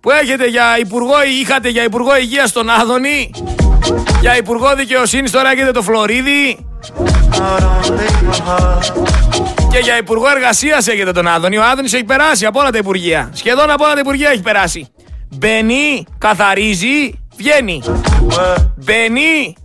που 0.00 0.10
έχετε 0.10 0.46
για 0.46 0.78
υπουργό, 0.78 1.14
είχατε 1.40 1.68
για 1.68 1.84
υπουργό 1.84 2.16
υγείας 2.16 2.52
τον 2.52 2.70
Άδωνη, 2.70 3.30
για 4.20 4.36
υπουργό 4.36 4.74
δικαιοσύνης 4.74 5.30
τώρα 5.30 5.50
έχετε 5.50 5.70
το 5.70 5.82
Φλωρίδη. 5.82 6.66
Και 9.70 9.78
για 9.78 9.96
υπουργό 9.98 10.28
εργασίας 10.36 10.86
έχετε 10.86 11.12
τον 11.12 11.26
Άδωνη. 11.26 11.56
Ο 11.56 11.64
Άδωνης 11.64 11.92
έχει 11.92 12.04
περάσει 12.04 12.46
από 12.46 12.60
όλα 12.60 12.70
τα 12.70 12.78
υπουργεία. 12.78 13.30
Σχεδόν 13.32 13.70
από 13.70 13.84
όλα 13.84 13.94
τα 13.94 14.00
υπουργεία 14.00 14.30
έχει 14.30 14.42
περάσει. 14.42 14.86
Μπαίνει, 15.36 16.04
καθαρίζει, 16.18 17.18
βγαίνει. 17.36 17.82
Μπαίνει, 18.76 19.56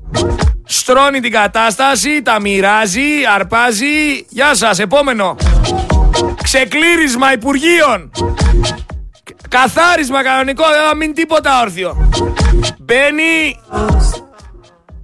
στρώνει 0.66 1.20
την 1.20 1.32
κατάσταση, 1.32 2.22
τα 2.22 2.40
μοιράζει, 2.42 3.26
αρπάζει. 3.36 4.26
Γεια 4.30 4.56
σας, 4.56 4.80
επόμενο. 4.80 5.36
Ξεκλήρισμα 6.44 7.34
υπουργείων. 7.34 8.12
Καθάρισμα 9.50 10.24
κανονικό, 10.24 10.64
δεν 10.64 10.88
θα 10.90 10.96
μείνει 10.96 11.14
τίποτα 11.14 11.62
όρθιο. 11.62 12.10
Μπαίνει, 12.80 13.60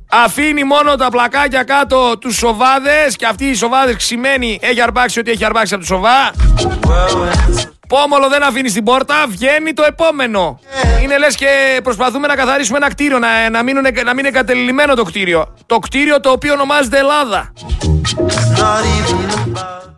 Αφήνει 0.09 0.63
μόνο 0.63 0.95
τα 0.95 1.09
πλακάκια 1.09 1.63
κάτω 1.63 2.17
τους 2.17 2.35
σοβάδες 2.35 3.15
και 3.15 3.25
αυτοί 3.25 3.45
οι 3.45 3.53
σοβάδες 3.53 3.95
ξημένοι 3.95 4.59
έχει 4.61 4.81
αρπάξει 4.81 5.19
ό,τι 5.19 5.31
έχει 5.31 5.45
αρπάξει 5.45 5.73
από 5.73 5.83
του 5.83 5.89
σοβά. 5.89 6.31
Πόμολο 7.87 8.29
δεν 8.29 8.43
αφήνει 8.43 8.69
στην 8.69 8.83
πόρτα, 8.83 9.25
βγαίνει 9.27 9.73
το 9.73 9.83
επόμενο. 9.87 10.59
Είναι 11.03 11.17
λες 11.17 11.35
και 11.35 11.79
προσπαθούμε 11.83 12.27
να 12.27 12.35
καθαρίσουμε 12.35 12.77
ένα 12.77 12.89
κτίριο, 12.89 13.19
να, 13.19 13.49
να, 13.49 13.63
μείνουν, 13.63 13.83
να 14.05 14.13
μην 14.13 14.17
είναι 14.17 14.27
εγκατελειμμένο 14.27 14.95
το 14.95 15.03
κτίριο. 15.03 15.53
Το 15.65 15.79
κτίριο 15.79 16.19
το 16.19 16.29
οποίο 16.29 16.53
ονομάζεται 16.53 16.97
Ελλάδα. 16.97 17.53
Not 18.57 18.83
even 18.97 19.29
about 19.45 19.94